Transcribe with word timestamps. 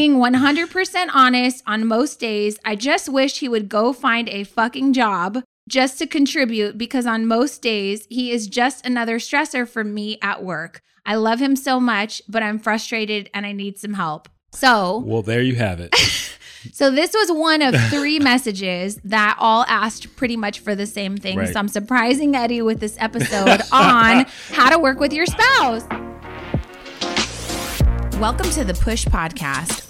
being 0.00 0.16
100% 0.16 1.10
honest 1.12 1.62
on 1.66 1.86
most 1.86 2.18
days. 2.18 2.58
I 2.64 2.74
just 2.74 3.06
wish 3.06 3.38
he 3.40 3.50
would 3.50 3.68
go 3.68 3.92
find 3.92 4.30
a 4.30 4.44
fucking 4.44 4.94
job 4.94 5.42
just 5.68 5.98
to 5.98 6.06
contribute 6.06 6.78
because 6.78 7.04
on 7.04 7.26
most 7.26 7.60
days, 7.60 8.06
he 8.08 8.32
is 8.32 8.46
just 8.46 8.86
another 8.86 9.18
stressor 9.18 9.68
for 9.68 9.84
me 9.84 10.16
at 10.22 10.42
work. 10.42 10.80
I 11.04 11.16
love 11.16 11.38
him 11.38 11.54
so 11.54 11.78
much, 11.78 12.22
but 12.30 12.42
I'm 12.42 12.58
frustrated 12.58 13.28
and 13.34 13.44
I 13.44 13.52
need 13.52 13.76
some 13.76 13.92
help. 13.92 14.30
So, 14.52 15.00
Well, 15.04 15.20
there 15.20 15.42
you 15.42 15.56
have 15.56 15.80
it. 15.80 15.94
so 16.72 16.90
this 16.90 17.12
was 17.12 17.30
one 17.30 17.60
of 17.60 17.74
three 17.90 18.18
messages 18.30 18.98
that 19.04 19.36
all 19.38 19.66
asked 19.68 20.16
pretty 20.16 20.38
much 20.38 20.60
for 20.60 20.74
the 20.74 20.86
same 20.86 21.18
thing. 21.18 21.36
Right. 21.36 21.52
So 21.52 21.58
I'm 21.58 21.68
surprising 21.68 22.34
Eddie 22.34 22.62
with 22.62 22.80
this 22.80 22.96
episode 22.98 23.60
on 23.70 24.24
how 24.48 24.70
to 24.70 24.78
work 24.78 24.98
with 24.98 25.12
your 25.12 25.26
spouse. 25.26 25.84
Welcome 28.18 28.48
to 28.52 28.64
the 28.64 28.78
Push 28.80 29.04
Podcast. 29.04 29.89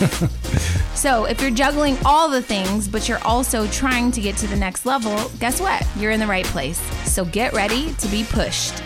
So, 0.95 1.25
if 1.25 1.41
you're 1.41 1.51
juggling 1.51 1.95
all 2.03 2.27
the 2.27 2.41
things, 2.41 2.87
but 2.87 3.07
you're 3.07 3.23
also 3.23 3.67
trying 3.67 4.11
to 4.11 4.21
get 4.21 4.35
to 4.37 4.47
the 4.47 4.55
next 4.55 4.85
level, 4.85 5.29
guess 5.39 5.61
what? 5.61 5.85
You're 5.95 6.11
in 6.11 6.19
the 6.19 6.25
right 6.25 6.45
place. 6.45 6.79
So, 7.07 7.23
get 7.23 7.53
ready 7.53 7.93
to 7.93 8.07
be 8.07 8.23
pushed. 8.23 8.81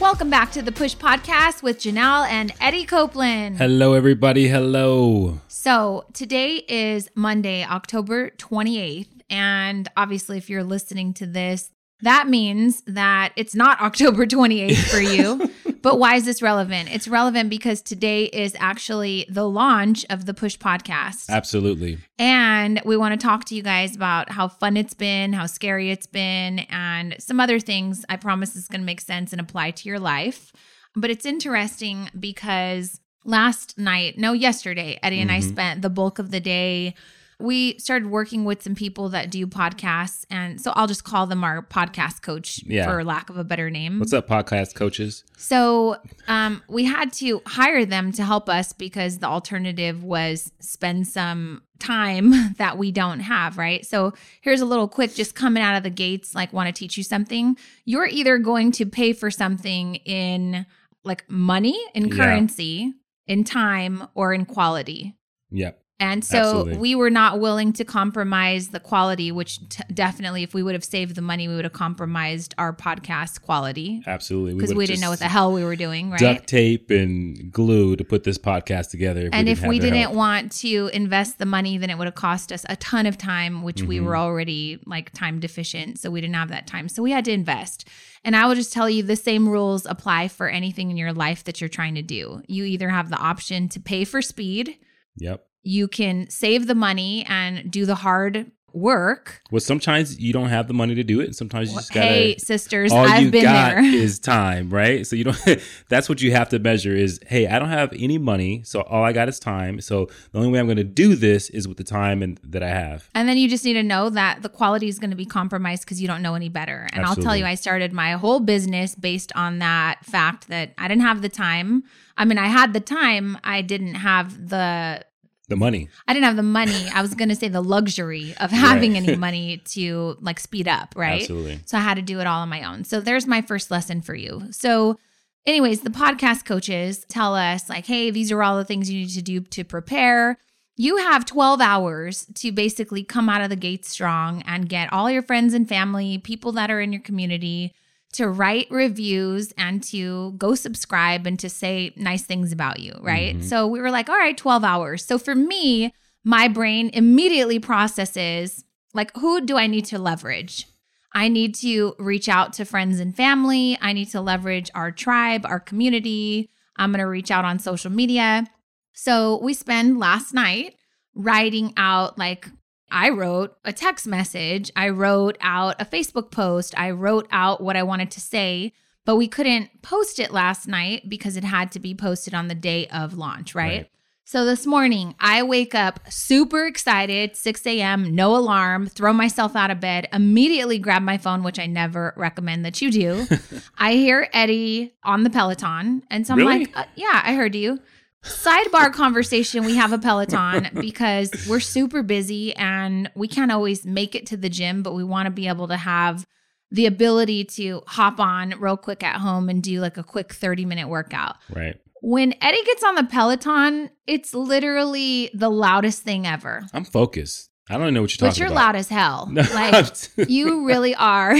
Welcome 0.00 0.30
back 0.30 0.50
to 0.52 0.62
the 0.62 0.72
Push 0.72 0.96
Podcast 0.96 1.62
with 1.62 1.78
Janelle 1.78 2.26
and 2.28 2.52
Eddie 2.58 2.86
Copeland. 2.86 3.58
Hello, 3.58 3.92
everybody. 3.92 4.48
Hello. 4.48 5.40
So, 5.48 6.06
today 6.14 6.64
is 6.66 7.10
Monday, 7.14 7.64
October 7.64 8.30
28th. 8.30 9.08
And 9.28 9.90
obviously, 9.94 10.38
if 10.38 10.48
you're 10.48 10.64
listening 10.64 11.12
to 11.14 11.26
this, 11.26 11.70
that 12.00 12.28
means 12.28 12.82
that 12.86 13.32
it's 13.36 13.54
not 13.54 13.78
October 13.82 14.24
28th 14.24 14.90
for 14.90 15.00
you. 15.00 15.50
but 15.82 15.98
why 15.98 16.16
is 16.16 16.24
this 16.24 16.42
relevant? 16.42 16.88
It's 16.92 17.08
relevant 17.08 17.50
because 17.50 17.82
today 17.82 18.24
is 18.24 18.54
actually 18.58 19.26
the 19.28 19.48
launch 19.48 20.04
of 20.10 20.26
the 20.26 20.34
Push 20.34 20.58
podcast. 20.58 21.28
Absolutely. 21.28 21.98
And 22.18 22.80
we 22.84 22.96
want 22.96 23.18
to 23.18 23.24
talk 23.26 23.44
to 23.46 23.54
you 23.54 23.62
guys 23.62 23.94
about 23.96 24.30
how 24.30 24.48
fun 24.48 24.76
it's 24.76 24.94
been, 24.94 25.32
how 25.32 25.46
scary 25.46 25.90
it's 25.90 26.06
been, 26.06 26.60
and 26.70 27.16
some 27.18 27.40
other 27.40 27.60
things. 27.60 28.04
I 28.08 28.16
promise 28.16 28.56
it's 28.56 28.68
going 28.68 28.80
to 28.80 28.86
make 28.86 29.00
sense 29.00 29.32
and 29.32 29.40
apply 29.40 29.72
to 29.72 29.88
your 29.88 29.98
life. 29.98 30.52
But 30.96 31.10
it's 31.10 31.26
interesting 31.26 32.10
because 32.18 33.00
last 33.24 33.78
night, 33.78 34.18
no, 34.18 34.32
yesterday, 34.32 34.98
Eddie 35.02 35.20
and 35.20 35.30
I 35.30 35.40
Mhm. 35.40 35.48
spent 35.48 35.82
the 35.82 35.90
bulk 35.90 36.18
of 36.18 36.30
the 36.30 36.40
day. 36.40 36.94
We 37.40 37.78
started 37.78 38.10
working 38.10 38.44
with 38.44 38.62
some 38.62 38.74
people 38.74 39.10
that 39.10 39.30
do 39.30 39.46
podcasts. 39.46 40.24
And 40.28 40.60
so 40.60 40.72
I'll 40.74 40.88
just 40.88 41.04
call 41.04 41.26
them 41.26 41.44
our 41.44 41.62
podcast 41.62 42.20
coach 42.22 42.62
Yeah. 42.66 42.84
for 42.86 43.04
lack 43.04 43.30
of 43.30 43.36
a 43.36 43.44
better 43.44 43.70
name. 43.70 44.00
What's 44.00 44.12
up, 44.12 44.26
podcast 44.26 44.74
coaches? 44.74 45.22
So 45.36 45.96
um, 46.26 46.62
we 46.68 46.84
had 46.84 47.12
to 47.14 47.40
hire 47.46 47.84
them 47.86 48.10
to 48.12 48.24
help 48.24 48.48
us 48.48 48.72
because 48.72 49.18
the 49.18 49.28
alternative 49.28 50.02
was 50.02 50.50
spend 50.58 51.06
some 51.06 51.62
time 51.78 52.54
that 52.58 52.76
we 52.76 52.90
don't 52.90 53.20
have, 53.20 53.56
right? 53.56 53.86
So 53.86 54.14
here's 54.40 54.60
a 54.60 54.66
little 54.66 54.88
quick, 54.88 55.14
just 55.14 55.36
coming 55.36 55.62
out 55.62 55.76
of 55.76 55.84
the 55.84 55.90
gates, 55.90 56.34
like 56.34 56.52
want 56.52 56.66
to 56.66 56.72
teach 56.72 56.96
you 56.98 57.04
something. 57.04 57.56
You're 57.84 58.06
either 58.06 58.38
going 58.38 58.72
to 58.72 58.84
pay 58.86 59.12
for 59.12 59.30
something 59.30 59.94
in 60.04 60.66
like 61.04 61.24
money, 61.30 61.78
in 61.94 62.08
Yeah. 62.08 62.16
currency, 62.16 62.94
in 63.28 63.44
time, 63.44 64.08
or 64.16 64.34
in 64.34 64.44
quality. 64.44 65.14
Yep. 65.52 65.80
And 66.00 66.24
so 66.24 66.38
Absolutely. 66.38 66.76
we 66.78 66.94
were 66.94 67.10
not 67.10 67.40
willing 67.40 67.72
to 67.72 67.84
compromise 67.84 68.68
the 68.68 68.78
quality, 68.78 69.32
which 69.32 69.58
t- 69.68 69.82
definitely, 69.92 70.44
if 70.44 70.54
we 70.54 70.62
would 70.62 70.74
have 70.74 70.84
saved 70.84 71.16
the 71.16 71.22
money, 71.22 71.48
we 71.48 71.56
would 71.56 71.64
have 71.64 71.72
compromised 71.72 72.54
our 72.56 72.72
podcast 72.72 73.42
quality 73.42 74.00
Absolutely. 74.06 74.54
because 74.54 74.68
would've 74.68 74.78
we 74.78 74.86
didn't 74.86 75.00
know 75.00 75.10
what 75.10 75.18
the 75.18 75.26
hell 75.26 75.52
we 75.52 75.64
were 75.64 75.74
doing, 75.74 76.10
right? 76.10 76.20
Duct 76.20 76.46
tape 76.46 76.90
and 76.92 77.50
glue 77.50 77.96
to 77.96 78.04
put 78.04 78.22
this 78.22 78.38
podcast 78.38 78.90
together. 78.90 79.22
If 79.26 79.34
and 79.34 79.46
we 79.46 79.52
if 79.52 79.62
we 79.64 79.78
didn't 79.80 79.98
help. 79.98 80.14
want 80.14 80.52
to 80.58 80.88
invest 80.92 81.38
the 81.38 81.46
money, 81.46 81.78
then 81.78 81.90
it 81.90 81.98
would 81.98 82.06
have 82.06 82.14
cost 82.14 82.52
us 82.52 82.64
a 82.68 82.76
ton 82.76 83.04
of 83.06 83.18
time, 83.18 83.62
which 83.64 83.82
we 83.82 83.98
Mhm. 83.98 84.04
were 84.04 84.16
already 84.16 84.78
like 84.86 85.12
time 85.12 85.40
deficient. 85.40 85.98
So 85.98 86.10
we 86.12 86.20
didn't 86.20 86.36
have 86.36 86.50
that 86.50 86.68
time. 86.68 86.88
So 86.88 87.02
we 87.02 87.10
had 87.10 87.24
to 87.24 87.32
invest. 87.32 87.88
And 88.24 88.36
I 88.36 88.46
will 88.46 88.54
just 88.54 88.72
tell 88.72 88.88
you 88.88 89.02
the 89.02 89.16
same 89.16 89.48
rules 89.48 89.84
apply 89.84 90.28
for 90.28 90.48
anything 90.48 90.92
in 90.92 90.96
your 90.96 91.12
life 91.12 91.42
that 91.44 91.60
you're 91.60 91.68
trying 91.68 91.96
to 91.96 92.02
do. 92.02 92.42
You 92.46 92.62
either 92.64 92.88
have 92.88 93.10
the 93.10 93.16
option 93.18 93.68
to 93.70 93.80
pay 93.80 94.04
for 94.04 94.22
speed, 94.22 94.76
Yep. 95.20 95.44
You 95.68 95.86
can 95.86 96.30
save 96.30 96.66
the 96.66 96.74
money 96.74 97.26
and 97.28 97.70
do 97.70 97.84
the 97.84 97.94
hard 97.94 98.50
work. 98.72 99.42
Well, 99.50 99.60
sometimes 99.60 100.18
you 100.18 100.32
don't 100.32 100.48
have 100.48 100.68
the 100.68 100.74
money 100.74 100.94
to 100.94 101.04
do 101.04 101.20
it, 101.20 101.26
and 101.26 101.36
sometimes 101.36 101.70
you 101.70 101.76
just 101.76 101.92
gotta. 101.92 102.06
hey, 102.06 102.36
sisters, 102.38 102.92
all 102.92 103.06
I've 103.06 103.22
you 103.22 103.30
been 103.30 103.42
got 103.42 103.74
there. 103.74 103.84
is 103.84 104.18
time, 104.18 104.70
right? 104.70 105.06
So 105.06 105.16
you 105.16 105.24
don't. 105.24 105.38
that's 105.88 106.08
what 106.08 106.22
you 106.22 106.32
have 106.32 106.48
to 106.50 106.58
measure. 106.58 106.94
Is 106.94 107.20
hey, 107.26 107.46
I 107.46 107.58
don't 107.58 107.68
have 107.68 107.92
any 107.92 108.18
money, 108.18 108.62
so 108.64 108.80
all 108.82 109.04
I 109.04 109.12
got 109.12 109.28
is 109.28 109.38
time. 109.38 109.80
So 109.80 110.08
the 110.32 110.38
only 110.38 110.50
way 110.50 110.58
I'm 110.58 110.66
going 110.66 110.76
to 110.76 110.84
do 110.84 111.14
this 111.14 111.50
is 111.50 111.68
with 111.68 111.76
the 111.76 111.84
time 111.84 112.22
and 112.22 112.40
that 112.44 112.62
I 112.62 112.68
have. 112.68 113.08
And 113.14 113.28
then 113.28 113.36
you 113.36 113.48
just 113.48 113.64
need 113.64 113.74
to 113.74 113.82
know 113.82 114.10
that 114.10 114.42
the 114.42 114.48
quality 114.48 114.88
is 114.88 114.98
going 114.98 115.10
to 115.10 115.16
be 115.16 115.26
compromised 115.26 115.82
because 115.82 116.00
you 116.00 116.08
don't 116.08 116.22
know 116.22 116.34
any 116.34 116.48
better. 116.48 116.88
And 116.92 117.04
I'll 117.04 117.16
tell 117.16 117.36
you, 117.36 117.44
I 117.44 117.56
started 117.56 117.92
my 117.92 118.12
whole 118.12 118.40
business 118.40 118.94
based 118.94 119.32
on 119.34 119.58
that 119.58 120.04
fact 120.04 120.48
that 120.48 120.72
I 120.78 120.88
didn't 120.88 121.02
have 121.02 121.22
the 121.22 121.28
time. 121.28 121.84
I 122.16 122.24
mean, 122.24 122.38
I 122.38 122.48
had 122.48 122.72
the 122.72 122.80
time, 122.80 123.38
I 123.44 123.62
didn't 123.62 123.94
have 123.94 124.48
the. 124.48 125.04
The 125.48 125.56
money. 125.56 125.88
I 126.06 126.12
didn't 126.12 126.26
have 126.26 126.36
the 126.36 126.42
money. 126.42 126.88
I 126.94 127.00
was 127.00 127.14
going 127.14 127.30
to 127.30 127.34
say 127.34 127.48
the 127.48 127.62
luxury 127.62 128.34
of 128.38 128.50
having 128.50 128.96
any 128.96 129.16
money 129.26 129.62
to 129.66 130.16
like 130.20 130.38
speed 130.38 130.68
up, 130.68 130.92
right? 130.94 131.22
Absolutely. 131.22 131.60
So 131.64 131.78
I 131.78 131.80
had 131.80 131.94
to 131.94 132.02
do 132.02 132.20
it 132.20 132.26
all 132.26 132.42
on 132.42 132.50
my 132.50 132.62
own. 132.62 132.84
So 132.84 133.00
there's 133.00 133.26
my 133.26 133.40
first 133.40 133.70
lesson 133.70 134.02
for 134.02 134.14
you. 134.14 134.42
So, 134.50 134.98
anyways, 135.46 135.80
the 135.80 135.90
podcast 135.90 136.44
coaches 136.44 137.06
tell 137.08 137.34
us, 137.34 137.70
like, 137.70 137.86
hey, 137.86 138.10
these 138.10 138.30
are 138.30 138.42
all 138.42 138.58
the 138.58 138.64
things 138.64 138.90
you 138.90 139.00
need 139.00 139.10
to 139.10 139.22
do 139.22 139.40
to 139.40 139.64
prepare. 139.64 140.38
You 140.76 140.98
have 140.98 141.24
12 141.24 141.62
hours 141.62 142.26
to 142.34 142.52
basically 142.52 143.02
come 143.02 143.30
out 143.30 143.40
of 143.40 143.48
the 143.48 143.56
gate 143.56 143.86
strong 143.86 144.42
and 144.42 144.68
get 144.68 144.92
all 144.92 145.10
your 145.10 145.22
friends 145.22 145.54
and 145.54 145.66
family, 145.66 146.18
people 146.18 146.52
that 146.52 146.70
are 146.70 146.80
in 146.80 146.92
your 146.92 147.02
community 147.02 147.74
to 148.14 148.28
write 148.28 148.66
reviews 148.70 149.52
and 149.58 149.82
to 149.82 150.32
go 150.38 150.54
subscribe 150.54 151.26
and 151.26 151.38
to 151.38 151.48
say 151.48 151.92
nice 151.96 152.22
things 152.22 152.52
about 152.52 152.80
you, 152.80 152.94
right? 153.00 153.36
Mhm. 153.36 153.44
So 153.44 153.66
we 153.66 153.80
were 153.80 153.90
like, 153.90 154.08
all 154.08 154.16
right, 154.16 154.36
12 154.36 154.64
hours. 154.64 155.04
So 155.04 155.18
for 155.18 155.34
me, 155.34 155.92
my 156.24 156.48
brain 156.48 156.90
immediately 156.92 157.58
processes 157.58 158.64
like, 158.94 159.14
who 159.16 159.42
do 159.42 159.56
I 159.58 159.66
need 159.66 159.84
to 159.86 159.98
leverage? 159.98 160.66
I 161.14 161.28
need 161.28 161.54
to 161.56 161.94
reach 161.98 162.28
out 162.28 162.52
to 162.54 162.64
friends 162.64 163.00
and 163.00 163.14
family. 163.14 163.78
I 163.80 163.92
need 163.92 164.06
to 164.10 164.20
leverage 164.20 164.70
our 164.74 164.90
tribe, 164.90 165.44
our 165.46 165.60
community. 165.60 166.50
I'm 166.76 166.90
going 166.90 167.00
to 167.00 167.06
reach 167.06 167.30
out 167.30 167.44
on 167.44 167.58
social 167.58 167.90
media. 167.90 168.46
So 168.92 169.38
we 169.42 169.54
spend 169.54 169.98
last 169.98 170.32
night 170.34 170.74
writing 171.14 171.72
out 171.76 172.18
like 172.18 172.48
I 172.90 173.10
wrote 173.10 173.56
a 173.64 173.72
text 173.72 174.06
message, 174.06 174.70
I 174.76 174.88
wrote 174.88 175.36
out 175.40 175.80
a 175.80 175.84
Facebook 175.84 176.30
post, 176.30 176.74
I 176.78 176.90
wrote 176.90 177.28
out 177.30 177.60
what 177.62 177.76
I 177.76 177.82
wanted 177.82 178.10
to 178.12 178.20
say, 178.20 178.72
but 179.04 179.16
we 179.16 179.28
couldn't 179.28 179.82
post 179.82 180.18
it 180.18 180.32
last 180.32 180.66
night 180.68 181.08
because 181.08 181.36
it 181.36 181.44
had 181.44 181.72
to 181.72 181.80
be 181.80 181.94
posted 181.94 182.34
on 182.34 182.48
the 182.48 182.54
day 182.54 182.86
of 182.88 183.16
launch, 183.16 183.54
right? 183.54 183.68
Right. 183.82 183.90
So 184.24 184.44
this 184.44 184.66
morning, 184.66 185.14
I 185.18 185.42
wake 185.42 185.74
up 185.74 186.00
super 186.10 186.66
excited, 186.66 187.34
6 187.34 187.66
a.m., 187.66 188.14
no 188.14 188.36
alarm, 188.36 188.86
throw 188.86 189.14
myself 189.14 189.56
out 189.56 189.70
of 189.70 189.80
bed, 189.80 190.06
immediately 190.12 190.78
grab 190.78 191.00
my 191.00 191.16
phone, 191.16 191.42
which 191.42 191.58
I 191.58 191.64
never 191.64 192.12
recommend 192.14 192.62
that 192.66 192.82
you 192.82 192.90
do. 192.90 193.26
I 193.78 193.94
hear 193.94 194.28
Eddie 194.34 194.92
on 195.02 195.22
the 195.22 195.30
Peloton. 195.30 196.02
And 196.10 196.26
so 196.26 196.34
I'm 196.34 196.40
Really? 196.40 196.58
like, 196.66 196.76
uh, 196.76 196.84
yeah, 196.94 197.22
I 197.24 197.32
heard 197.36 197.54
you. 197.54 197.80
Sidebar 198.24 198.92
conversation 198.92 199.64
we 199.64 199.76
have 199.76 199.92
a 199.92 199.98
Peloton 199.98 200.68
because 200.80 201.30
we're 201.48 201.60
super 201.60 202.02
busy 202.02 202.54
and 202.56 203.10
we 203.14 203.28
can't 203.28 203.52
always 203.52 203.84
make 203.84 204.14
it 204.14 204.26
to 204.26 204.36
the 204.36 204.48
gym, 204.48 204.82
but 204.82 204.94
we 204.94 205.04
want 205.04 205.26
to 205.26 205.30
be 205.30 205.48
able 205.48 205.68
to 205.68 205.76
have 205.76 206.26
the 206.70 206.86
ability 206.86 207.44
to 207.44 207.82
hop 207.86 208.20
on 208.20 208.54
real 208.58 208.76
quick 208.76 209.02
at 209.02 209.16
home 209.16 209.48
and 209.48 209.62
do 209.62 209.80
like 209.80 209.96
a 209.96 210.02
quick 210.02 210.32
30 210.32 210.64
minute 210.64 210.88
workout. 210.88 211.36
Right. 211.50 211.80
When 212.00 212.34
Eddie 212.42 212.62
gets 212.64 212.84
on 212.84 212.94
the 212.96 213.04
Peloton, 213.04 213.90
it's 214.06 214.34
literally 214.34 215.30
the 215.34 215.48
loudest 215.48 216.02
thing 216.02 216.26
ever. 216.26 216.64
I'm 216.72 216.84
focused. 216.84 217.50
I 217.70 217.76
don't 217.76 217.92
know 217.92 218.02
what 218.02 218.12
you're 218.12 218.28
talking 218.28 218.28
about. 218.28 218.30
But 218.30 218.38
you're 218.38 218.46
about. 218.48 218.54
loud 218.54 218.76
as 218.76 218.88
hell. 218.88 219.28
No, 219.30 219.42
Like 219.54 219.94
you 220.28 220.66
really 220.66 220.94
are. 220.94 221.36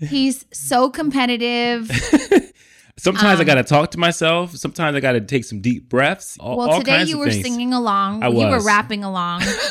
He's 0.00 0.44
so 0.52 0.90
competitive. 0.90 1.90
Sometimes 2.96 3.38
I 3.40 3.42
Um, 3.42 3.46
got 3.46 3.54
to 3.56 3.64
talk 3.64 3.90
to 3.92 3.98
myself. 3.98 4.54
Sometimes 4.56 4.96
I 4.96 5.00
got 5.00 5.12
to 5.12 5.20
take 5.20 5.44
some 5.44 5.60
deep 5.60 5.88
breaths. 5.88 6.36
All, 6.38 6.56
well, 6.56 6.70
all 6.70 6.78
today 6.78 6.92
kinds 6.98 7.10
you 7.10 7.16
of 7.16 7.20
were 7.26 7.30
things. 7.30 7.42
singing 7.44 7.72
along. 7.72 8.22
I 8.22 8.28
was. 8.28 8.42
You 8.44 8.48
were 8.50 8.60
rapping 8.62 9.02
along 9.02 9.40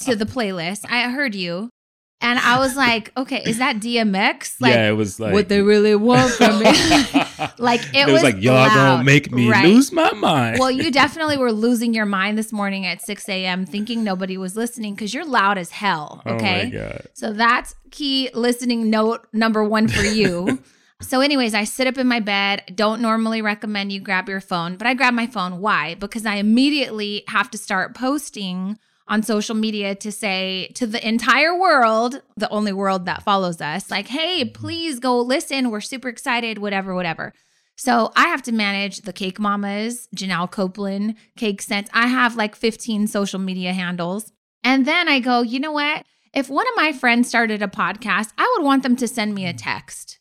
to 0.00 0.16
the 0.16 0.24
playlist. 0.26 0.84
I 0.88 1.10
heard 1.10 1.34
you. 1.34 1.68
And 2.22 2.38
I 2.38 2.58
was 2.58 2.74
like, 2.76 3.12
okay, 3.14 3.42
is 3.44 3.58
that 3.58 3.76
DMX? 3.76 4.54
Like, 4.58 4.72
yeah, 4.72 4.88
it 4.88 4.92
was 4.94 5.20
like 5.20 5.34
what 5.34 5.50
they 5.50 5.60
really 5.60 5.94
want 5.94 6.32
from 6.32 6.58
me. 6.60 6.64
like, 7.58 7.82
it, 7.94 8.08
It, 8.08 8.10
was, 8.10 8.22
like 8.22 8.40
y'all 8.42 8.54
loud. 8.54 8.74
gonna 8.74 9.04
make 9.04 9.30
me 9.30 9.50
Right. 9.50 9.66
lose 9.66 9.92
my 9.92 10.10
mind. 10.14 10.58
Well, 10.58 10.70
you 10.70 10.90
definitely 11.02 11.36
were 11.36 11.52
losing 11.52 11.92
your 11.92 12.06
mind 12.06 12.38
this 12.38 12.54
morning 12.54 12.86
at 12.86 13.02
6 13.02 13.28
a.m. 13.28 13.66
thinking 13.66 14.02
nobody 14.02 14.38
was 14.38 14.56
listening 14.56 14.94
because 14.94 15.12
you're 15.12 15.26
loud 15.26 15.58
as 15.58 15.70
hell. 15.70 16.22
Okay. 16.26 16.62
Oh 16.62 16.64
my 16.64 16.70
god. 16.70 17.06
So 17.12 17.34
that's 17.34 17.74
key 17.90 18.30
listening 18.32 18.88
note 18.88 19.26
number 19.34 19.62
one 19.62 19.86
for 19.86 20.02
you. 20.02 20.58
So, 21.02 21.20
anyways, 21.20 21.54
I 21.54 21.64
sit 21.64 21.86
up 21.86 21.98
in 21.98 22.06
my 22.06 22.20
bed. 22.20 22.72
Don't 22.74 23.02
normally 23.02 23.42
recommend 23.42 23.92
you 23.92 24.00
grab 24.00 24.28
your 24.28 24.40
phone, 24.40 24.76
but 24.76 24.86
I 24.86 24.94
grab 24.94 25.12
my 25.12 25.26
phone. 25.26 25.60
Why? 25.60 25.94
Because 25.94 26.24
I 26.24 26.36
immediately 26.36 27.24
have 27.28 27.50
to 27.50 27.58
start 27.58 27.94
posting 27.94 28.78
on 29.08 29.22
social 29.22 29.54
media 29.54 29.94
to 29.94 30.10
say 30.10 30.70
to 30.74 30.86
the 30.86 31.06
entire 31.06 31.56
world, 31.56 32.22
the 32.36 32.48
only 32.48 32.72
world 32.72 33.06
that 33.06 33.22
follows 33.22 33.60
us, 33.60 33.90
like, 33.90 34.08
hey, 34.08 34.42
mm-hmm. 34.42 34.52
please 34.52 34.98
go 34.98 35.20
listen. 35.20 35.70
We're 35.70 35.80
super 35.80 36.08
excited, 36.08 36.58
whatever, 36.58 36.94
whatever. 36.94 37.32
So 37.76 38.10
I 38.16 38.28
have 38.28 38.42
to 38.44 38.52
manage 38.52 39.02
the 39.02 39.12
Cake 39.12 39.38
Mamas, 39.38 40.08
Janelle 40.16 40.50
Copeland, 40.50 41.16
Cake 41.36 41.60
Sense. 41.60 41.90
I 41.92 42.06
have 42.06 42.36
like 42.36 42.56
15 42.56 43.06
social 43.06 43.38
media 43.38 43.74
handles. 43.74 44.32
And 44.64 44.86
then 44.86 45.08
I 45.08 45.20
go, 45.20 45.42
you 45.42 45.60
know 45.60 45.72
what? 45.72 46.04
If 46.32 46.48
one 46.48 46.66
of 46.66 46.72
my 46.74 46.92
friends 46.92 47.28
started 47.28 47.62
a 47.62 47.68
podcast, 47.68 48.32
I 48.38 48.54
would 48.56 48.64
want 48.64 48.82
them 48.82 48.96
to 48.96 49.06
send 49.06 49.34
me 49.34 49.46
a 49.46 49.52
mm. 49.52 49.58
text. 49.58 50.18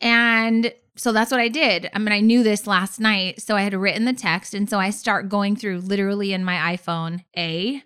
And 0.00 0.72
so 0.96 1.12
that's 1.12 1.30
what 1.30 1.40
I 1.40 1.48
did. 1.48 1.90
I 1.92 1.98
mean, 1.98 2.12
I 2.12 2.20
knew 2.20 2.42
this 2.42 2.66
last 2.66 3.00
night. 3.00 3.42
So 3.42 3.56
I 3.56 3.62
had 3.62 3.74
written 3.74 4.04
the 4.04 4.12
text. 4.12 4.54
And 4.54 4.68
so 4.68 4.78
I 4.78 4.90
start 4.90 5.28
going 5.28 5.56
through 5.56 5.80
literally 5.80 6.32
in 6.32 6.44
my 6.44 6.76
iPhone, 6.76 7.24
A. 7.36 7.82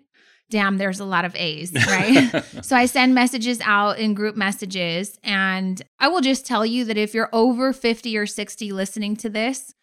Damn, 0.49 0.77
there's 0.77 0.99
a 0.99 1.05
lot 1.05 1.23
of 1.23 1.33
A's, 1.35 1.71
right? 1.87 2.43
so 2.61 2.75
I 2.75 2.85
send 2.85 3.15
messages 3.15 3.61
out 3.63 3.99
in 3.99 4.13
group 4.13 4.35
messages. 4.35 5.17
And 5.23 5.81
I 5.99 6.07
will 6.07 6.21
just 6.21 6.45
tell 6.45 6.65
you 6.65 6.85
that 6.85 6.97
if 6.97 7.13
you're 7.13 7.29
over 7.31 7.73
50 7.73 8.17
or 8.17 8.25
60 8.25 8.71
listening 8.71 9.15
to 9.17 9.29
this, 9.29 9.73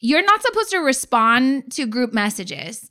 you're 0.00 0.24
not 0.24 0.42
supposed 0.42 0.70
to 0.70 0.78
respond 0.78 1.72
to 1.72 1.86
group 1.86 2.12
messages. 2.12 2.90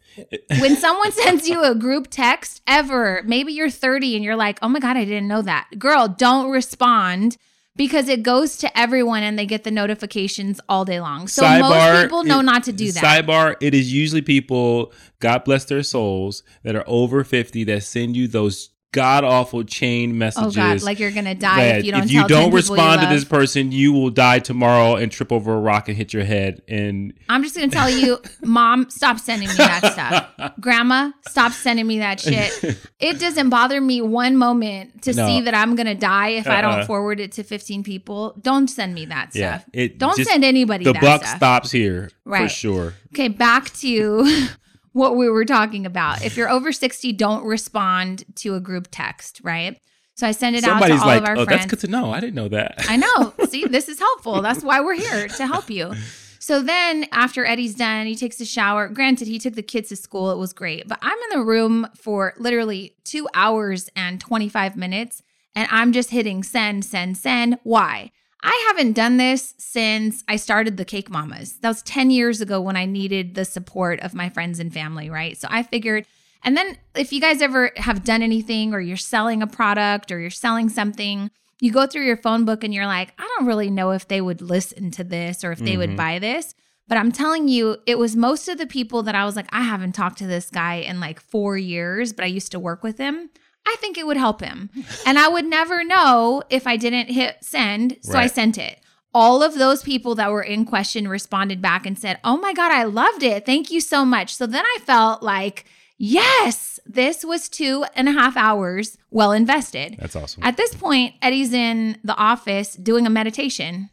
When 0.60 0.76
someone 0.76 1.12
sends 1.24 1.48
you 1.48 1.64
a 1.64 1.76
group 1.76 2.08
text, 2.10 2.62
ever, 2.66 3.22
maybe 3.26 3.54
you're 3.54 3.70
30 3.70 4.16
and 4.16 4.24
you're 4.24 4.36
like, 4.36 4.60
oh 4.62 4.70
my 4.70 4.80
God, 4.80 4.98
I 4.98 5.06
didn't 5.06 5.28
know 5.28 5.44
that. 5.44 5.68
Girl, 5.78 6.08
don't 6.08 6.50
respond 6.50 7.38
because 7.76 8.08
it 8.08 8.22
goes 8.24 8.58
to 8.58 8.78
everyone 8.78 9.24
and 9.24 9.38
they 9.38 9.46
get 9.46 9.64
the 9.64 9.72
notifications 9.72 10.60
all 10.70 10.86
day 10.86 11.00
long. 11.00 11.28
So 11.28 11.42
most 11.60 12.02
people 12.04 12.24
know 12.24 12.40
it- 12.40 12.44
not 12.44 12.64
to 12.64 12.74
do 12.74 12.92
that. 12.92 13.04
Sidebar, 13.26 13.56
it 13.62 13.74
is 13.74 13.92
usually 13.92 14.22
people, 14.22 14.94
God 15.20 15.44
bless 15.44 15.66
their 15.66 15.84
souls, 15.84 16.44
that 16.64 16.76
are 16.76 16.84
over 16.88 17.24
50 17.24 17.64
that 17.66 17.84
send 17.84 18.16
you 18.16 18.28
those 18.28 18.70
god 18.94 19.26
awful 19.26 19.64
chain 19.66 20.18
messages. 20.18 20.56
oh. 20.58 20.62
God, 20.62 20.82
like 20.84 21.00
you're 21.00 21.12
going 21.12 21.26
to 21.26 21.36
die 21.36 21.64
if 21.64 21.86
you 21.86 21.92
don't 21.92 22.04
if 22.06 22.12
you 22.12 22.22
10 22.22 22.30
don't 22.30 22.52
respond 22.54 23.02
you 23.02 23.08
to 23.10 23.14
this 23.14 23.26
person, 23.26 23.72
you 23.74 23.92
will 23.92 24.10
die 24.10 24.40
tomorrow 24.40 24.96
and 24.96 25.12
trip 25.12 25.32
over 25.34 25.54
a 25.54 25.60
rock 25.60 25.90
and 25.90 25.98
hit 25.98 26.14
your 26.14 26.24
head. 26.24 26.62
And 26.70 27.14
I'm 27.28 27.44
just 27.44 27.56
going 27.58 27.70
to 27.70 27.76
tell 27.76 27.90
you, 27.90 28.20
mom, 28.42 28.90
stop 28.90 29.20
sending 29.20 29.50
me 29.50 29.56
that 29.56 29.92
stuff. 29.92 30.54
Grandma, 30.62 31.12
stop 31.28 31.52
sending 31.52 31.86
me 31.86 32.00
that 32.00 32.22
shit. 32.22 32.80
It 33.04 33.20
doesn't 33.20 33.50
bother 33.50 33.82
me 33.82 34.02
one 34.02 34.38
moment 34.38 35.02
to 35.04 35.14
No. 35.14 35.28
see 35.28 35.42
that 35.42 35.54
I'm 35.54 35.76
going 35.76 35.88
to 35.88 35.96
die 35.96 36.30
if 36.30 36.48
I 36.48 36.62
Uh-uh. 36.62 36.78
don't 36.78 36.86
forward 36.88 37.20
it 37.20 37.34
to 37.34 37.44
15 37.44 37.84
people. 37.84 38.34
Don't 38.42 38.70
send 38.70 38.94
me 38.94 39.06
that 39.08 39.32
yeah, 39.36 39.58
stuff. 39.60 39.70
it 39.74 39.98
Don't 39.98 40.16
just- 40.16 40.30
send 40.30 40.46
anybody 40.46 40.86
the 40.86 40.94
buck 40.94 41.24
stuff. 41.26 41.36
stops 41.38 41.72
here 41.72 42.12
for 42.24 42.30
Right. 42.30 42.50
sure. 42.52 42.94
Okay, 43.14 43.28
back 43.28 43.74
to 43.80 44.48
what 44.94 45.16
we 45.16 45.30
were 45.30 45.46
talking 45.46 45.86
about. 45.86 46.24
If 46.24 46.38
you're 46.38 46.50
over 46.50 46.72
60, 46.72 47.12
don't 47.14 47.46
respond 47.46 48.24
to 48.38 48.56
a 48.56 48.60
group 48.60 48.88
text, 48.92 49.42
right? 49.44 49.80
So 50.16 50.28
I 50.28 50.32
send 50.32 50.56
it 50.56 50.64
Somebody's 50.64 50.98
out 50.98 50.98
to 50.98 51.02
all 51.02 51.08
like, 51.08 51.22
of 51.22 51.28
our 51.28 51.38
"Oh, 51.38 51.46
friends. 51.46 51.62
that's 51.62 51.70
good 51.70 51.80
to 51.80 51.88
know. 51.88 52.12
I 52.12 52.20
didn't 52.20 52.36
know 52.36 52.48
that." 52.50 52.86
I 52.88 52.98
know. 52.98 53.34
See, 53.50 53.66
this 53.66 53.90
is 53.90 54.00
helpful. 54.00 54.42
That's 54.42 54.64
why 54.64 54.80
we're 54.82 54.94
here 54.96 55.28
to 55.28 55.48
help 55.48 55.70
you. 55.72 55.94
So 56.40 56.62
then, 56.62 57.06
after 57.12 57.46
Eddie's 57.46 57.74
done, 57.74 58.06
he 58.06 58.16
takes 58.16 58.40
a 58.42 58.46
shower. 58.46 58.90
Granted, 58.90 59.28
he 59.28 59.40
took 59.40 59.56
the 59.56 59.64
kids 59.64 59.90
to 59.90 59.96
school. 59.96 60.30
It 60.30 60.38
was 60.38 60.54
great. 60.54 60.88
But 60.88 61.00
I'm 61.02 61.18
in 61.32 61.40
the 61.40 61.44
room 61.46 61.88
for 61.96 62.34
literally 62.38 62.96
two 63.06 63.28
hours 63.34 63.90
and 63.96 64.20
25 64.22 64.76
minutes, 64.76 65.24
and 65.56 65.68
I'm 65.72 65.94
just 65.94 66.10
hitting 66.12 66.44
send, 66.44 66.86
send, 66.86 67.18
send. 67.18 67.58
Why? 67.64 68.12
I 68.44 68.66
haven't 68.68 68.94
done 68.94 69.18
this 69.18 69.54
since 69.58 70.24
I 70.28 70.36
started 70.36 70.76
the 70.78 70.86
Cake 70.86 71.10
Mamas. 71.10 71.54
That 71.62 71.70
was 71.70 71.82
10 71.84 72.12
years 72.12 72.42
ago 72.42 72.60
when 72.60 72.76
I 72.76 72.86
needed 72.86 73.36
the 73.36 73.46
support 73.46 74.00
of 74.02 74.14
my 74.14 74.30
friends 74.30 74.60
and 74.60 74.74
family, 74.74 75.10
right? 75.10 75.38
So 75.38 75.48
I 75.50 75.64
figured, 75.64 76.06
and 76.44 76.58
then 76.58 76.78
if 76.94 77.14
you 77.14 77.22
guys 77.22 77.42
ever 77.42 77.72
have 77.78 78.04
done 78.04 78.22
anything 78.22 78.74
or 78.74 78.82
you're 78.82 78.98
selling 78.98 79.42
a 79.42 79.48
product 79.48 80.12
or 80.12 80.20
you're 80.20 80.30
selling 80.30 80.68
something, 80.68 81.32
you 81.62 81.72
go 81.72 81.88
through 81.88 82.06
your 82.06 82.18
phone 82.18 82.44
book 82.44 82.66
and 82.66 82.74
you're 82.74 82.86
like, 82.86 83.14
I 83.18 83.26
don't 83.38 83.48
really 83.48 83.70
know 83.70 83.92
if 83.92 84.10
they 84.10 84.20
would 84.20 84.42
listen 84.42 84.92
to 84.92 85.04
this 85.06 85.46
or 85.46 85.54
if 85.54 85.60
they 85.60 85.78
would 85.78 85.92
Mhm. 85.92 85.96
buy 85.98 86.20
this. 86.20 86.54
But 86.90 86.98
I'm 86.98 87.14
telling 87.14 87.48
you, 87.48 87.78
it 87.88 87.98
was 87.98 88.14
most 88.18 88.50
of 88.50 88.58
the 88.58 88.68
people 88.68 89.04
that 89.04 89.16
I 89.16 89.24
was 89.24 89.38
like, 89.38 89.48
I 89.54 89.62
haven't 89.62 89.94
talked 89.94 90.18
to 90.18 90.28
this 90.28 90.50
guy 90.50 90.76
in 90.76 91.00
like 91.00 91.22
four 91.22 91.58
years, 91.58 92.12
but 92.12 92.26
I 92.26 92.28
used 92.28 92.52
to 92.52 92.60
work 92.60 92.84
with 92.84 92.98
him. 92.98 93.30
I 93.66 93.76
think 93.80 93.98
it 93.98 94.06
would 94.06 94.18
help 94.18 94.42
him. 94.42 94.70
and 95.06 95.18
I 95.18 95.28
would 95.28 95.46
never 95.46 95.84
know 95.84 96.44
if 96.50 96.68
I 96.68 96.78
didn't 96.78 97.08
hit 97.10 97.38
send. 97.42 97.98
So 98.02 98.18
I 98.18 98.28
sent 98.28 98.58
it. 98.58 98.80
All 99.14 99.44
of 99.44 99.56
those 99.56 99.84
people 99.84 100.16
that 100.16 100.32
were 100.32 100.42
in 100.42 100.66
question 100.66 101.08
responded 101.08 101.62
back 101.62 101.86
and 101.86 101.98
said, 101.98 102.20
Oh 102.24 102.38
my 102.38 102.52
God, 102.54 102.72
I 102.72 102.84
loved 102.84 103.24
it. 103.24 103.46
Thank 103.46 103.70
you 103.72 103.80
so 103.80 104.04
much. 104.06 104.36
So 104.36 104.46
then 104.48 104.66
I 104.66 104.78
felt 104.86 105.22
like, 105.22 105.66
yes, 105.98 106.80
this 106.86 107.24
was 107.24 107.48
two 107.48 107.86
and 107.96 108.10
a 108.10 108.12
half 108.12 108.36
hours 108.36 108.98
well 109.12 109.32
invested. 109.32 109.96
That's 110.00 110.16
awesome. 110.16 110.44
At 110.44 110.58
this 110.58 110.74
point, 110.76 111.14
Eddie's 111.22 111.54
in 111.54 112.00
the 112.04 112.16
office 112.16 112.74
doing 112.76 113.06
a 113.06 113.10
meditation. 113.12 113.90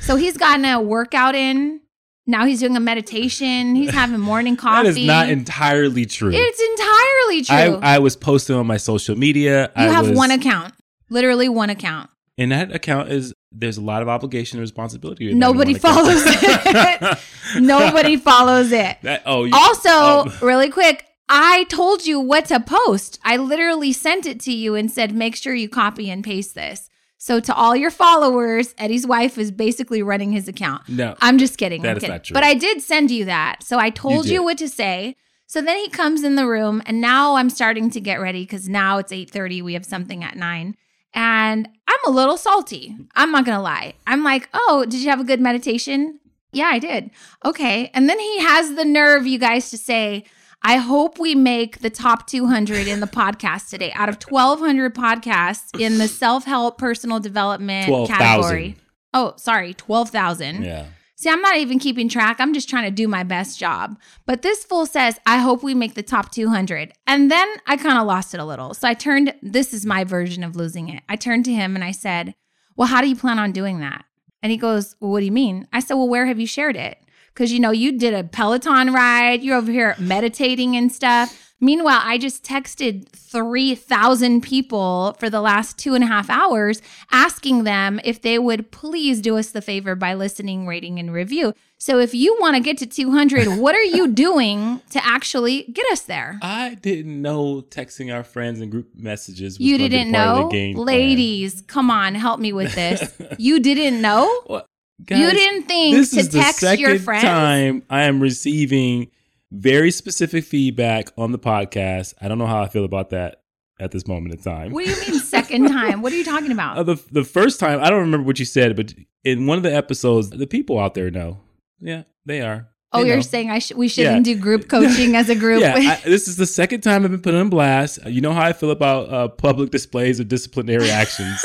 So 0.00 0.16
he's 0.16 0.36
gotten 0.36 0.64
a 0.64 0.80
workout 0.80 1.34
in. 1.34 1.80
Now 2.26 2.44
he's 2.44 2.60
doing 2.60 2.76
a 2.76 2.80
meditation. 2.80 3.74
He's 3.74 3.90
having 3.94 4.18
morning 4.20 4.56
coffee. 4.56 4.88
that 4.88 4.98
is 4.98 5.06
not 5.06 5.28
entirely 5.28 6.06
true. 6.06 6.30
it's 6.32 6.60
entirely 6.60 7.42
true. 7.42 7.80
I, 7.82 7.96
I 7.96 7.98
was 7.98 8.16
posting 8.16 8.56
on 8.56 8.66
my 8.66 8.76
social 8.76 9.16
media. 9.16 9.70
you 9.76 9.84
I 9.84 9.88
have 9.88 10.08
was, 10.08 10.16
one 10.16 10.30
account, 10.30 10.74
literally 11.08 11.48
one 11.48 11.70
account. 11.70 12.10
and 12.36 12.52
that 12.52 12.74
account 12.74 13.10
is 13.10 13.32
there's 13.52 13.76
a 13.78 13.82
lot 13.82 14.02
of 14.02 14.08
obligation 14.08 14.58
and 14.58 14.62
responsibility. 14.62 15.32
Nobody 15.32 15.74
follows 15.74 16.22
it. 16.26 17.18
Nobody 17.60 18.16
follows 18.16 18.72
it. 18.72 18.98
That 19.02 19.22
oh, 19.24 19.44
you, 19.44 19.52
Also, 19.54 19.88
oh. 19.90 20.38
really 20.42 20.68
quick, 20.68 21.06
I 21.28 21.64
told 21.64 22.06
you 22.06 22.20
what 22.20 22.46
to 22.46 22.60
post. 22.60 23.18
I 23.24 23.36
literally 23.36 23.92
sent 23.92 24.26
it 24.26 24.40
to 24.40 24.52
you 24.52 24.74
and 24.74 24.90
said, 24.90 25.14
make 25.14 25.36
sure 25.36 25.54
you 25.54 25.68
copy 25.68 26.10
and 26.10 26.22
paste 26.22 26.54
this. 26.54 26.90
So 27.18 27.40
to 27.40 27.54
all 27.54 27.74
your 27.74 27.90
followers, 27.90 28.74
Eddie's 28.78 29.06
wife 29.06 29.38
is 29.38 29.50
basically 29.50 30.02
running 30.02 30.32
his 30.32 30.48
account. 30.48 30.88
no. 30.88 31.16
I'm 31.20 31.38
just 31.38 31.56
kidding. 31.58 31.82
That 31.82 31.90
I'm 31.92 31.96
is 31.96 32.00
kidding. 32.02 32.14
not 32.14 32.24
true. 32.24 32.34
But 32.34 32.44
I 32.44 32.54
did 32.54 32.82
send 32.82 33.10
you 33.10 33.24
that. 33.24 33.62
So 33.62 33.78
I 33.78 33.90
told 33.90 34.26
You 34.26 34.34
you, 34.34 34.42
what 34.44 34.58
to 34.58 34.68
say. 34.68 35.16
So 35.46 35.62
then 35.62 35.76
he 35.78 35.88
comes 35.88 36.24
in 36.24 36.34
the 36.36 36.46
room 36.46 36.82
and 36.86 37.00
now 37.00 37.36
I'm 37.36 37.50
starting 37.50 37.88
to 37.90 38.00
get 38.00 38.20
ready 38.20 38.42
because 38.42 38.68
now 38.68 38.98
it's 38.98 39.12
8:30. 39.12 39.62
We 39.62 39.74
have 39.74 39.86
something 39.86 40.22
at 40.24 40.36
nine. 40.36 40.76
And 41.14 41.68
I'm 41.88 41.98
a 42.06 42.10
little 42.10 42.36
salty. 42.36 42.94
I'm 43.14 43.30
not 43.32 43.44
gonna 43.46 43.62
lie. 43.62 43.94
I'm 44.06 44.22
like, 44.22 44.48
oh, 44.52 44.84
did 44.86 45.00
you 45.00 45.08
have 45.08 45.20
a 45.20 45.24
good 45.24 45.40
meditation? 45.40 46.20
Yeah, 46.52 46.66
I 46.66 46.78
did. 46.78 47.10
Okay. 47.44 47.90
And 47.94 48.08
then 48.08 48.18
he 48.18 48.40
has 48.40 48.74
the 48.74 48.84
nerve, 48.84 49.26
you 49.26 49.38
guys, 49.38 49.70
to 49.70 49.78
say, 49.78 50.24
I 50.66 50.78
hope 50.78 51.20
we 51.20 51.36
make 51.36 51.78
the 51.78 51.90
top 51.90 52.26
200 52.26 52.88
in 52.88 52.98
the 52.98 53.06
podcast 53.06 53.70
today 53.70 53.92
out 53.92 54.08
of 54.08 54.20
1,200 54.20 54.96
podcasts 54.96 55.78
in 55.78 55.98
the 55.98 56.08
self 56.08 56.44
help 56.44 56.76
personal 56.76 57.20
development 57.20 57.86
12,000. 57.86 58.16
category. 58.16 58.76
Oh, 59.14 59.34
sorry, 59.36 59.74
12,000. 59.74 60.64
Yeah. 60.64 60.86
See, 61.14 61.30
I'm 61.30 61.40
not 61.40 61.56
even 61.58 61.78
keeping 61.78 62.08
track. 62.08 62.40
I'm 62.40 62.52
just 62.52 62.68
trying 62.68 62.82
to 62.82 62.90
do 62.90 63.06
my 63.06 63.22
best 63.22 63.60
job. 63.60 63.96
But 64.26 64.42
this 64.42 64.64
fool 64.64 64.86
says, 64.86 65.20
I 65.24 65.36
hope 65.36 65.62
we 65.62 65.72
make 65.72 65.94
the 65.94 66.02
top 66.02 66.32
200. 66.32 66.92
And 67.06 67.30
then 67.30 67.48
I 67.68 67.76
kind 67.76 67.96
of 67.96 68.08
lost 68.08 68.34
it 68.34 68.40
a 68.40 68.44
little. 68.44 68.74
So 68.74 68.88
I 68.88 68.94
turned, 68.94 69.34
this 69.42 69.72
is 69.72 69.86
my 69.86 70.02
version 70.02 70.42
of 70.42 70.56
losing 70.56 70.88
it. 70.88 71.04
I 71.08 71.14
turned 71.14 71.44
to 71.44 71.52
him 71.52 71.76
and 71.76 71.84
I 71.84 71.92
said, 71.92 72.34
Well, 72.74 72.88
how 72.88 73.02
do 73.02 73.08
you 73.08 73.14
plan 73.14 73.38
on 73.38 73.52
doing 73.52 73.78
that? 73.78 74.04
And 74.42 74.50
he 74.50 74.58
goes, 74.58 74.96
Well, 74.98 75.12
what 75.12 75.20
do 75.20 75.26
you 75.26 75.32
mean? 75.32 75.68
I 75.72 75.78
said, 75.78 75.94
Well, 75.94 76.08
where 76.08 76.26
have 76.26 76.40
you 76.40 76.46
shared 76.48 76.74
it? 76.76 76.98
Because, 77.36 77.52
you 77.52 77.60
know, 77.60 77.70
you 77.70 77.92
did 77.98 78.14
a 78.14 78.24
Peloton 78.24 78.94
ride, 78.94 79.42
you're 79.42 79.58
over 79.58 79.70
here 79.70 79.94
meditating 79.98 80.74
and 80.74 80.90
stuff. 80.90 81.52
Meanwhile, 81.60 82.00
I 82.02 82.16
just 82.16 82.42
texted 82.44 83.08
3,000 83.10 84.42
people 84.42 85.14
for 85.18 85.28
the 85.28 85.40
last 85.42 85.78
two 85.78 85.94
and 85.94 86.02
a 86.02 86.06
half 86.06 86.30
hours 86.30 86.80
asking 87.12 87.64
them 87.64 88.00
if 88.04 88.20
they 88.22 88.38
would 88.38 88.70
please 88.70 89.20
do 89.20 89.36
us 89.36 89.50
the 89.50 89.60
favor 89.62 89.94
by 89.94 90.14
listening, 90.14 90.66
rating, 90.66 90.98
and 90.98 91.12
review. 91.12 91.52
So 91.78 91.98
if 91.98 92.14
you 92.14 92.36
want 92.40 92.56
to 92.56 92.62
get 92.62 92.78
to 92.78 92.86
200, 92.86 93.58
what 93.58 93.74
are 93.74 93.82
you 93.82 94.08
doing 94.12 94.80
to 94.90 95.04
actually 95.06 95.64
get 95.64 95.84
us 95.92 96.00
there? 96.02 96.38
I 96.42 96.74
didn't 96.74 97.20
know 97.20 97.62
texting 97.62 98.14
our 98.14 98.24
friends 98.24 98.60
and 98.60 98.70
group 98.70 98.88
messages. 98.94 99.58
Was 99.58 99.66
You 99.66 99.76
didn't 99.78 100.14
of 100.14 100.36
the 100.36 100.42
know? 100.42 100.48
game 100.48 100.74
plan. 100.74 100.86
Ladies, 100.86 101.62
come 101.66 101.90
on, 101.90 102.14
help 102.14 102.40
me 102.40 102.52
with 102.54 102.74
this. 102.74 103.14
you 103.38 103.60
didn't 103.60 104.00
know? 104.00 104.24
Well, 104.48 104.66
you 104.98 105.30
didn't 105.30 105.64
think 105.64 105.96
this 105.96 106.10
to 106.10 106.20
is 106.20 106.28
the 106.30 106.42
second 106.42 106.80
your 106.80 106.98
friends. 106.98 107.24
time 107.24 107.82
I 107.90 108.02
am 108.02 108.20
receiving 108.20 109.10
very 109.52 109.90
specific 109.90 110.44
feedback 110.44 111.10
on 111.16 111.32
the 111.32 111.38
podcast. 111.38 112.14
I 112.20 112.28
don't 112.28 112.38
know 112.38 112.46
how 112.46 112.62
I 112.62 112.68
feel 112.68 112.84
about 112.84 113.10
that 113.10 113.42
at 113.78 113.90
this 113.90 114.06
moment 114.08 114.34
in 114.34 114.40
time. 114.40 114.72
What 114.72 114.84
do 114.84 114.90
you 114.90 115.00
mean 115.00 115.20
second 115.20 115.68
time? 115.72 116.02
What 116.02 116.12
are 116.12 116.16
you 116.16 116.24
talking 116.24 116.50
about? 116.52 116.78
Uh, 116.78 116.82
the 116.82 117.02
the 117.12 117.24
first 117.24 117.60
time, 117.60 117.80
I 117.82 117.90
don't 117.90 118.00
remember 118.00 118.26
what 118.26 118.38
you 118.38 118.44
said, 118.46 118.74
but 118.76 118.94
in 119.24 119.46
one 119.46 119.56
of 119.58 119.62
the 119.62 119.74
episodes, 119.74 120.30
the 120.30 120.46
people 120.46 120.78
out 120.78 120.94
there 120.94 121.10
know. 121.10 121.40
Yeah, 121.78 122.04
they 122.24 122.40
are. 122.40 122.68
oh, 122.94 123.02
They 123.02 123.08
you're 123.08 123.16
know. 123.16 123.22
saying 123.22 123.50
I 123.50 123.58
sh- 123.58 123.74
we 123.74 123.88
shouldn't 123.88 124.24
do 124.24 124.34
group 124.34 124.66
coaching 124.70 125.14
as 125.14 125.28
a 125.28 125.34
group. 125.34 125.60
Yeah, 125.60 125.74
I, 125.76 126.00
this 126.08 126.26
is 126.26 126.36
the 126.36 126.46
second 126.46 126.80
time 126.80 127.04
I've 127.04 127.10
been 127.10 127.20
put 127.20 127.34
on 127.34 127.50
blast. 127.50 127.98
You 128.06 128.22
know 128.22 128.32
how 128.32 128.40
I 128.46 128.54
feel 128.54 128.70
about 128.70 129.10
uh, 129.12 129.28
public 129.28 129.70
displays 129.70 130.18
of 130.20 130.28
disciplinary 130.28 130.90
actions. 130.90 131.44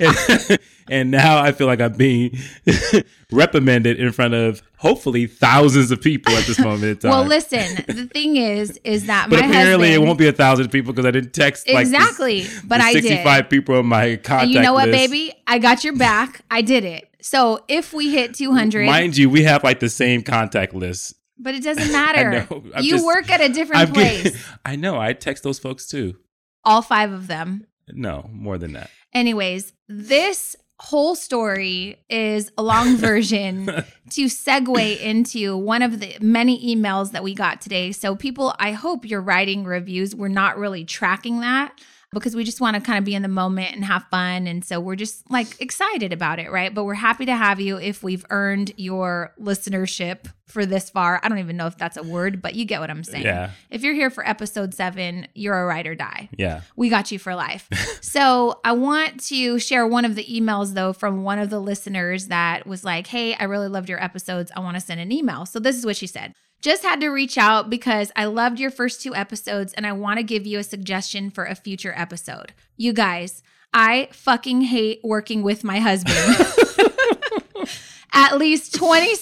And, 0.00 0.58
and 0.90 1.10
now 1.10 1.38
I 1.42 1.52
feel 1.52 1.66
like 1.66 1.80
I'm 1.80 1.92
being 1.94 2.36
reprimanded 3.32 3.98
in 3.98 4.12
front 4.12 4.34
of 4.34 4.62
hopefully 4.76 5.26
thousands 5.26 5.90
of 5.90 6.00
people 6.00 6.32
at 6.34 6.44
this 6.46 6.58
moment 6.58 6.84
in 6.84 6.96
time. 6.98 7.10
well, 7.10 7.24
listen. 7.24 7.84
The 7.86 8.06
thing 8.12 8.36
is, 8.36 8.78
is 8.84 9.06
that 9.06 9.30
but 9.30 9.40
my 9.40 9.46
apparently 9.46 9.88
husband 9.88 10.04
it 10.04 10.06
won't 10.06 10.18
be 10.18 10.28
a 10.28 10.32
thousand 10.32 10.68
people 10.70 10.92
because 10.92 11.06
I 11.06 11.10
didn't 11.10 11.32
text 11.32 11.68
like 11.68 11.86
this- 11.86 11.94
exactly. 11.94 12.46
but 12.64 12.80
I 12.80 12.92
did. 12.92 13.04
65 13.04 13.48
people 13.48 13.76
on 13.78 13.86
my 13.86 14.16
contact 14.16 14.42
And 14.44 14.50
you 14.52 14.60
know 14.60 14.74
what, 14.74 14.88
list. 14.88 15.10
baby? 15.10 15.34
I 15.46 15.58
got 15.58 15.84
your 15.84 15.96
back. 15.96 16.42
I 16.50 16.62
did 16.62 16.84
it. 16.84 17.08
So 17.20 17.64
if 17.68 17.92
we 17.92 18.10
hit 18.12 18.34
200, 18.34 18.86
Mind 18.86 19.16
you, 19.16 19.30
we 19.30 19.44
have 19.44 19.64
like 19.64 19.80
the 19.80 19.88
same 19.88 20.22
contact 20.22 20.74
list. 20.74 21.14
but 21.38 21.54
it 21.54 21.62
doesn't 21.62 21.90
matter. 21.90 22.46
know. 22.50 22.62
You 22.80 22.90
just- 22.92 23.04
work 23.06 23.30
at 23.30 23.40
a 23.40 23.48
different 23.48 23.82
I'm 23.82 23.92
place. 23.92 24.22
getting- 24.24 24.40
I 24.64 24.76
know. 24.76 24.98
I 25.00 25.12
text 25.14 25.42
those 25.42 25.58
folks 25.58 25.86
too. 25.86 26.16
All 26.64 26.82
five 26.82 27.12
of 27.12 27.26
them. 27.26 27.66
No, 27.88 28.28
more 28.32 28.58
than 28.58 28.72
that. 28.72 28.90
Anyways, 29.12 29.72
this 29.88 30.56
whole 30.80 31.14
story 31.14 32.04
is 32.10 32.50
a 32.58 32.62
long 32.62 32.96
version 32.96 33.66
to 34.10 34.24
segue 34.26 35.00
into 35.00 35.56
one 35.56 35.82
of 35.82 36.00
the 36.00 36.16
many 36.20 36.74
emails 36.74 37.12
that 37.12 37.22
we 37.22 37.34
got 37.34 37.60
today. 37.60 37.92
So, 37.92 38.16
people, 38.16 38.54
I 38.58 38.72
hope 38.72 39.04
you're 39.04 39.20
writing 39.20 39.64
reviews. 39.64 40.14
We're 40.14 40.28
not 40.28 40.58
really 40.58 40.84
tracking 40.84 41.40
that 41.40 41.78
because 42.14 42.34
we 42.34 42.44
just 42.44 42.60
want 42.60 42.74
to 42.76 42.80
kind 42.82 42.98
of 42.98 43.04
be 43.04 43.14
in 43.14 43.22
the 43.22 43.28
moment 43.28 43.74
and 43.74 43.84
have 43.84 44.04
fun. 44.10 44.46
And 44.46 44.64
so 44.64 44.80
we're 44.80 44.96
just 44.96 45.30
like 45.30 45.60
excited 45.60 46.12
about 46.12 46.38
it, 46.38 46.50
right? 46.50 46.72
But 46.74 46.84
we're 46.84 46.94
happy 46.94 47.26
to 47.26 47.34
have 47.36 47.60
you 47.60 47.76
if 47.78 48.02
we've 48.02 48.24
earned 48.30 48.72
your 48.76 49.34
listenership 49.40 50.26
for 50.46 50.66
this 50.66 50.90
far. 50.90 51.20
I 51.22 51.28
don't 51.28 51.38
even 51.38 51.56
know 51.56 51.66
if 51.66 51.76
that's 51.78 51.96
a 51.96 52.02
word, 52.02 52.40
but 52.42 52.54
you 52.54 52.64
get 52.64 52.80
what 52.80 52.90
I'm 52.90 53.02
saying. 53.04 53.24
Yeah. 53.24 53.50
If 53.70 53.82
you're 53.82 53.94
here 53.94 54.10
for 54.10 54.26
episode 54.28 54.74
seven, 54.74 55.26
you're 55.34 55.58
a 55.58 55.66
ride 55.66 55.86
or 55.86 55.94
die 55.94 56.28
Yeah. 56.36 56.60
we 56.76 56.88
got 56.90 57.10
you 57.10 57.18
for 57.18 57.34
life. 57.34 57.68
so 58.02 58.60
I 58.64 58.72
want 58.72 59.20
to 59.28 59.58
share 59.58 59.86
one 59.86 60.04
of 60.04 60.14
the 60.14 60.24
emails 60.24 60.74
though 60.74 60.92
from 60.92 61.22
one 61.24 61.38
of 61.38 61.50
the 61.50 61.60
listeners 61.60 62.26
that 62.28 62.66
was 62.66 62.84
like, 62.84 63.06
Hey, 63.06 63.34
I 63.34 63.44
really 63.44 63.68
loved 63.68 63.88
your 63.88 64.02
episodes. 64.02 64.52
I 64.54 64.60
want 64.60 64.76
to 64.76 64.80
send 64.80 65.00
an 65.00 65.10
email. 65.12 65.46
So 65.46 65.58
this 65.58 65.76
is 65.76 65.84
what 65.86 65.96
she 65.96 66.06
said. 66.06 66.34
Just 66.64 66.82
had 66.82 66.98
to 67.02 67.10
reach 67.10 67.36
out 67.36 67.68
because 67.68 68.10
I 68.16 68.24
loved 68.24 68.58
your 68.58 68.70
first 68.70 69.02
two 69.02 69.14
episodes 69.14 69.74
and 69.74 69.86
I 69.86 69.92
want 69.92 70.16
to 70.16 70.22
give 70.22 70.46
you 70.46 70.58
a 70.58 70.64
suggestion 70.64 71.30
for 71.30 71.44
a 71.44 71.54
future 71.54 71.92
episode. 71.94 72.54
You 72.78 72.94
guys, 72.94 73.42
I 73.74 74.08
fucking 74.12 74.62
hate 74.62 75.00
working 75.04 75.42
with 75.42 75.62
my 75.62 75.78
husband. 75.78 76.16
At 78.14 78.38
least 78.38 78.74
20, 78.76 79.14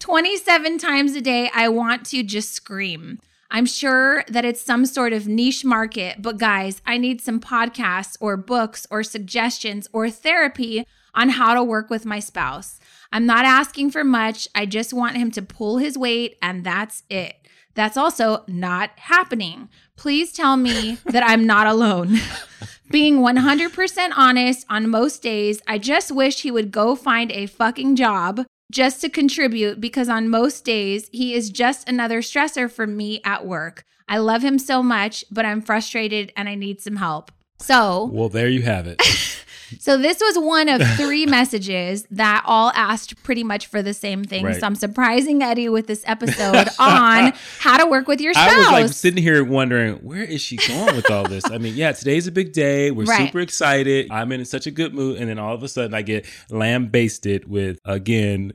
27 0.00 0.78
times 0.78 1.14
a 1.14 1.20
day, 1.20 1.48
I 1.54 1.68
want 1.68 2.06
to 2.06 2.24
just 2.24 2.52
scream. 2.52 3.20
I'm 3.52 3.66
sure 3.66 4.24
that 4.26 4.44
it's 4.44 4.60
some 4.60 4.84
sort 4.84 5.12
of 5.12 5.28
niche 5.28 5.64
market, 5.64 6.22
but 6.22 6.38
guys, 6.38 6.82
I 6.84 6.98
need 6.98 7.20
some 7.20 7.38
podcasts 7.38 8.16
or 8.18 8.36
books 8.36 8.84
or 8.90 9.04
suggestions 9.04 9.86
or 9.92 10.10
therapy 10.10 10.88
on 11.14 11.28
how 11.28 11.54
to 11.54 11.62
work 11.62 11.88
with 11.88 12.04
my 12.04 12.18
spouse. 12.18 12.80
I'm 13.14 13.26
not 13.26 13.44
asking 13.44 13.92
for 13.92 14.02
much. 14.02 14.48
I 14.56 14.66
just 14.66 14.92
want 14.92 15.16
him 15.16 15.30
to 15.30 15.42
pull 15.42 15.78
his 15.78 15.96
weight, 15.96 16.36
and 16.42 16.64
that's 16.64 17.04
it. 17.08 17.36
That's 17.74 17.96
also 17.96 18.42
not 18.48 18.90
happening. 18.96 19.68
Please 19.96 20.32
tell 20.32 20.56
me 20.56 20.98
that 21.04 21.22
I'm 21.24 21.46
not 21.46 21.68
alone. 21.68 22.16
Being 22.90 23.18
100% 23.18 24.10
honest 24.16 24.66
on 24.68 24.90
most 24.90 25.22
days, 25.22 25.62
I 25.68 25.78
just 25.78 26.10
wish 26.10 26.42
he 26.42 26.50
would 26.50 26.72
go 26.72 26.96
find 26.96 27.30
a 27.30 27.46
fucking 27.46 27.94
job 27.94 28.46
just 28.72 29.00
to 29.02 29.08
contribute 29.08 29.80
because 29.80 30.08
on 30.08 30.28
most 30.28 30.64
days, 30.64 31.08
he 31.12 31.34
is 31.34 31.50
just 31.50 31.88
another 31.88 32.20
stressor 32.20 32.68
for 32.68 32.84
me 32.84 33.20
at 33.24 33.46
work. 33.46 33.84
I 34.08 34.18
love 34.18 34.42
him 34.42 34.58
so 34.58 34.82
much, 34.82 35.24
but 35.30 35.46
I'm 35.46 35.62
frustrated 35.62 36.32
and 36.36 36.48
I 36.48 36.56
need 36.56 36.80
some 36.80 36.96
help. 36.96 37.30
So, 37.60 38.10
Well, 38.12 38.28
there 38.28 38.48
you 38.48 38.62
have 38.62 38.88
it. 38.88 39.00
so 39.80 39.98
this 39.98 40.20
was 40.20 40.38
one 40.38 40.68
of 40.68 40.80
three 40.96 41.26
messages 41.38 42.06
that 42.10 42.42
all 42.46 42.70
asked 42.74 43.22
pretty 43.22 43.44
much 43.44 43.66
for 43.66 43.82
the 43.82 43.94
same 43.94 44.24
thing. 44.24 44.44
Right. 44.44 44.56
So 44.60 44.66
I'm 44.66 44.74
surprising 44.74 45.42
Eddie 45.42 45.68
with 45.68 45.86
this 45.86 46.02
episode 46.06 46.68
on 46.78 47.32
how 47.58 47.76
to 47.78 47.86
work 47.86 48.06
with 48.08 48.20
your 48.20 48.32
spouse. 48.34 48.50
I 48.52 48.56
was 48.58 48.68
like 48.68 48.88
sitting 48.92 49.22
here 49.22 49.42
wondering, 49.44 49.96
where 49.96 50.22
is 50.24 50.40
she 50.40 50.56
going 50.56 50.96
with 50.96 51.10
all 51.10 51.24
this? 51.28 51.44
I 51.50 51.58
mean, 51.58 51.74
yeah, 51.74 51.92
today's 51.92 52.26
a 52.26 52.32
big 52.32 52.52
day. 52.52 52.90
We're 52.90 53.04
Right. 53.04 53.26
super 53.26 53.40
excited. 53.40 54.10
I'm 54.10 54.32
in 54.32 54.44
such 54.44 54.66
a 54.66 54.70
good 54.70 54.94
mood. 54.94 55.18
And 55.18 55.28
then 55.28 55.38
all 55.38 55.54
of 55.54 55.62
a 55.62 55.68
sudden 55.68 55.94
I 55.94 56.02
get 56.02 56.26
lambasted 56.50 57.48
with, 57.48 57.78
again, 57.84 58.52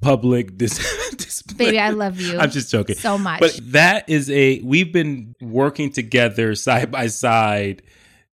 public 0.00 0.56
dis- 0.56 0.78
display. 1.16 1.66
Baby, 1.66 1.78
I 1.80 1.90
love 1.90 2.20
you. 2.20 2.38
I'm 2.38 2.50
just 2.50 2.70
joking. 2.70 2.96
so 2.96 3.18
much. 3.18 3.40
But 3.40 3.58
that 3.72 4.08
is 4.08 4.30
a, 4.30 4.60
we've 4.62 4.92
been 4.92 5.34
working 5.40 5.90
together 5.92 6.54
side 6.54 6.90
by 6.90 7.08
side, 7.08 7.82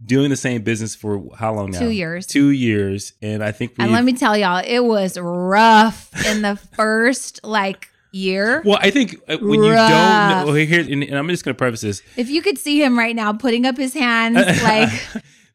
doing 0.04 0.30
the 0.30 0.36
same 0.36 0.62
business 0.62 0.96
for 0.96 1.24
how 1.36 1.54
long 1.54 1.72
now? 1.72 1.80
Two 1.80 1.90
years. 1.90 2.28
Two 2.28 2.50
years. 2.50 3.14
And 3.22 3.44
I 3.44 3.52
think 3.52 3.74
and 3.80 3.92
let 3.92 4.04
me 4.04 4.14
tell 4.14 4.38
y'all, 4.38 4.62
it 4.66 4.80
was 4.80 5.18
rough 5.20 6.12
in 6.26 6.42
the 6.42 6.56
first 6.76 7.44
like 7.44 7.90
year. 8.12 8.62
Well, 8.66 8.80
I 8.82 8.90
think 8.92 9.16
uh, 9.28 9.38
when 9.38 9.64
you 9.64 9.74
don't 9.74 10.46
know, 10.48 10.54
here, 10.54 10.82
and, 10.82 11.04
and 11.04 11.16
I'm 11.18 11.28
just 11.30 11.44
going 11.44 11.56
to 11.56 11.58
preface 11.58 11.82
this. 11.82 12.02
If 12.16 12.30
you 12.30 12.42
could 12.42 12.58
see 12.58 12.82
him 12.82 12.98
right 12.98 13.16
now 13.16 13.34
putting 13.34 13.66
up 13.66 13.78
his 13.78 13.94
hands 13.94 14.36
like 14.64 14.90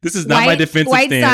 this 0.01 0.15
is 0.15 0.27
not 0.27 0.37
white, 0.41 0.47
my 0.47 0.55
defensive 0.57 0.91
white 0.91 1.09
stance. 1.09 1.25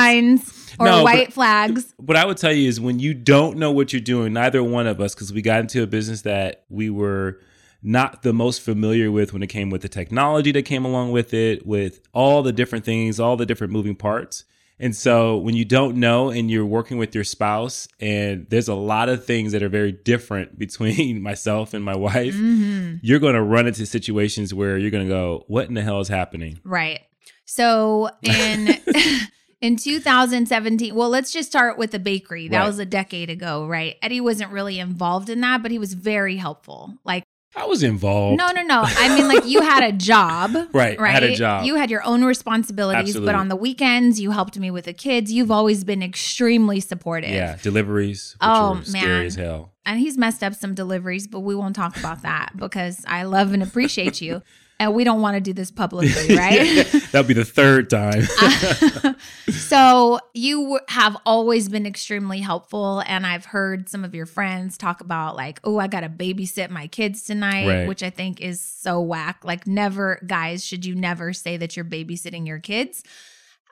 signs 0.46 0.74
or 0.78 0.86
No, 0.86 0.92
but- 0.98 1.04
white 1.04 1.32
flags. 1.32 1.92
What 1.96 2.16
I 2.16 2.24
would 2.24 2.36
tell 2.36 2.52
you 2.52 2.68
is 2.68 2.80
when 2.80 2.98
you 2.98 3.14
don't 3.14 3.58
know 3.58 3.72
what 3.72 3.92
you're 3.92 4.00
doing, 4.00 4.32
neither 4.32 4.62
one 4.62 4.86
of 4.86 5.00
us, 5.00 5.14
because 5.14 5.32
we 5.32 5.42
got 5.42 5.60
into 5.60 5.82
a 5.82 5.86
business 5.86 6.22
that 6.22 6.64
we 6.68 6.90
were 6.90 7.40
not 7.82 8.22
the 8.22 8.32
most 8.32 8.60
familiar 8.60 9.10
with 9.10 9.32
when 9.32 9.42
it 9.42 9.46
came 9.48 9.70
with 9.70 9.82
the 9.82 9.88
technology 9.88 10.50
that 10.52 10.62
came 10.62 10.84
along 10.84 11.12
with 11.12 11.32
it, 11.32 11.66
with 11.66 12.00
all 12.12 12.42
the 12.42 12.52
different 12.52 12.84
things, 12.84 13.20
all 13.20 13.36
the 13.36 13.46
different 13.46 13.72
moving 13.72 13.94
parts. 13.94 14.44
And 14.80 14.94
so 14.94 15.36
when 15.38 15.56
you 15.56 15.64
don't 15.64 15.96
know 15.96 16.30
and 16.30 16.48
you're 16.50 16.64
working 16.64 16.98
with 16.98 17.12
your 17.14 17.24
spouse, 17.24 17.88
and 18.00 18.46
there's 18.48 18.68
a 18.68 18.74
lot 18.74 19.08
of 19.08 19.24
things 19.24 19.50
that 19.52 19.62
are 19.62 19.68
very 19.68 19.90
different 19.90 20.56
between 20.58 21.20
myself 21.30 21.74
and 21.74 21.84
my 21.84 21.96
wife, 21.96 22.34
Mm-hmm. 22.34 22.96
you're 23.02 23.18
going 23.18 23.34
to 23.34 23.42
run 23.42 23.66
into 23.66 23.84
situations 23.86 24.54
where 24.54 24.78
you're 24.78 24.90
going 24.92 25.04
to 25.06 25.12
go, 25.12 25.44
What 25.48 25.66
in 25.68 25.74
the 25.74 25.82
hell 25.82 25.98
is 26.00 26.06
happening? 26.08 26.60
Right. 26.64 27.00
So 27.44 28.10
in 28.22 28.68
in 29.60 29.76
2017, 29.76 30.94
well, 30.94 31.08
let's 31.08 31.32
just 31.32 31.48
start 31.48 31.76
with 31.78 31.90
the 31.90 31.98
bakery. 31.98 32.46
That 32.48 32.60
Right. 32.60 32.66
was 32.66 32.78
a 32.78 32.86
decade 32.86 33.30
ago, 33.30 33.66
right? 33.66 33.96
Eddie 34.02 34.20
wasn't 34.20 34.52
really 34.52 34.78
involved 34.78 35.28
in 35.28 35.40
that, 35.40 35.62
but 35.62 35.70
he 35.72 35.78
was 35.80 35.94
very 35.94 36.36
helpful. 36.36 36.94
Like, 37.04 37.24
I 37.56 37.64
was 37.66 37.82
involved. 37.82 38.38
no, 38.38 38.52
no, 38.52 38.62
no. 38.62 38.82
I 38.84 39.14
mean, 39.16 39.26
like 39.26 39.46
you 39.46 39.62
had 39.62 39.82
a 39.82 39.92
job. 39.92 40.52
Right, 40.72 40.98
I 40.98 41.02
Right. 41.02 41.12
had 41.14 41.22
a 41.24 41.34
job. 41.34 41.64
You 41.64 41.74
had 41.76 41.90
your 41.90 42.04
own 42.04 42.22
responsibilities, 42.24 43.00
Absolutely. 43.10 43.26
but 43.26 43.34
on 43.34 43.48
the 43.48 43.56
weekends, 43.56 44.20
you 44.20 44.30
helped 44.30 44.58
me 44.58 44.70
with 44.70 44.84
the 44.84 44.92
kids. 44.92 45.32
You've 45.32 45.50
always 45.50 45.82
been 45.82 46.02
extremely 46.02 46.78
supportive. 46.80 47.30
Yeah, 47.30 47.56
deliveries. 47.62 48.36
Which 48.40 48.48
Oh, 48.48 48.74
were 48.74 48.84
scary 48.84 49.06
man. 49.08 49.26
as 49.26 49.34
hell. 49.34 49.72
and 49.86 49.98
he's 49.98 50.18
messed 50.18 50.44
up 50.44 50.54
some 50.54 50.74
deliveries, 50.74 51.26
but 51.26 51.40
we 51.40 51.54
won't 51.54 51.74
talk 51.74 51.96
about 51.96 52.22
that 52.22 52.52
because 52.56 53.02
I 53.08 53.22
love 53.24 53.52
and 53.52 53.62
appreciate 53.62 54.20
you. 54.20 54.42
And 54.80 54.94
we 54.94 55.02
don't 55.02 55.20
want 55.20 55.34
to 55.34 55.40
do 55.40 55.52
this 55.52 55.72
publicly, 55.72 56.36
right? 56.36 56.86
That'll 57.10 57.24
be 57.24 57.34
the 57.34 57.44
third 57.44 57.90
time. 57.90 58.22
so 59.50 60.20
you 60.34 60.78
have 60.88 61.16
always 61.26 61.68
been 61.68 61.86
extremely 61.86 62.40
helpful 62.40 63.02
and 63.06 63.26
i've 63.26 63.44
heard 63.46 63.88
some 63.88 64.04
of 64.04 64.14
your 64.14 64.26
friends 64.26 64.76
talk 64.78 65.00
about 65.00 65.36
like 65.36 65.58
oh 65.64 65.78
i 65.78 65.86
gotta 65.86 66.08
babysit 66.08 66.70
my 66.70 66.86
kids 66.86 67.22
tonight 67.22 67.66
Right. 67.66 67.88
which 67.88 68.02
i 68.02 68.10
think 68.10 68.40
is 68.40 68.60
so 68.60 69.00
whack 69.00 69.40
like 69.44 69.66
never 69.66 70.20
guys 70.26 70.64
should 70.64 70.84
you 70.84 70.94
never 70.94 71.32
say 71.32 71.56
that 71.56 71.76
you're 71.76 71.84
babysitting 71.84 72.46
your 72.46 72.58
kids 72.58 73.02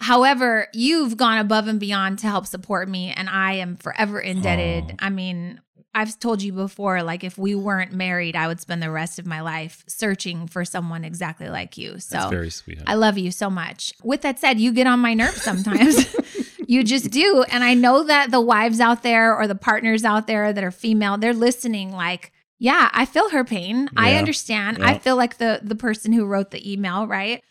however 0.00 0.68
you've 0.72 1.16
gone 1.16 1.38
above 1.38 1.68
and 1.68 1.80
beyond 1.80 2.18
to 2.20 2.26
help 2.26 2.46
support 2.46 2.88
me 2.88 3.12
and 3.16 3.28
i 3.28 3.54
am 3.54 3.76
forever 3.76 4.20
indebted 4.20 4.84
Aw. 4.92 5.06
i 5.06 5.10
mean 5.10 5.60
I've 5.97 6.19
told 6.21 6.43
you 6.43 6.53
before, 6.53 7.03
like 7.03 7.25
if 7.25 7.38
we 7.38 7.55
weren't 7.55 7.91
married, 7.91 8.37
I 8.37 8.49
would 8.49 8.61
spend 8.61 8.83
the 8.83 8.91
rest 8.91 9.19
of 9.19 9.25
my 9.25 9.41
life 9.41 9.83
searching 9.87 10.47
for 10.47 10.62
someone 10.62 11.05
exactly 11.05 11.49
like 11.49 11.79
you. 11.79 11.99
So 12.00 12.19
That's 12.19 12.31
very 12.31 12.50
sweet. 12.50 12.83
I 12.87 12.97
love 12.97 13.17
you 13.17 13.31
so 13.31 13.49
much. 13.49 13.95
With 14.03 14.21
that 14.21 14.38
said, 14.38 14.61
you 14.61 14.75
get 14.75 14.87
on 14.87 15.00
my 15.00 15.15
nerves 15.15 15.41
sometimes. 15.41 16.15
you 16.69 16.85
just 16.85 17.11
do. 17.11 17.47
And 17.50 17.65
I 17.65 17.73
know 17.73 18.05
that 18.05 18.31
the 18.31 18.43
wives 18.43 18.79
out 18.79 19.03
there 19.03 19.35
or 19.35 19.47
the 19.47 19.55
partners 19.55 20.05
out 20.05 20.26
there 20.26 20.53
that 20.53 20.62
are 20.62 20.71
female, 20.71 21.17
they're 21.17 21.33
listening 21.33 21.93
like, 21.93 22.31
yeah, 22.59 22.91
I 22.93 23.07
feel 23.07 23.31
her 23.31 23.43
pain. 23.43 23.88
I 23.97 24.17
understand. 24.17 24.79
Yeah. 24.79 24.88
I 24.88 24.99
feel 24.99 25.17
like 25.17 25.38
the 25.38 25.61
the 25.62 25.75
person 25.75 26.12
who 26.12 26.26
wrote 26.26 26.50
the 26.50 26.71
email, 26.71 27.07
right? 27.07 27.43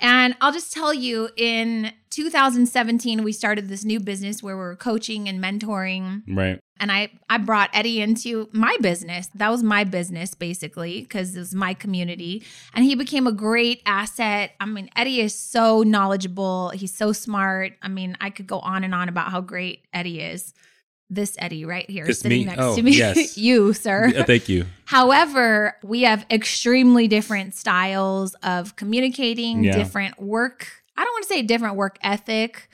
And 0.00 0.36
I'll 0.40 0.52
just 0.52 0.72
tell 0.72 0.94
you 0.94 1.30
in 1.36 1.92
2017, 2.10 3.24
we 3.24 3.32
started 3.32 3.68
this 3.68 3.84
new 3.84 3.98
business 3.98 4.42
where 4.42 4.56
we 4.56 4.62
were 4.62 4.76
coaching 4.76 5.28
and 5.28 5.42
mentoring. 5.42 6.22
Right. 6.28 6.60
And 6.80 6.92
I, 6.92 7.10
I 7.28 7.38
brought 7.38 7.70
Eddie 7.72 8.00
into 8.00 8.48
my 8.52 8.76
business. 8.80 9.28
That 9.34 9.50
was 9.50 9.64
my 9.64 9.82
business 9.82 10.34
basically, 10.34 11.00
because 11.00 11.34
it 11.34 11.40
was 11.40 11.54
my 11.54 11.74
community. 11.74 12.44
And 12.74 12.84
he 12.84 12.94
became 12.94 13.26
a 13.26 13.32
great 13.32 13.82
asset. 13.84 14.52
I 14.60 14.66
mean, 14.66 14.88
Eddie 14.94 15.20
is 15.20 15.34
so 15.34 15.82
knowledgeable. 15.82 16.70
He's 16.70 16.94
so 16.94 17.12
smart. 17.12 17.72
I 17.82 17.88
mean, 17.88 18.16
I 18.20 18.30
could 18.30 18.46
go 18.46 18.60
on 18.60 18.84
and 18.84 18.94
on 18.94 19.08
about 19.08 19.32
how 19.32 19.40
great 19.40 19.84
Eddie 19.92 20.20
is. 20.20 20.54
This 21.10 21.36
Eddie 21.38 21.64
right 21.64 21.88
here 21.88 22.10
sitting 22.12 22.40
me? 22.40 22.44
next 22.44 22.60
Oh, 22.62 22.76
to 22.76 22.82
me. 22.82 22.92
yes. 22.92 23.38
you, 23.38 23.72
sir. 23.72 24.10
Yeah, 24.14 24.24
thank 24.24 24.48
you. 24.48 24.66
However, 24.84 25.74
we 25.82 26.02
have 26.02 26.26
extremely 26.30 27.08
different 27.08 27.54
styles 27.54 28.34
of 28.42 28.76
communicating, 28.76 29.64
Yeah. 29.64 29.76
different 29.76 30.20
work. 30.20 30.68
I 30.96 31.04
don't 31.04 31.12
want 31.14 31.22
to 31.24 31.28
say 31.28 31.42
different 31.42 31.76
work 31.76 31.98
ethic, 32.02 32.68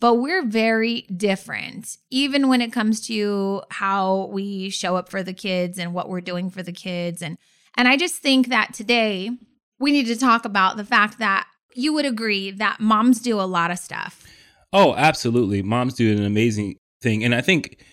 but 0.00 0.14
we're 0.16 0.44
very 0.44 1.02
different, 1.16 1.96
even 2.10 2.48
when 2.48 2.60
it 2.60 2.72
comes 2.72 3.00
to 3.06 3.62
how 3.70 4.28
we 4.32 4.68
show 4.70 4.96
up 4.96 5.08
for 5.08 5.22
the 5.22 5.32
kids 5.32 5.78
and 5.78 5.94
what 5.94 6.08
we're 6.08 6.20
doing 6.20 6.50
for 6.50 6.62
the 6.62 6.72
kids. 6.72 7.22
And 7.22 7.38
and 7.76 7.86
I 7.88 7.96
just 7.96 8.16
think 8.16 8.48
that 8.48 8.74
today 8.74 9.30
we 9.78 9.92
need 9.92 10.06
to 10.06 10.16
talk 10.16 10.44
about 10.44 10.76
the 10.76 10.84
fact 10.84 11.18
that 11.20 11.46
you 11.74 11.92
would 11.92 12.04
agree 12.06 12.50
that 12.50 12.80
moms 12.80 13.20
do 13.20 13.40
a 13.40 13.42
lot 13.46 13.70
of 13.70 13.78
stuff. 13.78 14.24
Oh, 14.72 14.94
absolutely. 14.96 15.62
Moms 15.62 15.94
do 15.94 16.10
an 16.16 16.24
amazing 16.24 16.76
thing. 17.00 17.24
And 17.24 17.34
I 17.34 17.40
think, 17.40 17.84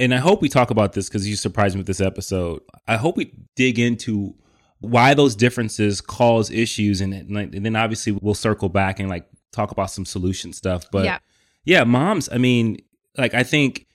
and 0.00 0.12
I 0.14 0.18
hope 0.18 0.42
we 0.42 0.48
talk 0.48 0.70
about 0.70 0.92
this 0.92 1.08
because 1.08 1.28
you 1.28 1.36
surprised 1.36 1.74
me 1.74 1.80
with 1.80 1.86
this 1.86 2.00
episode. 2.00 2.62
I 2.88 2.96
hope 2.96 3.16
we 3.16 3.32
dig 3.56 3.78
into 3.78 4.34
why 4.80 5.14
those 5.14 5.34
differences 5.36 6.00
cause 6.00 6.50
issues. 6.50 7.00
And, 7.00 7.12
then- 7.12 7.50
and 7.54 7.64
then 7.64 7.76
obviously 7.76 8.12
we'll 8.12 8.34
circle 8.34 8.68
back 8.68 9.00
and 9.00 9.08
like 9.08 9.26
talk 9.52 9.70
about 9.70 9.90
some 9.90 10.04
solution 10.04 10.52
stuff. 10.52 10.84
But 10.90 11.04
Yeah. 11.04 11.18
yeah, 11.64 11.84
moms, 11.84 12.28
I 12.30 12.38
mean, 12.38 12.78
like, 13.16 13.34
I 13.34 13.42
think 13.44 13.86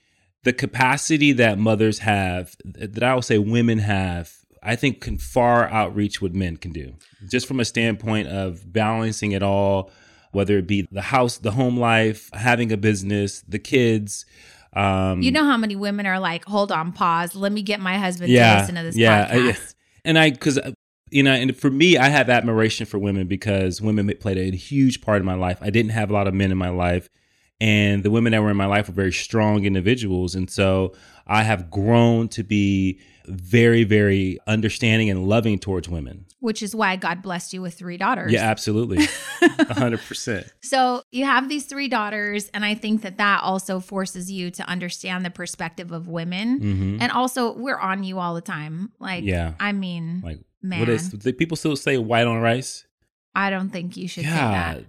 the 0.44 0.52
capacity 0.54 1.32
that 1.32 1.58
mothers 1.58 1.98
have, 1.98 2.56
that 2.64 3.02
I 3.02 3.14
would 3.14 3.24
say 3.24 3.36
women 3.38 3.78
have, 3.80 4.32
I 4.62 4.74
think 4.76 5.00
can 5.00 5.18
far 5.18 5.68
outreach 5.68 6.20
what 6.22 6.34
men 6.34 6.56
can 6.56 6.72
do, 6.72 6.94
just 7.30 7.46
from 7.46 7.60
a 7.60 7.64
standpoint 7.64 8.28
of 8.28 8.72
balancing 8.72 9.32
it 9.32 9.42
all, 9.42 9.90
whether 10.32 10.56
it 10.58 10.66
be 10.66 10.86
the 10.90 11.02
house, 11.02 11.36
the 11.38 11.50
home 11.52 11.78
life, 11.78 12.30
having 12.32 12.72
a 12.72 12.76
business, 12.76 13.42
the 13.46 13.58
kids. 13.58 14.24
Um, 14.72 15.20
You 15.22 15.32
know 15.32 15.44
how 15.44 15.56
many 15.56 15.76
women 15.76 16.06
are 16.06 16.20
like, 16.20 16.44
hold 16.44 16.70
on, 16.70 16.92
pause. 16.92 17.34
Let 17.34 17.52
me 17.52 17.62
get 17.62 17.80
my 17.80 17.98
husband 17.98 18.30
Yeah, 18.30 18.54
to 18.54 18.60
listen 18.60 18.74
to 18.76 18.82
this 18.82 18.96
yeah, 18.96 19.28
I- 19.30 19.36
podcast. 19.36 19.74
and 20.04 20.18
I, 20.18 20.30
because 20.30 20.58
you 21.10 21.24
know, 21.24 21.32
and 21.32 21.56
for 21.56 21.70
me, 21.70 21.98
I 21.98 22.08
have 22.08 22.30
admiration 22.30 22.86
for 22.86 22.98
women 22.98 23.26
because 23.26 23.80
women 23.82 24.08
played 24.20 24.38
a 24.38 24.56
huge 24.56 25.00
part 25.00 25.18
in 25.18 25.26
my 25.26 25.34
life. 25.34 25.58
I 25.60 25.70
didn't 25.70 25.90
have 25.90 26.08
a 26.08 26.12
lot 26.12 26.28
of 26.28 26.34
men 26.34 26.52
in 26.52 26.58
my 26.58 26.68
life, 26.68 27.08
and 27.60 28.04
the 28.04 28.10
women 28.12 28.30
that 28.32 28.42
were 28.42 28.50
in 28.50 28.56
my 28.56 28.66
life 28.66 28.86
were 28.86 28.94
very 28.94 29.12
strong 29.12 29.64
individuals, 29.64 30.36
and 30.36 30.48
so 30.48 30.92
I 31.30 31.42
have 31.44 31.70
grown 31.70 32.28
to 32.30 32.42
be 32.42 32.98
very, 33.26 33.84
very 33.84 34.38
understanding 34.48 35.08
and 35.10 35.24
loving 35.28 35.58
towards 35.58 35.88
women. 35.88 36.26
which 36.40 36.62
is 36.62 36.74
why 36.74 36.96
God 36.96 37.22
blessed 37.22 37.52
you 37.52 37.60
with 37.62 37.74
three 37.74 37.96
daughters. 37.96 38.32
Yeah, 38.32 38.50
absolutely, 38.50 39.04
a 39.42 39.74
hundred 39.74 40.00
percent. 40.00 40.50
So 40.62 41.02
you 41.12 41.24
have 41.26 41.48
these 41.48 41.66
three 41.66 41.86
daughters, 41.88 42.48
and 42.54 42.64
I 42.64 42.74
think 42.74 43.02
that 43.02 43.18
that 43.18 43.42
also 43.42 43.78
forces 43.78 44.30
you 44.32 44.50
to 44.52 44.62
understand 44.68 45.24
the 45.24 45.30
perspective 45.30 45.92
of 45.92 46.08
women. 46.08 46.58
hmm 46.60 46.96
And 47.00 47.12
also, 47.12 47.52
we're 47.56 47.78
on 47.78 48.02
you 48.04 48.18
all 48.18 48.34
the 48.34 48.40
time. 48.40 48.90
Like, 48.98 49.22
Yeah. 49.24 49.54
I 49.60 49.72
mean, 49.72 50.22
Like, 50.24 50.40
man, 50.62 50.80
what 50.80 50.88
is? 50.88 51.14
People 51.38 51.56
still 51.56 51.76
say 51.76 51.96
white 51.98 52.26
on 52.26 52.40
rice? 52.40 52.84
I 53.34 53.50
don't 53.50 53.70
think 53.70 53.96
you 53.96 54.08
should 54.08 54.24
say 54.24 54.30
that. 54.30 54.84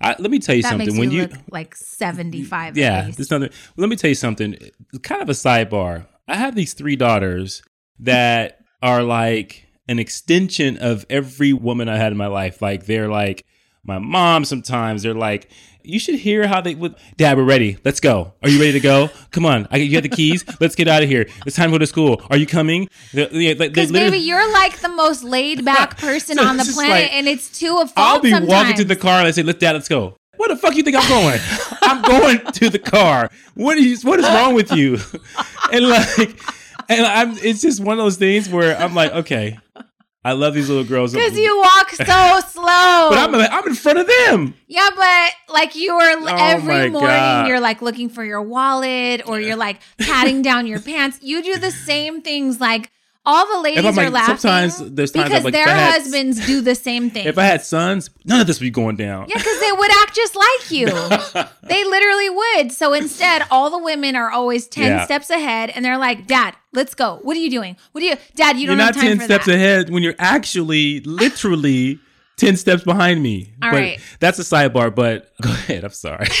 I, 0.00 0.16
let 0.18 0.30
me 0.30 0.38
tell 0.38 0.54
you 0.56 0.62
That 0.62 0.70
something. 0.70 0.88
makes 0.88 0.98
when 0.98 1.10
you 1.10 1.22
you 1.22 1.28
like 1.50 1.74
75 1.76 2.76
yeah, 2.76 3.08
there's 3.10 3.30
nothing. 3.30 3.50
Let 3.76 3.88
me 3.88 3.96
tell 3.96 4.08
you 4.08 4.14
something. 4.14 4.56
Kind 5.02 5.22
of 5.22 5.28
a 5.28 5.32
sidebar. 5.32 6.06
I 6.26 6.36
have 6.36 6.54
these 6.54 6.74
three 6.74 6.96
daughters 6.96 7.62
that 8.00 8.58
are 8.82 9.02
like 9.02 9.66
an 9.88 9.98
extension 9.98 10.78
of 10.78 11.06
every 11.08 11.52
woman 11.52 11.88
I 11.88 11.96
had 11.96 12.10
in 12.12 12.18
my 12.18 12.26
life. 12.26 12.60
Like 12.60 12.86
they're 12.86 13.08
like 13.08 13.44
my 13.84 13.98
mom. 13.98 14.44
Sometimes 14.44 15.02
they're 15.02 15.14
like, 15.14 15.48
you 15.82 15.98
should 15.98 16.14
hear 16.14 16.46
how 16.46 16.60
they 16.62 16.74
would. 16.74 16.94
Dad, 17.18 17.36
we're 17.36 17.44
ready. 17.44 17.76
Let's 17.84 18.00
go. 18.00 18.32
Are 18.42 18.48
you 18.48 18.58
ready 18.58 18.72
to 18.72 18.80
go? 18.80 19.10
Come 19.32 19.44
on. 19.44 19.68
I, 19.70 19.76
you 19.76 19.94
have 19.96 20.02
the 20.02 20.08
keys. 20.08 20.42
Let's 20.60 20.74
get 20.74 20.88
out 20.88 21.02
of 21.02 21.08
here. 21.10 21.26
It's 21.46 21.56
time 21.56 21.70
to 21.70 21.74
go 21.74 21.78
to 21.78 21.86
school. 21.86 22.22
Are 22.30 22.36
you 22.38 22.46
coming? 22.46 22.88
They're- 23.12 23.26
they- 23.28 23.52
they 23.54 23.68
Because 23.68 23.92
baby, 23.92 24.18
you're 24.18 24.50
like 24.52 24.80
the 24.80 24.88
most 24.88 25.22
laid 25.24 25.62
back 25.72 25.98
person 25.98 26.36
So 26.38 26.44
on 26.46 26.56
the 26.56 26.64
planet, 26.64 26.90
like, 27.04 27.12
and 27.12 27.28
it's 27.28 27.58
to 27.58 27.66
a 27.66 27.86
fault. 27.86 27.92
I'll 27.96 28.20
be 28.20 28.32
walking 28.32 28.76
to 28.76 28.84
the 28.84 28.96
car 28.96 29.18
and 29.18 29.28
I 29.28 29.30
say, 29.30 29.42
"Let's 29.42 29.58
dad, 29.58 29.72
let's 29.72 29.88
go." 29.88 30.16
Where 30.36 30.48
the 30.48 30.56
fuck 30.56 30.74
you 30.74 30.82
think 30.82 30.96
I'm 30.98 31.08
going? 31.08 31.38
I'm 31.82 32.02
going 32.02 32.52
to 32.52 32.68
the 32.70 32.78
car. 32.78 33.30
What 33.54 33.76
is 33.78 34.04
what 34.04 34.18
is 34.18 34.26
wrong 34.26 34.54
with 34.54 34.72
you? 34.72 34.98
And 35.72 35.88
like, 35.88 36.38
and 36.90 37.06
I'm. 37.06 37.36
It's 37.38 37.60
just 37.62 37.80
one 37.82 37.98
of 37.98 38.04
those 38.04 38.16
things 38.18 38.48
where 38.48 38.76
I'm 38.76 38.94
like, 38.94 39.12
okay, 39.12 39.58
I 40.26 40.32
love 40.32 40.54
these 40.54 40.68
little 40.70 40.84
girls, 40.84 41.12
Because 41.12 41.36
you 41.38 41.58
walk 41.58 41.90
so 41.90 42.40
slow. 42.48 43.08
but 43.10 43.18
I'm 43.18 43.34
I'm 43.34 43.66
in 43.68 43.74
front 43.74 43.98
of 43.98 44.06
them. 44.06 44.54
Yeah, 44.68 44.88
but 44.96 45.32
like 45.52 45.74
you 45.74 45.92
are 45.92 46.10
Oh 46.18 46.36
every 46.38 46.88
morning, 46.90 47.08
God. 47.10 47.46
you're 47.48 47.60
like 47.60 47.82
looking 47.82 48.08
for 48.08 48.24
your 48.24 48.40
wallet 48.42 49.28
or 49.28 49.38
you're 49.38 49.56
like 49.56 49.80
patting 49.98 50.40
down 50.40 50.66
your 50.66 50.80
pants. 50.90 51.18
You 51.22 51.42
do 51.42 51.58
the 51.58 51.70
same 51.70 52.22
things. 52.22 52.58
Like 52.60 52.90
all 53.26 53.46
the 53.56 53.60
ladies 53.62 53.84
I'm 53.84 53.98
are 53.98 54.10
laughing 54.10 54.36
sometimes 54.36 54.78
there's 54.78 55.10
times 55.12 55.28
because 55.28 55.44
like, 55.44 55.52
their 55.54 55.66
had- 55.66 55.92
husbands 56.02 56.46
do 56.46 56.60
the 56.60 56.74
same 56.74 57.10
thing. 57.10 57.26
If 57.26 57.38
I 57.38 57.44
had 57.44 57.62
sons, 57.62 58.10
none 58.24 58.40
of 58.40 58.46
this 58.46 58.60
would 58.60 58.64
be 58.66 58.70
going 58.70 58.96
down. 58.96 59.26
yeah, 59.28 59.38
because 59.38 59.60
they 59.60 59.72
would 59.72 59.90
act 60.02 60.14
just 60.14 60.36
like 60.36 60.70
you. 60.70 60.86
they 61.68 61.84
literally 61.84 62.30
would. 62.30 62.72
So 62.72 62.92
instead, 62.92 63.46
all 63.50 63.70
the 63.70 63.78
women 63.78 64.14
are 64.16 64.30
always 64.30 64.66
ten 64.66 64.90
Yeah. 64.92 65.04
steps 65.04 65.30
ahead, 65.30 65.70
and 65.70 65.84
they're 65.84 65.98
like, 65.98 66.26
"Dad, 66.26 66.54
let's 66.72 66.94
go. 66.94 67.18
What 67.22 67.36
are 67.36 67.40
you 67.40 67.50
doing? 67.50 67.76
What 67.92 68.02
are 68.04 68.06
you, 68.06 68.16
Dad? 68.34 68.56
You 68.56 68.62
You're 68.64 68.68
don't 68.72 68.78
not 68.78 68.94
have 68.94 68.96
time 68.96 69.04
ten 69.12 69.18
for 69.20 69.24
steps 69.24 69.46
that." 69.46 69.54
ahead 69.54 69.90
when 69.90 70.02
you're 70.02 70.14
actually 70.18 71.00
literally 71.00 71.98
ten 72.36 72.56
steps 72.56 72.84
behind 72.84 73.22
me. 73.22 73.54
All 73.62 73.70
but 73.70 73.76
right. 73.76 74.00
that's 74.20 74.38
a 74.38 74.42
sidebar. 74.42 74.94
But 74.94 75.32
go 75.40 75.50
ahead. 75.50 75.84
I'm 75.84 75.90
sorry. 75.90 76.26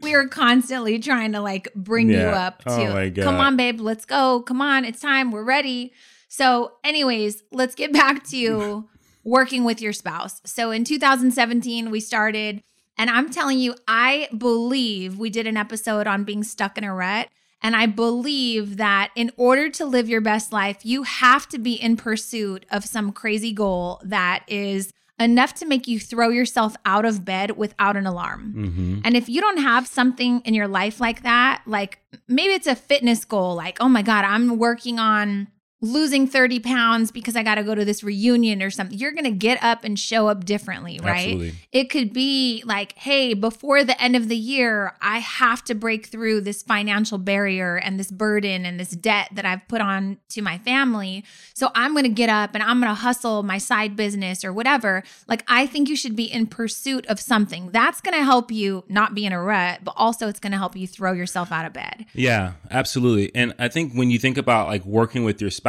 we 0.00 0.12
were 0.12 0.28
constantly 0.28 0.98
trying 0.98 1.32
to 1.32 1.40
like 1.40 1.68
bring 1.74 2.10
you 2.10 2.18
up 2.18 2.62
oh 2.66 2.76
to 2.76 2.86
Oh 2.86 2.92
my 2.94 3.08
God. 3.08 3.24
come 3.24 3.36
on 3.36 3.56
babe 3.56 3.80
let's 3.80 4.04
go. 4.04 4.42
Come 4.42 4.60
on 4.60 4.84
it's 4.84 5.00
time. 5.00 5.30
We're 5.30 5.44
ready. 5.44 5.92
So 6.28 6.72
anyways 6.84 7.42
let's 7.52 7.74
get 7.74 7.92
back 7.92 8.26
to 8.28 8.88
working 9.24 9.64
with 9.64 9.80
your 9.80 9.92
spouse. 9.92 10.40
So 10.44 10.70
in 10.70 10.84
2017 10.84 11.90
we 11.90 12.00
started 12.00 12.62
and 12.96 13.10
i'm 13.10 13.30
telling 13.30 13.58
you 13.58 13.74
i 13.86 14.28
believe 14.36 15.18
we 15.18 15.30
did 15.30 15.46
an 15.46 15.56
episode 15.56 16.06
on 16.06 16.24
being 16.24 16.42
stuck 16.42 16.76
in 16.76 16.82
a 16.84 16.92
rut 16.92 17.28
and 17.60 17.74
I 17.74 17.86
believe 17.86 18.76
that 18.76 19.10
in 19.16 19.32
order 19.36 19.68
to 19.70 19.84
live 19.84 20.08
your 20.08 20.20
best 20.20 20.52
life, 20.52 20.84
you 20.84 21.02
have 21.02 21.48
to 21.48 21.58
be 21.58 21.72
in 21.72 21.96
pursuit 21.96 22.64
of 22.70 22.84
some 22.84 23.10
crazy 23.10 23.52
goal 23.52 24.00
that 24.04 24.44
is 24.46 24.92
enough 25.20 25.54
to 25.54 25.66
make 25.66 25.88
you 25.88 25.98
throw 25.98 26.28
yourself 26.28 26.76
out 26.84 27.04
of 27.04 27.24
bed 27.24 27.56
without 27.56 27.96
an 27.96 28.06
alarm. 28.06 28.52
hmm 28.52 28.98
And 29.04 29.16
if 29.16 29.28
you 29.28 29.40
don't 29.40 29.58
have 29.58 29.86
something 29.86 30.40
in 30.44 30.54
your 30.54 30.68
life 30.68 31.00
like 31.00 31.22
that, 31.22 31.62
like 31.66 31.98
maybe 32.28 32.52
it's 32.52 32.66
a 32.66 32.76
fitness 32.76 33.24
goal, 33.24 33.54
like, 33.54 33.78
oh 33.80 33.88
my 33.88 34.02
God, 34.02 34.24
I'm 34.24 34.58
working 34.58 34.98
on 34.98 35.48
losing 35.80 36.26
30 36.26 36.58
pounds 36.60 37.12
because 37.12 37.36
I 37.36 37.44
got 37.44 37.54
to 37.54 37.62
go 37.62 37.74
to 37.74 37.84
this 37.84 38.02
reunion 38.02 38.62
or 38.62 38.70
something, 38.70 38.98
you're 38.98 39.12
going 39.12 39.24
to 39.24 39.30
get 39.30 39.62
up 39.62 39.84
and 39.84 39.96
show 39.96 40.26
up 40.26 40.44
differently, 40.44 40.98
right? 41.02 41.28
Absolutely. 41.28 41.54
It 41.70 41.84
could 41.84 42.12
be 42.12 42.64
like, 42.66 42.98
hey, 42.98 43.32
before 43.34 43.84
the 43.84 44.00
end 44.02 44.16
of 44.16 44.28
the 44.28 44.36
year, 44.36 44.94
I 45.00 45.18
have 45.18 45.62
to 45.64 45.76
break 45.76 46.06
through 46.06 46.40
this 46.40 46.62
financial 46.62 47.16
barrier 47.16 47.76
and 47.76 47.98
this 47.98 48.10
burden 48.10 48.66
and 48.66 48.80
this 48.80 48.90
debt 48.90 49.28
that 49.32 49.44
I've 49.44 49.66
put 49.68 49.80
on 49.80 50.18
to 50.30 50.42
my 50.42 50.58
family. 50.58 51.24
So 51.54 51.70
I'm 51.76 51.92
going 51.92 52.04
to 52.04 52.10
get 52.10 52.28
up 52.28 52.54
and 52.54 52.62
I'm 52.62 52.80
going 52.80 52.90
to 52.90 53.00
hustle 53.00 53.44
my 53.44 53.58
side 53.58 53.94
business 53.94 54.44
or 54.44 54.52
whatever. 54.52 55.04
Like, 55.28 55.44
I 55.46 55.66
think 55.66 55.88
you 55.88 55.94
should 55.94 56.16
be 56.16 56.24
in 56.24 56.48
pursuit 56.48 57.06
of 57.06 57.20
something. 57.20 57.70
That's 57.70 58.00
going 58.00 58.18
to 58.18 58.24
help 58.24 58.50
you 58.50 58.82
not 58.88 59.14
be 59.14 59.26
in 59.26 59.32
a 59.32 59.40
rut, 59.40 59.80
but 59.84 59.94
also 59.96 60.26
it's 60.26 60.40
going 60.40 60.52
to 60.52 60.58
help 60.58 60.74
you 60.74 60.88
throw 60.88 61.12
yourself 61.12 61.52
out 61.52 61.66
of 61.66 61.72
bed. 61.72 62.06
Yeah, 62.14 62.54
absolutely. 62.68 63.30
And 63.36 63.54
I 63.60 63.68
think 63.68 63.92
when 63.92 64.10
you 64.10 64.18
think 64.18 64.38
about 64.38 64.66
like 64.66 64.84
working 64.84 65.22
with 65.22 65.40
your 65.40 65.50
spouse, 65.50 65.67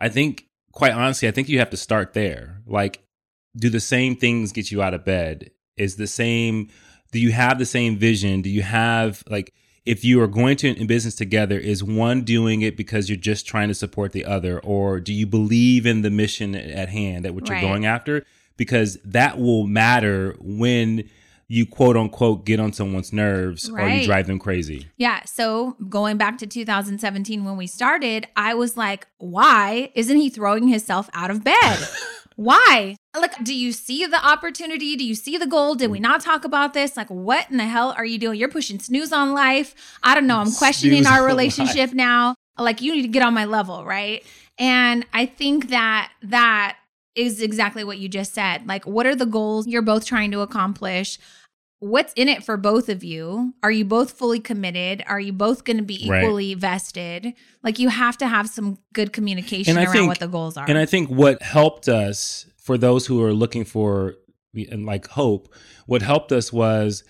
I 0.00 0.08
think 0.08 0.46
quite 0.72 0.92
honestly, 0.92 1.28
I 1.28 1.30
think 1.30 1.48
you 1.48 1.58
have 1.58 1.70
to 1.70 1.76
start 1.76 2.12
there. 2.12 2.60
Like, 2.66 3.02
do 3.56 3.70
the 3.70 3.80
same 3.80 4.16
things 4.16 4.52
get 4.52 4.70
you 4.70 4.82
out 4.82 4.94
of 4.94 5.04
bed? 5.04 5.50
Is 5.76 5.96
the 5.96 6.06
same, 6.06 6.68
do 7.12 7.20
you 7.20 7.32
have 7.32 7.58
the 7.58 7.66
same 7.66 7.96
vision? 7.96 8.42
Do 8.42 8.50
you 8.50 8.62
have 8.62 9.22
like, 9.28 9.52
if 9.86 10.04
you 10.04 10.20
are 10.22 10.26
going 10.26 10.56
to 10.58 10.68
in 10.68 10.86
business 10.86 11.14
together, 11.14 11.58
is 11.58 11.84
one 11.84 12.22
doing 12.22 12.62
it 12.62 12.76
because 12.76 13.08
you're 13.08 13.16
just 13.16 13.46
trying 13.46 13.68
to 13.68 13.74
support 13.74 14.12
the 14.12 14.24
other? 14.24 14.58
Or 14.60 14.98
do 14.98 15.12
you 15.12 15.26
believe 15.26 15.86
in 15.86 16.02
the 16.02 16.10
mission 16.10 16.54
at 16.54 16.88
hand 16.88 17.24
that 17.24 17.34
what 17.34 17.48
you're 17.48 17.56
Right. 17.56 17.62
going 17.62 17.86
after? 17.86 18.24
Because 18.56 18.98
that 19.04 19.38
will 19.38 19.66
matter 19.66 20.36
when 20.40 21.08
you 21.48 21.66
quote 21.66 21.96
unquote 21.96 22.44
get 22.44 22.60
on 22.60 22.72
someone's 22.72 23.12
nerves 23.12 23.68
or 23.68 23.86
you 23.88 24.04
drive 24.04 24.26
them 24.26 24.38
crazy. 24.38 24.88
Yeah. 24.96 25.22
So 25.24 25.76
going 25.88 26.16
back 26.16 26.38
to 26.38 26.46
2017 26.46 27.44
when 27.44 27.56
we 27.56 27.66
started, 27.66 28.26
I 28.36 28.54
was 28.54 28.76
like, 28.76 29.06
why 29.18 29.92
isn't 29.94 30.16
he 30.16 30.30
throwing 30.30 30.68
himself 30.68 31.08
out 31.14 31.30
of 31.30 31.44
bed? 31.44 31.78
Why? 32.36 32.96
Like, 33.16 33.44
do 33.44 33.54
you 33.54 33.70
see 33.72 34.06
the 34.06 34.24
opportunity? 34.26 34.96
Do 34.96 35.04
you 35.04 35.14
see 35.14 35.38
the 35.38 35.46
goal? 35.46 35.76
Did 35.76 35.90
we 35.90 36.00
not 36.00 36.20
talk 36.20 36.44
about 36.44 36.74
this? 36.74 36.96
Like, 36.96 37.08
what 37.08 37.48
in 37.50 37.58
the 37.58 37.64
hell 37.64 37.94
are 37.96 38.04
you 38.04 38.18
doing? 38.18 38.38
You're 38.40 38.48
pushing 38.48 38.80
snooze 38.80 39.12
on 39.12 39.34
life. 39.34 39.74
I 40.02 40.14
don't 40.16 40.26
know. 40.26 40.38
I'm 40.38 40.50
questioning 40.50 41.04
Snooze 41.04 41.12
our 41.12 41.24
relationship 41.24 41.76
life. 41.76 41.94
now. 41.94 42.34
Like, 42.58 42.82
you 42.82 42.92
need 42.92 43.02
to 43.02 43.08
get 43.08 43.22
on 43.22 43.34
my 43.34 43.44
level, 43.44 43.84
right? 43.84 44.24
And 44.58 45.06
I 45.12 45.26
think 45.26 45.68
that 45.68 46.10
that 46.22 46.76
is 47.14 47.40
exactly 47.40 47.84
what 47.84 47.98
you 47.98 48.08
just 48.08 48.34
said. 48.34 48.66
Like, 48.66 48.84
what 48.86 49.06
are 49.06 49.14
the 49.14 49.26
goals 49.26 49.66
you're 49.66 49.82
both 49.82 50.04
trying 50.04 50.30
to 50.32 50.40
accomplish? 50.40 51.18
What's 51.80 52.12
in 52.14 52.28
it 52.28 52.42
for 52.42 52.56
both 52.56 52.88
of 52.88 53.04
you? 53.04 53.52
Are 53.62 53.70
you 53.70 53.84
both 53.84 54.12
fully 54.12 54.40
committed? 54.40 55.04
Are 55.06 55.20
you 55.20 55.32
both 55.32 55.64
going 55.64 55.76
to 55.76 55.82
be 55.82 56.06
Right. 56.08 56.22
equally 56.22 56.54
vested? 56.54 57.34
Like, 57.62 57.78
you 57.78 57.88
have 57.90 58.16
to 58.18 58.26
have 58.26 58.48
some 58.48 58.78
good 58.94 59.12
communication 59.12 59.76
around 59.76 59.92
think- 59.92 60.08
what 60.08 60.18
the 60.18 60.28
goals 60.28 60.56
are. 60.56 60.64
And 60.68 60.78
I 60.78 60.86
think 60.86 61.10
what 61.10 61.42
helped 61.42 61.88
us 61.88 62.46
for 62.56 62.78
those 62.78 63.06
who 63.06 63.22
are 63.22 63.34
looking 63.34 63.64
for 63.64 64.14
and 64.70 64.86
like 64.86 65.08
hope, 65.08 65.52
what 65.86 66.00
helped 66.00 66.32
us 66.32 66.52
was 66.52 67.02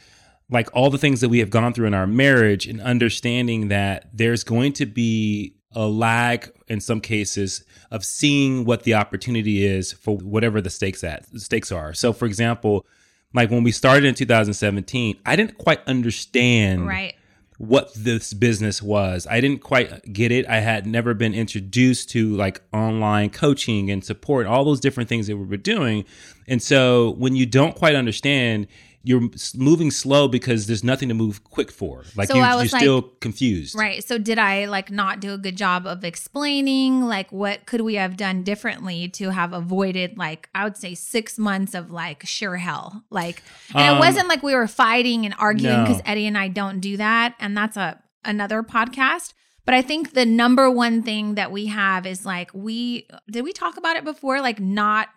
like 0.51 0.69
all 0.75 0.91
the 0.91 0.99
things 0.99 1.21
that 1.21 1.29
we 1.29 1.39
have 1.39 1.51
gone 1.51 1.73
through 1.73 1.87
in 1.87 1.95
our 1.95 2.07
marriage 2.07 2.67
and 2.67 2.81
understanding 2.81 3.69
that 3.69 4.09
there's 4.13 4.45
going 4.45 4.73
to 4.73 4.87
be 4.87 5.55
a 5.75 5.87
lag 5.87 6.51
in 6.69 6.81
some 6.81 7.01
cases 7.01 7.65
of 7.91 8.05
seeing 8.05 8.65
what 8.65 8.85
the 8.85 8.95
opportunity 8.95 9.65
is 9.65 9.93
for 9.93 10.17
whatever 10.17 10.61
the 10.61 10.71
stakes 10.71 11.05
at 11.05 11.27
stakes 11.39 11.71
are. 11.73 11.93
So 11.95 12.13
for 12.13 12.27
example, 12.27 12.87
like 13.35 13.51
when 13.51 13.65
we 13.65 13.73
started 13.73 14.05
in 14.05 14.15
2017, 14.15 15.19
I 15.27 15.37
didn't 15.37 15.59
quite 15.59 15.81
understand 15.87 16.87
right. 16.87 17.15
what 17.59 17.93
this 17.95 18.33
business 18.33 18.81
was. 18.81 19.27
I 19.29 19.41
didn't 19.41 19.61
quite 19.61 20.13
get 20.13 20.31
it. 20.31 20.47
I 20.49 20.61
had 20.61 20.87
never 20.87 21.15
been 21.15 21.35
introduced 21.35 22.11
to 22.11 22.35
like 22.37 22.63
online 22.73 23.31
coaching 23.31 23.91
and 23.91 24.05
support, 24.05 24.47
all 24.47 24.65
those 24.65 24.81
different 24.81 25.09
things 25.09 25.27
that 25.27 25.37
we 25.37 25.45
were 25.45 25.57
doing. 25.57 26.05
And 26.47 26.63
so 26.63 27.11
when 27.19 27.35
you 27.35 27.45
don't 27.45 27.75
quite 27.75 27.97
understand, 27.97 28.69
you're 29.07 29.29
moving 29.55 29.91
slow 29.91 30.27
because 30.29 30.67
there's 30.67 30.83
nothing 30.83 31.09
to 31.11 31.15
move 31.15 31.45
quick 31.45 31.71
for. 31.71 32.05
Like 32.17 32.29
So 32.29 32.37
you, 32.37 32.43
you're 32.43 32.57
like- 32.57 32.69
still 32.71 33.03
confused. 33.21 33.75
Right. 33.79 34.03
So 34.03 34.17
did 34.17 34.39
I 34.39 34.65
like 34.65 34.91
not 34.91 35.21
do 35.21 35.35
a 35.35 35.39
good 35.39 35.57
job 35.57 35.87
of 35.87 36.03
explaining 36.05 37.03
like 37.03 37.31
what 37.31 37.67
could 37.67 37.83
we 37.83 37.95
have 37.97 38.17
done 38.17 38.43
differently 38.43 39.09
to 39.11 39.31
have 39.31 39.53
avoided 39.53 40.17
like 40.17 40.49
I 40.55 40.65
would 40.65 40.77
say 40.79 40.95
6 40.95 41.39
months 41.39 41.75
of 41.75 41.91
like 41.91 42.27
sure 42.27 42.57
hell. 42.57 43.05
Like 43.11 43.43
and 43.75 43.83
Um, 43.91 43.97
it 43.97 44.01
wasn't 44.01 44.29
like 44.29 44.43
we 44.43 44.55
were 44.55 44.67
fighting 44.67 45.25
and 45.27 45.35
arguing 45.39 45.85
no. 45.85 45.87
cuz 45.87 46.01
Eddie 46.07 46.27
and 46.27 46.39
I 46.39 46.49
don't 46.49 46.81
do 46.81 46.97
that 46.97 47.35
and 47.39 47.57
that's 47.57 47.77
a 47.77 48.01
another 48.25 48.63
podcast. 48.63 49.35
But 49.67 49.75
I 49.75 49.83
think 49.83 50.13
the 50.15 50.27
number 50.27 50.71
one 50.71 51.03
thing 51.03 51.35
that 51.37 51.53
we 51.53 51.67
have 51.67 52.07
is 52.07 52.25
like 52.25 52.51
we 52.55 53.07
did 53.31 53.45
we 53.45 53.53
talk 53.53 53.77
about 53.77 53.97
it 53.97 54.05
before 54.05 54.41
like 54.41 54.61
not 54.61 55.09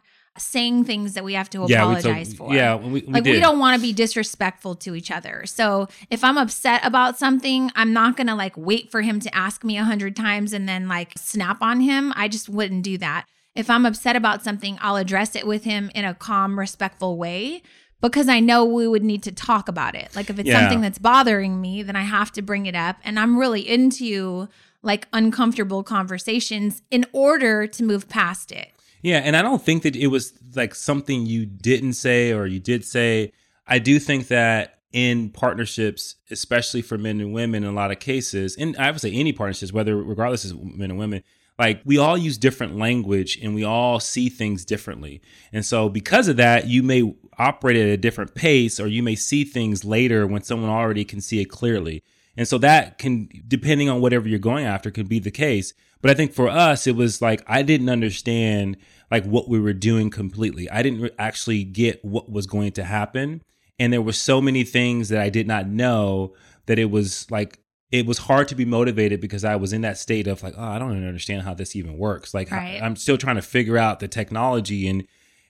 saying 0.42 0.84
things 0.86 1.14
that 1.14 1.24
we 1.24 1.34
have 1.34 1.50
to 1.52 1.66
Yeah, 1.68 1.82
apologize 1.84 2.34
told- 2.34 2.50
for. 2.52 2.56
Yeah, 2.56 2.76
we, 2.76 2.90
we 3.02 3.02
like 3.02 3.24
did. 3.24 3.32
we 3.34 3.40
don't 3.40 3.60
want 3.60 3.76
to 3.76 3.82
be 3.82 3.94
disrespectful 3.94 4.76
to 4.76 4.96
each 4.96 5.12
other. 5.12 5.46
So 5.46 5.88
if 6.10 6.24
I'm 6.24 6.38
upset 6.38 6.86
about 6.86 7.18
something, 7.18 7.72
I'm 7.76 7.94
not 7.94 8.18
gonna 8.18 8.36
like 8.36 8.54
wait 8.58 8.92
for 8.92 9.02
him 9.02 9.20
to 9.22 9.36
ask 9.36 9.64
me 9.64 9.78
a 9.78 9.84
hundred 9.84 10.16
times 10.16 10.54
and 10.54 10.68
then 10.68 10.88
like 10.88 11.14
snap 11.18 11.62
on 11.62 11.80
him. 11.82 12.14
I 12.16 12.28
just 12.28 12.50
wouldn't 12.50 12.84
do 12.84 12.98
that. 13.00 13.26
If 13.56 13.70
I'm 13.70 13.86
upset 13.86 14.16
about 14.16 14.44
something, 14.44 14.78
I'll 14.82 14.98
address 14.98 15.36
it 15.36 15.48
with 15.48 15.64
him 15.64 15.90
in 15.96 16.06
a 16.06 16.14
calm, 16.14 16.60
respectful 16.60 17.18
way 17.18 17.64
because 18.02 18.30
I 18.30 18.40
know 18.40 18.64
we 18.64 18.88
would 18.88 19.04
need 19.04 19.24
to 19.24 19.32
talk 19.32 19.68
about 19.68 19.96
it. 19.96 20.16
Like 20.16 20.30
if 20.30 20.38
it's 20.38 20.48
Yeah. 20.48 20.60
something 20.60 20.82
that's 20.82 21.00
bothering 21.00 21.60
me, 21.60 21.82
then 21.82 21.96
I 21.96 22.04
have 22.04 22.32
to 22.34 22.44
bring 22.44 22.68
it 22.68 22.76
up. 22.76 22.98
And 23.04 23.20
I'm 23.20 23.38
really 23.40 23.68
into 23.68 24.48
like 24.84 25.08
uncomfortable 25.12 25.82
conversations 25.82 26.84
in 26.92 27.06
order 27.12 27.66
to 27.66 27.84
move 27.84 28.08
past 28.08 28.52
it. 28.52 28.72
Yeah, 29.08 29.20
and 29.20 29.38
I 29.38 29.42
don't 29.42 29.62
think 29.62 29.84
that 29.84 29.96
it 29.96 30.08
was 30.08 30.34
like 30.54 30.76
something 30.76 31.26
you 31.26 31.46
didn't 31.46 31.94
say 31.94 32.34
or 32.34 32.46
you 32.46 32.60
did 32.60 32.84
say. 32.84 33.32
I 33.66 33.80
do 33.80 34.00
think 34.00 34.28
that 34.28 34.80
in 34.92 35.30
partnerships, 35.30 36.16
especially 36.30 36.82
for 36.82 36.98
men 36.98 37.22
and 37.22 37.32
women, 37.32 37.64
in 37.64 37.70
a 37.70 37.74
lot 37.74 37.90
of 37.90 38.00
cases, 38.00 38.58
and 38.58 38.76
I 38.76 38.92
would 38.92 39.00
say 39.00 39.14
any 39.14 39.32
partnerships, 39.32 39.72
whether 39.72 39.96
regardless 39.96 40.52
of 40.52 40.62
men 40.62 40.92
and 40.92 41.00
women, 41.00 41.24
like 41.58 41.80
we 41.86 41.98
all 41.98 42.18
use 42.18 42.38
different 42.38 42.76
language 42.76 43.40
and 43.42 43.56
we 43.56 43.64
all 43.64 44.02
see 44.02 44.28
things 44.28 44.66
differently. 44.66 45.22
And 45.54 45.66
so 45.66 45.88
because 45.88 46.28
of 46.28 46.36
that, 46.36 46.68
you 46.68 46.84
may 46.84 47.16
operate 47.38 47.78
at 47.78 47.88
a 47.88 47.96
different 47.96 48.36
pace 48.36 48.78
or 48.78 48.88
you 48.88 49.04
may 49.04 49.16
see 49.16 49.46
things 49.46 49.86
later 49.86 50.28
when 50.28 50.44
someone 50.44 50.70
already 50.70 51.06
can 51.06 51.22
see 51.22 51.40
it 51.40 51.46
clearly. 51.46 52.04
And 52.36 52.46
so 52.46 52.58
that 52.58 52.98
can, 52.98 53.30
depending 53.48 53.88
on 53.88 54.02
whatever 54.02 54.28
you're 54.28 54.38
going 54.38 54.66
after, 54.66 54.92
could 54.92 55.08
be 55.08 55.20
the 55.20 55.32
case. 55.32 55.74
But 56.02 56.12
I 56.12 56.14
think 56.14 56.34
for 56.34 56.50
us, 56.50 56.88
it 56.88 56.96
was 56.96 57.22
like 57.22 57.42
I 57.48 57.62
didn't 57.64 57.90
understand 57.90 58.78
like 59.12 59.26
what 59.26 59.48
we 59.50 59.60
were 59.60 59.74
doing 59.74 60.10
completely. 60.10 60.70
I 60.70 60.82
didn't 60.84 61.02
re- 61.02 61.12
actually 61.18 61.64
get 61.64 62.04
what 62.04 62.32
was 62.32 62.46
going 62.48 62.72
to 62.74 62.84
happen, 62.84 63.42
and 63.80 63.92
there 63.94 64.02
were 64.02 64.14
so 64.14 64.42
many 64.42 64.64
things 64.64 65.10
that 65.10 65.20
I 65.22 65.30
did 65.30 65.48
not 65.48 65.68
know 65.68 66.34
that 66.66 66.78
it 66.80 66.92
was 66.92 67.30
like 67.32 67.60
it 67.92 68.06
was 68.06 68.18
hard 68.18 68.50
to 68.50 68.56
be 68.56 68.66
motivated 68.66 69.22
because 69.22 69.46
I 69.46 69.56
was 69.56 69.72
in 69.72 69.80
that 69.82 69.98
state 69.98 70.28
of 70.28 70.44
like, 70.44 70.54
oh, 70.58 70.64
I 70.64 70.78
don't 70.78 70.92
even 70.92 71.08
understand 71.08 71.44
how 71.44 71.54
this 71.54 71.74
even 71.76 71.98
works. 71.98 72.34
Like 72.34 72.52
I- 72.52 72.80
I'm 72.86 72.98
still 72.98 73.18
trying 73.18 73.38
to 73.38 73.42
figure 73.42 73.78
out 73.78 74.00
the 74.00 74.08
technology 74.08 74.88
and 74.88 75.06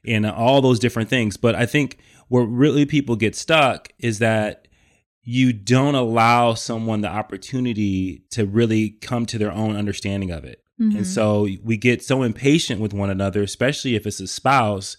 and 0.05 0.25
all 0.25 0.61
those 0.61 0.79
different 0.79 1.09
things. 1.09 1.35
But 1.35 1.55
I 1.55 1.65
think 1.65 1.97
where 2.27 2.43
really 2.43 2.85
people 2.85 3.15
get 3.15 3.35
stuck 3.35 3.89
is 3.99 4.19
that 4.19 4.67
you 5.23 5.51
don't 5.51 5.95
allow 5.95 6.53
someone 6.53 7.01
the 7.01 7.09
opportunity 7.09 8.23
to 8.31 8.45
really 8.45 8.91
come 8.91 9.25
to 9.25 9.37
their 9.37 9.51
own 9.51 9.75
understanding 9.75 10.31
of 10.31 10.45
it. 10.45 10.63
Mhm. 10.79 10.95
And 10.95 11.07
so 11.07 11.47
we 11.63 11.77
get 11.77 12.03
so 12.03 12.23
impatient 12.23 12.79
with 12.79 12.93
one 12.93 13.09
another, 13.09 13.41
especially 13.41 13.95
if 13.95 14.05
it's 14.05 14.19
a 14.19 14.27
spouse, 14.27 14.97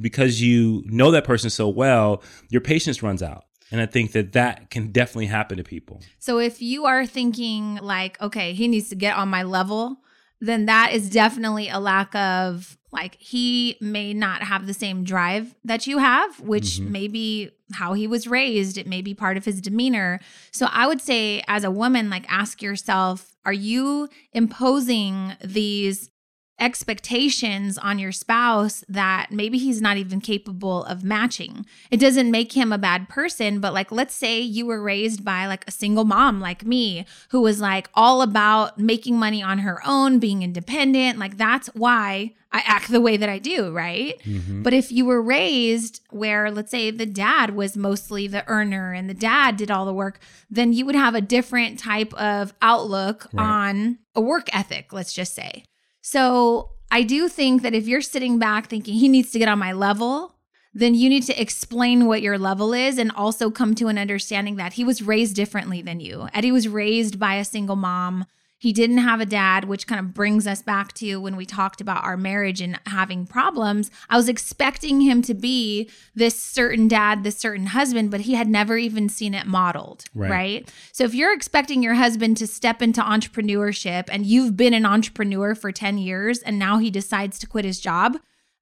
because 0.00 0.40
you 0.40 0.82
know 0.86 1.10
that 1.10 1.24
person 1.24 1.50
so 1.50 1.68
well, 1.68 2.22
your 2.48 2.60
patience 2.60 3.02
runs 3.02 3.22
out. 3.22 3.44
And 3.72 3.80
I 3.80 3.86
think 3.86 4.12
that 4.12 4.32
that 4.32 4.70
can 4.70 4.92
definitely 4.92 5.26
happen 5.26 5.56
to 5.58 5.64
people. 5.64 6.00
So 6.20 6.38
if 6.38 6.62
you 6.62 6.86
are 6.86 7.04
thinking 7.04 7.76
like, 7.82 8.20
okay, 8.22 8.52
he 8.52 8.68
needs 8.68 8.88
to 8.90 8.94
get 8.94 9.16
on 9.16 9.28
my 9.28 9.42
level, 9.42 9.98
then 10.40 10.66
that 10.66 10.92
is 10.92 11.08
definitely 11.10 11.68
a 11.68 11.78
lack 11.78 12.14
of 12.14 12.76
like 12.92 13.16
he 13.18 13.76
may 13.80 14.14
not 14.14 14.42
have 14.42 14.66
the 14.66 14.72
same 14.74 15.04
drive 15.04 15.54
that 15.64 15.86
you 15.86 15.98
have, 15.98 16.40
which 16.40 16.78
Mhm. 16.80 16.88
may 16.90 17.08
be 17.08 17.50
how 17.72 17.92
he 17.94 18.06
was 18.06 18.26
raised. 18.26 18.78
It 18.78 18.86
may 18.86 19.02
be 19.02 19.12
part 19.12 19.36
of 19.36 19.44
his 19.44 19.60
demeanor. 19.60 20.20
So 20.52 20.66
I 20.70 20.86
would 20.86 21.00
say 21.00 21.42
as 21.48 21.64
a 21.64 21.70
woman, 21.70 22.08
like 22.08 22.24
ask 22.30 22.62
yourself, 22.62 23.34
are 23.44 23.52
you 23.52 24.08
imposing 24.32 25.32
these 25.44 26.10
expectations 26.58 27.76
on 27.78 27.98
your 27.98 28.12
spouse 28.12 28.84
that 28.88 29.28
maybe 29.30 29.58
he's 29.58 29.80
not 29.82 29.96
even 29.96 30.20
capable 30.20 30.84
of 30.84 31.04
matching. 31.04 31.66
It 31.90 31.98
doesn't 31.98 32.30
make 32.30 32.52
him 32.52 32.72
a 32.72 32.78
bad 32.78 33.08
person, 33.08 33.60
but 33.60 33.74
like 33.74 33.92
let's 33.92 34.14
say 34.14 34.40
you 34.40 34.66
were 34.66 34.82
raised 34.82 35.24
by 35.24 35.46
like 35.46 35.64
a 35.66 35.70
single 35.70 36.04
mom 36.04 36.40
like 36.40 36.64
me 36.64 37.04
who 37.30 37.40
was 37.40 37.60
like 37.60 37.88
all 37.94 38.22
about 38.22 38.78
making 38.78 39.18
money 39.18 39.42
on 39.42 39.58
her 39.58 39.80
own, 39.86 40.18
being 40.18 40.42
independent, 40.42 41.18
like 41.18 41.36
that's 41.36 41.68
why 41.74 42.32
I 42.52 42.62
act 42.64 42.90
the 42.90 43.00
way 43.02 43.18
that 43.18 43.28
I 43.28 43.38
do, 43.38 43.70
right? 43.72 44.18
Mm-hmm. 44.22 44.62
But 44.62 44.72
if 44.72 44.90
you 44.90 45.04
were 45.04 45.20
raised 45.20 46.00
where, 46.10 46.50
let's 46.50 46.70
say, 46.70 46.90
the 46.90 47.04
dad 47.04 47.54
was 47.54 47.76
mostly 47.76 48.28
the 48.28 48.46
earner 48.48 48.94
and 48.94 49.10
the 49.10 49.14
dad 49.14 49.56
did 49.56 49.70
all 49.70 49.84
the 49.84 49.92
work, 49.92 50.20
then 50.48 50.72
you 50.72 50.86
would 50.86 50.94
have 50.94 51.14
a 51.14 51.20
different 51.20 51.78
type 51.78 52.14
of 52.14 52.54
outlook 52.62 53.26
Right. 53.32 53.42
on 53.44 53.98
a 54.14 54.20
work 54.20 54.48
ethic, 54.54 54.92
let's 54.92 55.12
just 55.12 55.34
say. 55.34 55.64
So 56.08 56.70
I 56.92 57.02
do 57.02 57.28
think 57.28 57.62
that 57.62 57.74
if 57.74 57.88
you're 57.88 58.00
sitting 58.00 58.38
back 58.38 58.68
thinking 58.68 58.94
he 58.94 59.08
needs 59.08 59.32
to 59.32 59.40
get 59.40 59.48
on 59.48 59.58
my 59.58 59.72
level, 59.72 60.36
then 60.72 60.94
you 60.94 61.08
need 61.08 61.24
to 61.24 61.42
explain 61.42 62.06
what 62.06 62.22
your 62.22 62.38
level 62.38 62.72
is 62.72 62.96
and 62.96 63.10
also 63.10 63.50
come 63.50 63.74
to 63.74 63.88
an 63.88 63.98
understanding 63.98 64.54
that 64.54 64.74
he 64.74 64.84
was 64.84 65.02
raised 65.02 65.34
differently 65.34 65.82
than 65.82 65.98
you. 65.98 66.28
Eddie 66.32 66.52
was 66.52 66.68
raised 66.68 67.18
by 67.18 67.34
a 67.34 67.44
single 67.44 67.74
mom. 67.74 68.24
He 68.66 68.72
didn't 68.72 68.98
have 68.98 69.20
a 69.20 69.26
dad, 69.26 69.66
which 69.66 69.86
kind 69.86 70.00
of 70.00 70.12
brings 70.12 70.44
us 70.44 70.60
back 70.60 70.92
to 70.94 71.18
when 71.18 71.36
we 71.36 71.46
talked 71.46 71.80
about 71.80 72.02
our 72.02 72.16
marriage 72.16 72.60
and 72.60 72.80
having 72.86 73.24
problems. 73.24 73.92
I 74.10 74.16
was 74.16 74.28
expecting 74.28 75.02
him 75.02 75.22
to 75.22 75.34
be 75.34 75.88
this 76.16 76.36
certain 76.36 76.88
dad, 76.88 77.22
this 77.22 77.38
certain 77.38 77.66
husband, 77.66 78.10
but 78.10 78.22
he 78.22 78.34
had 78.34 78.48
never 78.48 78.76
even 78.76 79.08
seen 79.08 79.34
it 79.34 79.46
modeled. 79.46 80.06
Right. 80.16 80.30
right? 80.32 80.72
So 80.90 81.04
if 81.04 81.14
you're 81.14 81.32
expecting 81.32 81.80
your 81.80 81.94
husband 81.94 82.38
to 82.38 82.48
step 82.48 82.82
into 82.82 83.00
entrepreneurship 83.00 84.08
and 84.10 84.26
you've 84.26 84.56
been 84.56 84.74
an 84.74 84.84
entrepreneur 84.84 85.54
for 85.54 85.70
10 85.70 85.98
years 85.98 86.40
and 86.40 86.58
now 86.58 86.78
he 86.78 86.90
decides 86.90 87.38
to 87.38 87.46
quit 87.46 87.64
his 87.64 87.78
job, 87.78 88.16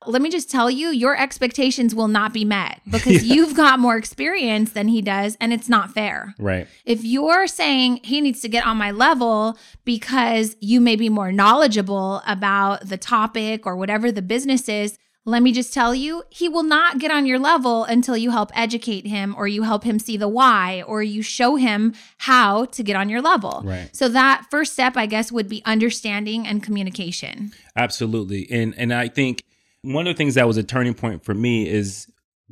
let 0.06 0.22
me 0.22 0.30
just 0.30 0.50
tell 0.50 0.70
you, 0.70 0.88
your 0.88 1.16
expectations 1.16 1.94
will 1.94 2.08
not 2.08 2.32
be 2.32 2.44
met 2.44 2.80
because 2.90 3.24
you've 3.24 3.56
got 3.56 3.78
more 3.78 3.96
experience 3.96 4.72
than 4.72 4.88
he 4.88 5.02
does 5.02 5.36
and 5.40 5.52
it's 5.52 5.68
not 5.68 5.92
fair. 5.92 6.34
Right. 6.38 6.66
If 6.84 7.04
you're 7.04 7.46
saying 7.46 8.00
he 8.04 8.20
needs 8.20 8.40
to 8.42 8.48
get 8.48 8.66
on 8.66 8.76
my 8.76 8.90
level 8.90 9.58
because 9.84 10.56
you 10.60 10.80
may 10.80 10.96
be 10.96 11.08
more 11.08 11.32
knowledgeable 11.32 12.22
about 12.26 12.88
the 12.88 12.96
topic 12.96 13.66
or 13.66 13.76
whatever 13.76 14.10
the 14.12 14.22
business 14.22 14.68
is, 14.68 14.98
let 15.26 15.42
me 15.42 15.52
just 15.52 15.72
tell 15.72 15.94
you, 15.94 16.22
he 16.28 16.48
will 16.48 16.62
not 16.62 16.98
get 16.98 17.10
on 17.10 17.24
your 17.24 17.38
level 17.38 17.84
until 17.84 18.16
you 18.16 18.30
help 18.30 18.50
educate 18.54 19.06
him 19.06 19.34
or 19.38 19.48
you 19.48 19.62
help 19.62 19.82
him 19.82 19.98
see 19.98 20.18
the 20.18 20.28
why 20.28 20.82
or 20.86 21.02
you 21.02 21.22
show 21.22 21.56
him 21.56 21.94
how 22.18 22.66
to 22.66 22.82
get 22.82 22.94
on 22.94 23.08
your 23.08 23.22
level. 23.22 23.62
Right. 23.64 23.88
So 23.92 24.08
that 24.10 24.46
first 24.50 24.74
step, 24.74 24.96
I 24.96 25.06
guess, 25.06 25.32
would 25.32 25.48
be 25.48 25.62
understanding 25.64 26.46
and 26.46 26.62
communication. 26.62 27.52
Absolutely. 27.74 28.46
And 28.50 28.74
and 28.76 28.92
I 28.92 29.08
think 29.08 29.44
one 29.84 30.06
of 30.06 30.14
the 30.14 30.18
things 30.18 30.34
that 30.34 30.46
was 30.46 30.56
a 30.56 30.62
turning 30.62 30.94
point 30.94 31.24
for 31.24 31.34
me 31.34 31.68
is 31.68 32.06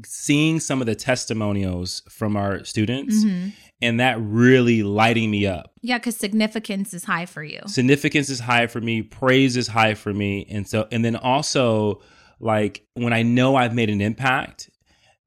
seeing 0.05 0.61
some 0.61 0.81
of 0.81 0.87
the 0.87 0.95
testimonials 0.95 2.03
from 2.09 2.37
our 2.37 2.65
students 2.65 3.25
Mm-hmm. 3.25 3.49
and 3.83 4.01
that 4.01 4.17
really 4.21 4.83
lighting 4.83 5.31
me 5.31 5.47
up. 5.47 5.73
Yeah, 5.83 5.99
because 5.99 6.17
significance 6.17 6.95
is 6.95 7.05
high 7.05 7.27
for 7.27 7.43
you. 7.43 7.61
Significance 7.67 8.31
is 8.31 8.41
high 8.41 8.67
for 8.69 8.81
me, 8.81 9.03
praise 9.03 9.57
is 9.57 9.69
high 9.69 9.95
for 9.95 10.13
me. 10.15 10.47
And 10.51 10.67
so, 10.69 10.87
and 10.93 11.05
then 11.05 11.17
also, 11.17 12.01
like, 12.41 12.85
when 12.95 13.13
I 13.13 13.23
know 13.23 13.57
I've 13.57 13.75
made 13.75 13.91
an 13.91 14.01
impact, 14.01 14.71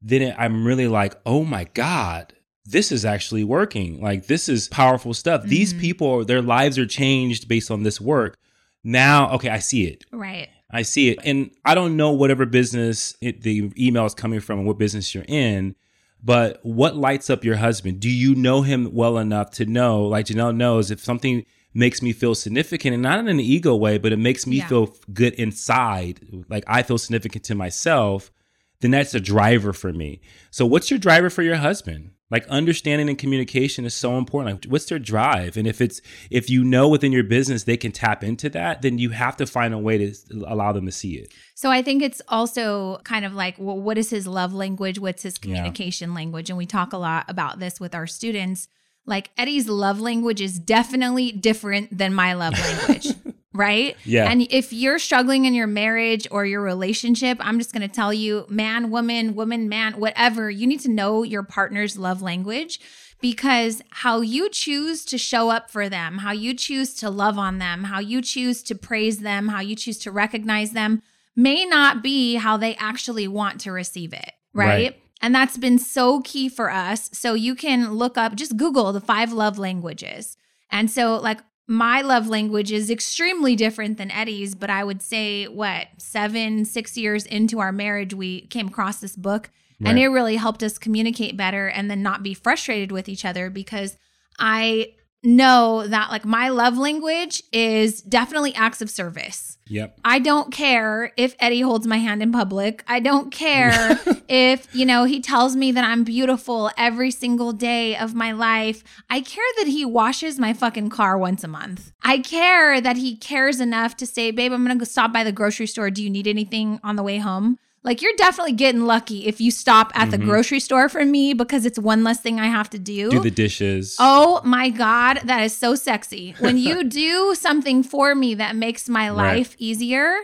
then 0.02 0.22
it, 0.22 0.34
I'm 0.38 0.66
really 0.66 0.88
like, 0.88 1.14
oh 1.26 1.44
my 1.44 1.64
God, 1.74 2.32
this 2.64 2.90
is 2.90 3.04
actually 3.04 3.44
working. 3.44 4.00
Like, 4.00 4.26
this 4.26 4.48
is 4.48 4.68
powerful 4.68 5.14
stuff. 5.14 5.44
These 5.44 5.74
Mhm. 5.74 5.80
people, 5.80 6.24
their 6.24 6.42
lives 6.42 6.76
are 6.78 6.86
changed 6.86 7.46
based 7.48 7.70
on 7.70 7.84
this 7.84 8.00
work. 8.00 8.36
Now, 8.82 9.30
okay, 9.34 9.48
I 9.48 9.58
see 9.60 9.86
it. 9.86 10.04
Right. 10.12 10.48
I 10.70 10.82
see 10.82 11.10
it. 11.10 11.18
And 11.24 11.50
I 11.64 11.74
don't 11.74 11.96
know 11.96 12.10
whatever 12.12 12.44
business 12.46 13.16
it, 13.20 13.42
the 13.42 13.72
email 13.78 14.04
is 14.06 14.14
coming 14.14 14.40
from 14.40 14.58
and 14.58 14.66
what 14.66 14.78
business 14.78 15.14
you're 15.14 15.24
in, 15.28 15.76
but 16.22 16.58
what 16.62 16.96
lights 16.96 17.30
up 17.30 17.44
your 17.44 17.56
husband? 17.56 18.00
Do 18.00 18.10
you 18.10 18.34
know 18.34 18.62
him 18.62 18.92
well 18.92 19.18
enough 19.18 19.50
to 19.52 19.66
know, 19.66 20.02
like 20.04 20.26
Janelle 20.26 20.56
knows, 20.56 20.90
if 20.90 21.00
something 21.04 21.44
makes 21.72 22.00
me 22.02 22.12
feel 22.12 22.34
significant 22.34 22.94
and 22.94 23.02
not 23.02 23.18
in 23.20 23.28
an 23.28 23.38
ego 23.38 23.76
way, 23.76 23.98
but 23.98 24.12
it 24.12 24.18
makes 24.18 24.46
me 24.46 24.56
Yeah. 24.56 24.66
feel 24.68 24.96
good 25.12 25.34
inside, 25.34 26.20
like 26.48 26.64
I 26.66 26.82
feel 26.82 26.98
significant 26.98 27.44
to 27.44 27.54
myself, 27.54 28.32
then 28.80 28.90
that's 28.90 29.14
a 29.14 29.20
driver 29.20 29.72
for 29.72 29.92
me. 29.92 30.20
So, 30.50 30.66
what's 30.66 30.90
your 30.90 30.98
driver 30.98 31.30
for 31.30 31.42
your 31.42 31.56
husband? 31.56 32.10
Like 32.28 32.44
understanding 32.48 33.08
and 33.08 33.16
communication 33.16 33.84
is 33.84 33.94
so 33.94 34.18
important. 34.18 34.64
Like, 34.64 34.72
what's 34.72 34.86
their 34.86 34.98
drive? 34.98 35.56
And 35.56 35.66
if 35.68 35.80
it's 35.80 36.00
if 36.28 36.50
you 36.50 36.64
know 36.64 36.88
within 36.88 37.12
your 37.12 37.22
business 37.22 37.62
they 37.64 37.76
can 37.76 37.92
tap 37.92 38.24
into 38.24 38.48
that, 38.50 38.82
then 38.82 38.98
you 38.98 39.10
have 39.10 39.36
to 39.36 39.46
find 39.46 39.72
a 39.72 39.78
way 39.78 39.96
to 39.98 40.14
allow 40.48 40.72
them 40.72 40.86
to 40.86 40.92
see 40.92 41.14
it. 41.18 41.32
So 41.54 41.70
I 41.70 41.82
think 41.82 42.02
it's 42.02 42.20
also 42.28 42.98
kind 43.04 43.24
of 43.24 43.32
like, 43.32 43.54
well, 43.58 43.78
what 43.78 43.96
is 43.96 44.10
his 44.10 44.26
love 44.26 44.52
language? 44.52 44.98
What's 44.98 45.22
his 45.22 45.36
Yeah. 45.42 45.54
communication 45.54 46.14
language? 46.14 46.50
And 46.50 46.56
we 46.58 46.66
talk 46.66 46.92
a 46.92 46.98
lot 46.98 47.26
about 47.28 47.60
this 47.60 47.78
with 47.78 47.94
our 47.94 48.08
students. 48.08 48.66
Like 49.06 49.30
Eddie's 49.38 49.68
love 49.68 50.00
language 50.00 50.40
is 50.40 50.58
definitely 50.58 51.30
different 51.30 51.96
than 51.96 52.12
my 52.12 52.32
love 52.32 52.54
language. 52.58 53.06
Right? 53.56 53.96
Yeah. 54.04 54.30
And 54.30 54.42
if 54.50 54.72
you're 54.72 54.98
struggling 54.98 55.44
in 55.44 55.54
your 55.54 55.66
marriage 55.66 56.28
or 56.30 56.44
your 56.44 56.62
relationship, 56.62 57.38
I'm 57.40 57.58
just 57.58 57.72
going 57.72 57.88
to 57.88 57.94
tell 57.94 58.12
you, 58.12 58.46
man, 58.48 58.90
woman, 58.90 59.34
woman, 59.34 59.68
man, 59.68 59.94
whatever, 59.94 60.50
you 60.50 60.66
need 60.66 60.80
to 60.80 60.90
know 60.90 61.22
your 61.22 61.42
partner's 61.42 61.96
love 61.96 62.22
language 62.22 62.80
because 63.20 63.82
how 63.90 64.20
you 64.20 64.50
choose 64.50 65.04
to 65.06 65.18
show 65.18 65.50
up 65.50 65.70
for 65.70 65.88
them, 65.88 66.18
how 66.18 66.32
you 66.32 66.54
choose 66.54 66.94
to 66.94 67.08
love 67.10 67.38
on 67.38 67.58
them, 67.58 67.84
how 67.84 67.98
you 67.98 68.20
choose 68.20 68.62
to 68.64 68.74
praise 68.74 69.18
them, 69.18 69.48
how 69.48 69.60
you 69.60 69.74
choose 69.74 69.98
to 69.98 70.10
recognize 70.10 70.72
them 70.72 71.02
may 71.34 71.64
not 71.64 72.02
be 72.02 72.36
how 72.36 72.56
they 72.56 72.74
actually 72.76 73.28
want 73.28 73.60
to 73.62 73.72
receive 73.72 74.12
it. 74.12 74.32
Right. 74.52 74.66
Right. 74.66 75.02
And 75.22 75.34
that's 75.34 75.56
been 75.56 75.78
so 75.78 76.20
key 76.20 76.48
for 76.48 76.70
us. 76.70 77.10
So 77.12 77.34
you 77.34 77.54
can 77.54 77.94
look 77.94 78.18
up, 78.18 78.34
just 78.34 78.56
Google 78.56 78.92
the 78.92 79.00
five 79.00 79.32
love 79.32 79.58
languages. 79.58 80.36
And 80.70 80.90
so, 80.90 81.16
like, 81.16 81.40
my 81.66 82.00
love 82.00 82.28
language 82.28 82.70
is 82.70 82.90
extremely 82.90 83.56
different 83.56 83.98
than 83.98 84.10
Eddie's, 84.10 84.54
but 84.54 84.70
I 84.70 84.84
would 84.84 85.02
say, 85.02 85.46
what, 85.46 85.88
seven, 85.98 86.64
six 86.64 86.96
years 86.96 87.26
into 87.26 87.58
our 87.58 87.72
marriage, 87.72 88.14
we 88.14 88.42
came 88.46 88.68
across 88.68 89.00
this 89.00 89.16
book 89.16 89.50
and 89.84 89.98
it 89.98 90.08
really 90.08 90.36
helped 90.36 90.62
us 90.62 90.78
communicate 90.78 91.36
better 91.36 91.68
and 91.68 91.90
then 91.90 92.02
not 92.02 92.22
be 92.22 92.32
frustrated 92.32 92.90
with 92.90 93.08
each 93.10 93.26
other 93.26 93.50
because 93.50 93.98
I 94.38 94.94
know 95.26 95.86
that, 95.86 96.10
like, 96.10 96.24
my 96.24 96.48
love 96.48 96.78
language 96.78 97.42
is 97.52 98.00
definitely 98.00 98.54
acts 98.54 98.80
of 98.80 98.88
service. 98.88 99.58
Yep. 99.68 99.98
I 100.04 100.20
don't 100.20 100.52
care 100.52 101.12
if 101.16 101.34
Eddie 101.40 101.60
holds 101.60 101.86
my 101.86 101.98
hand 101.98 102.22
in 102.22 102.30
public. 102.30 102.84
I 102.86 103.00
don't 103.00 103.32
care 103.32 103.98
if, 104.28 104.72
you 104.74 104.86
know, 104.86 105.04
he 105.04 105.20
tells 105.20 105.56
me 105.56 105.72
that 105.72 105.84
I'm 105.84 106.04
beautiful 106.04 106.70
every 106.78 107.10
single 107.10 107.52
day 107.52 107.96
of 107.96 108.14
my 108.14 108.32
life. 108.32 108.84
I 109.10 109.20
care 109.20 109.44
that 109.58 109.66
he 109.66 109.84
washes 109.84 110.38
my 110.38 110.52
fucking 110.52 110.90
car 110.90 111.18
once 111.18 111.42
a 111.42 111.48
month. 111.48 111.92
I 112.02 112.18
care 112.18 112.80
that 112.80 112.96
he 112.96 113.16
cares 113.16 113.58
enough 113.60 113.96
to 113.96 114.06
say, 114.06 114.30
babe, 114.30 114.52
I'm 114.52 114.64
going 114.64 114.78
to 114.78 114.84
go 114.84 114.88
stop 114.88 115.12
by 115.12 115.24
the 115.24 115.32
grocery 115.32 115.66
store. 115.66 115.90
Do 115.90 116.02
you 116.02 116.10
need 116.10 116.28
anything 116.28 116.78
on 116.84 116.94
the 116.94 117.02
way 117.02 117.18
home? 117.18 117.58
Like, 117.82 118.02
you're 118.02 118.16
definitely 118.16 118.54
getting 118.54 118.84
lucky 118.84 119.26
if 119.26 119.40
you 119.40 119.52
stop 119.52 119.92
at 119.94 120.10
the 120.10 120.16
mm-hmm. 120.16 120.28
grocery 120.28 120.58
store 120.58 120.88
for 120.88 121.04
me 121.04 121.34
because 121.34 121.64
it's 121.64 121.78
one 121.78 122.02
less 122.02 122.20
thing 122.20 122.40
I 122.40 122.46
have 122.46 122.68
to 122.70 122.78
do. 122.80 123.10
Do 123.10 123.20
the 123.20 123.30
dishes. 123.30 123.96
Oh 124.00 124.40
my 124.44 124.70
God, 124.70 125.20
that 125.24 125.42
is 125.42 125.56
so 125.56 125.76
sexy. 125.76 126.34
When 126.40 126.58
you 126.58 126.82
do 126.88 127.34
something 127.36 127.84
for 127.84 128.14
me 128.14 128.34
that 128.34 128.56
makes 128.56 128.88
my 128.88 129.08
Right. 129.08 129.36
life 129.36 129.54
easier, 129.58 130.16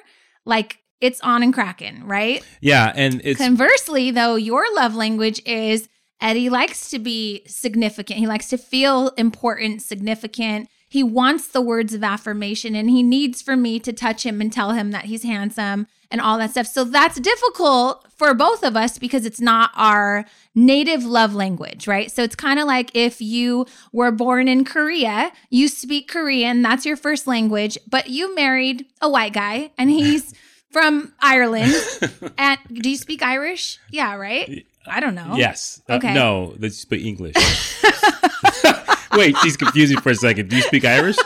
like 0.44 0.78
it's 1.00 1.20
on 1.20 1.42
and 1.42 1.54
cracking, 1.54 2.04
right? 2.06 2.44
Yeah, 2.60 2.92
and 2.94 3.20
it's 3.24 3.38
Conversely, 3.38 4.10
though, 4.10 4.36
your 4.36 4.64
love 4.74 4.94
language 4.94 5.40
is 5.46 5.88
Eddie 6.20 6.48
likes 6.48 6.88
to 6.90 7.00
be 7.00 7.42
significant. 7.46 8.20
He 8.20 8.26
likes 8.26 8.48
to 8.50 8.56
feel 8.56 9.08
important, 9.18 9.82
significant. 9.82 10.68
He 10.88 11.02
wants 11.02 11.48
the 11.48 11.60
words 11.60 11.94
of 11.94 12.04
affirmation 12.04 12.76
and 12.76 12.88
he 12.88 13.02
needs 13.02 13.42
for 13.42 13.56
me 13.56 13.80
to 13.80 13.92
touch 13.92 14.24
him 14.24 14.40
and 14.40 14.52
tell 14.52 14.72
him 14.72 14.92
that 14.92 15.06
he's 15.06 15.24
handsome 15.24 15.88
and 16.12 16.20
all 16.20 16.38
that 16.38 16.50
stuff. 16.52 16.66
So 16.68 16.84
that's 16.84 17.18
difficult 17.18 18.06
for 18.16 18.34
both 18.34 18.62
of 18.62 18.76
us 18.76 18.98
because 18.98 19.26
it's 19.26 19.40
not 19.40 19.70
our 19.74 20.24
native 20.54 21.04
love 21.04 21.34
language, 21.34 21.88
right? 21.88 22.08
So 22.12 22.22
it's 22.22 22.36
kind 22.36 22.60
of 22.60 22.66
like 22.66 22.94
if 22.94 23.20
you 23.20 23.66
were 23.92 24.12
born 24.12 24.46
in 24.46 24.64
Korea, 24.64 25.32
you 25.50 25.66
speak 25.66 26.06
Korean, 26.08 26.62
that's 26.62 26.86
your 26.86 26.96
first 26.96 27.26
language, 27.26 27.76
but 27.90 28.08
you 28.10 28.34
married 28.36 28.86
a 29.00 29.08
white 29.10 29.32
guy 29.32 29.72
and 29.76 29.90
he's 29.90 30.32
from 30.70 31.12
Ireland. 31.20 31.72
and 32.38 32.58
do 32.72 32.90
you 32.90 32.96
speak 32.96 33.22
Irish? 33.22 33.78
Yeah, 33.90 34.14
right? 34.14 34.64
I 34.86 35.00
don't 35.00 35.14
know. 35.14 35.34
yes. 35.36 35.80
Uh, 35.88 35.94
Okay. 35.94 36.12
no, 36.14 36.54
let's 36.58 36.76
speak 36.76 37.04
English. 37.04 37.34
Wait, 39.14 39.36
she's 39.38 39.56
confusing 39.56 40.00
for 40.00 40.10
a 40.10 40.14
second. 40.14 40.48
Do 40.48 40.56
you 40.56 40.62
speak 40.62 40.84
Irish? 40.84 41.16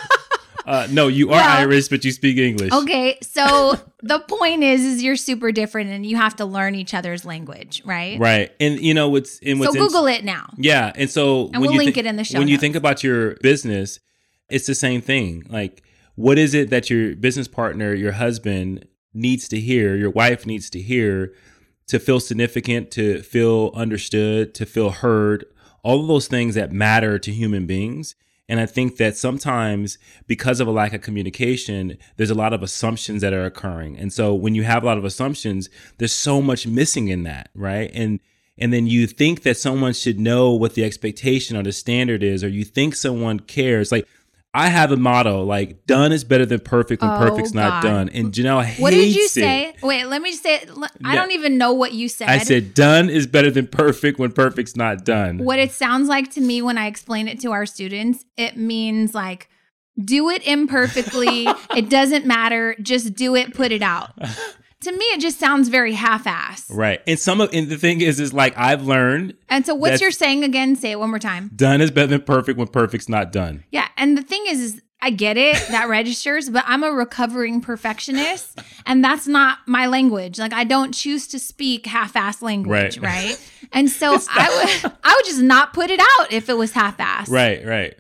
Uh, 0.67 0.89
no, 0.91 1.07
you 1.07 1.29
are 1.29 1.41
Well- 1.41 1.59
Irish, 1.59 1.89
but 1.89 2.05
you 2.05 2.11
speak 2.11 2.37
English. 2.39 2.73
Okay, 2.73 3.19
so 3.23 3.79
the 4.03 4.19
point 4.19 4.65
is, 4.65 4.85
is 4.85 5.03
you're 5.03 5.15
super 5.17 5.53
different, 5.53 5.91
and 5.91 6.05
you 6.05 6.17
have 6.17 6.35
to 6.37 6.45
learn 6.45 6.75
each 6.75 6.93
other's 6.93 7.25
language, 7.25 7.83
right? 7.85 8.19
Right, 8.19 8.51
and 8.59 8.81
you 8.81 8.93
know 8.93 9.09
what's 9.09 9.39
So 9.39 9.57
what's 9.57 9.75
in- 9.77 9.81
Google 9.81 10.07
it 10.07 10.25
now. 10.25 10.53
Yeah, 10.57 10.93
and 10.97 11.09
so 11.09 11.51
And 11.53 11.63
we'll 11.63 11.71
you 11.73 11.79
link 11.79 11.95
thi- 11.95 12.01
it 12.01 12.07
in 12.07 12.17
the 12.17 12.25
show 12.25 12.39
When 12.39 12.49
you 12.49 12.59
think 12.59 12.75
about 12.75 13.05
your 13.05 13.37
business, 13.37 14.01
it's 14.51 14.67
the 14.67 14.75
same 14.75 15.01
thing. 15.01 15.45
Like, 15.49 15.85
what 16.17 16.37
is 16.39 16.53
it 16.53 16.71
that 16.71 16.91
your 16.91 17.15
business 17.15 17.47
partner, 17.47 17.95
your 17.95 18.13
husband, 18.13 18.87
needs 19.15 19.47
to 19.49 19.61
hear, 19.61 19.95
your 19.95 20.11
wife 20.11 20.47
needs 20.47 20.69
to 20.71 20.81
hear, 20.81 21.33
to 21.87 21.99
feel 22.01 22.19
significant, 22.19 22.91
to 22.93 23.23
feel 23.23 23.71
understood, 23.75 24.53
to 24.55 24.67
feel 24.67 24.91
heard, 24.91 25.45
all 25.85 26.01
of 26.01 26.09
those 26.09 26.27
things 26.27 26.57
that 26.57 26.73
matter 26.73 27.19
to 27.21 27.31
human 27.33 27.67
beings. 27.67 28.17
And 28.49 28.61
I 28.61 28.67
think 28.67 28.97
that 28.97 29.17
sometimes 29.17 29.99
because 30.27 30.61
of 30.61 30.69
a 30.69 30.73
lack 30.73 30.93
of 30.93 31.01
communication, 31.01 31.99
there's 32.17 32.31
a 32.31 32.35
lot 32.35 32.53
of 32.53 32.63
assumptions 32.63 33.23
that 33.23 33.33
are 33.33 33.45
occurring. 33.45 33.99
And 33.99 34.13
so 34.13 34.35
when 34.35 34.55
you 34.55 34.63
have 34.63 34.83
a 34.83 34.87
lot 34.87 34.99
of 34.99 35.05
assumptions, 35.05 35.69
there's 35.99 36.13
so 36.13 36.41
much 36.41 36.67
missing 36.67 37.09
in 37.09 37.25
that, 37.25 37.51
right? 37.55 37.91
And 37.93 38.21
and 38.59 38.73
then 38.73 38.87
you 38.87 39.07
think 39.07 39.43
that 39.43 39.59
someone 39.59 39.93
should 39.93 40.19
know 40.19 40.53
what 40.53 40.75
the 40.75 40.85
expectation 40.85 41.57
or 41.57 41.63
the 41.63 41.73
standard 41.73 42.23
is, 42.23 42.43
or 42.43 42.49
you 42.49 42.65
think 42.65 42.95
someone 42.95 43.41
cares. 43.41 43.93
Like 43.93 44.09
I 44.57 44.69
have 44.69 44.91
a 44.91 44.97
motto, 44.97 45.43
like 45.45 45.85
done 45.87 46.13
is 46.13 46.25
better 46.25 46.47
than 46.47 46.61
perfect 46.61 47.03
when 47.03 47.11
Oh, 47.11 47.19
perfect's 47.19 47.53
not 47.53 47.83
God. 47.83 47.89
done. 47.89 48.09
And 48.09 48.33
Janelle 48.33 48.65
hates 48.65 48.79
it. 48.79 48.83
What 48.83 48.91
did 48.91 49.15
you 49.15 49.25
it. 49.25 49.31
say? 49.31 49.75
Wait, 49.83 50.05
let 50.07 50.23
me 50.23 50.33
say. 50.33 50.57
it. 50.57 50.71
I 51.05 51.15
Yeah. 51.15 51.21
don't 51.21 51.33
even 51.33 51.59
know 51.59 51.73
what 51.75 51.93
you 51.93 52.09
said. 52.09 52.29
I 52.29 52.39
said 52.39 52.73
done 52.75 53.11
is 53.11 53.27
better 53.27 53.51
than 53.51 53.67
perfect 53.67 54.19
when 54.19 54.33
perfect's 54.33 54.75
not 54.75 55.05
done. 55.05 55.39
what 55.39 55.59
it 55.59 55.73
sounds 55.73 56.09
like 56.09 56.31
to 56.33 56.41
me 56.41 56.63
when 56.63 56.79
I 56.79 56.87
explain 56.87 57.29
it 57.29 57.39
to 57.41 57.53
our 57.53 57.67
students. 57.67 58.25
It 58.37 58.57
means 58.57 59.15
like 59.15 59.49
do 60.03 60.31
it 60.31 60.47
imperfectly. 60.47 61.47
it 61.77 61.89
doesn't 61.91 62.25
matter. 62.27 62.75
Just 62.81 63.15
do 63.15 63.35
it. 63.35 63.53
Put 63.55 63.73
it 63.73 63.83
out. 63.83 64.13
to 64.83 64.93
me, 64.93 65.05
it 65.07 65.21
just 65.21 65.39
sounds 65.39 65.69
very 65.69 65.93
half-ass. 65.95 66.71
Right. 66.71 67.01
And 67.07 67.19
some 67.19 67.41
of 67.41 67.51
and 67.53 67.69
the 67.69 67.77
thing 67.79 68.01
is 68.01 68.21
is 68.21 68.33
like 68.33 68.57
I've 68.57 68.83
learned 68.83 69.35
And 69.49 69.65
so, 69.67 69.75
what's 69.75 70.01
your 70.01 70.11
saying 70.11 70.45
again? 70.45 70.77
Say 70.77 70.91
it 70.93 70.99
one 71.01 71.11
more 71.11 71.19
time. 71.19 71.51
done 71.55 71.81
is 71.81 71.91
better 71.91 72.09
than 72.09 72.23
perfect 72.23 72.59
when 72.59 72.69
perfect's 72.69 73.09
not 73.09 73.33
done. 73.33 73.65
Yeah, 73.71 73.89
and 73.97 74.17
the 74.19 74.23
thing 74.23 74.45
is, 74.49 74.61
is 74.61 74.83
I 75.01 75.11
get 75.11 75.37
it 75.37 75.57
that 75.71 75.89
registers, 75.91 76.49
but 76.51 76.65
I'm 76.67 76.83
a 76.83 76.91
recovering 76.91 77.61
perfectionist, 77.61 78.59
and 78.87 79.05
that's 79.05 79.27
not 79.27 79.59
my 79.67 79.87
language. 79.87 80.39
Like 80.39 80.53
I 80.53 80.65
don't 80.65 80.93
choose 80.93 81.27
to 81.29 81.39
speak 81.39 81.87
half-ass 81.87 82.43
language, 82.43 82.99
Right. 82.99 83.29
right? 83.31 83.51
And 83.73 83.91
so 83.91 84.13
I 84.31 84.79
would, 84.83 84.93
I 85.05 85.15
would 85.17 85.25
just 85.27 85.43
not 85.43 85.73
put 85.73 85.91
it 85.91 86.01
out 86.01 86.33
if 86.33 86.49
it 86.49 86.55
was 86.57 86.73
half-ass, 86.73 87.29
Right, 87.29 87.65
right. 87.67 87.95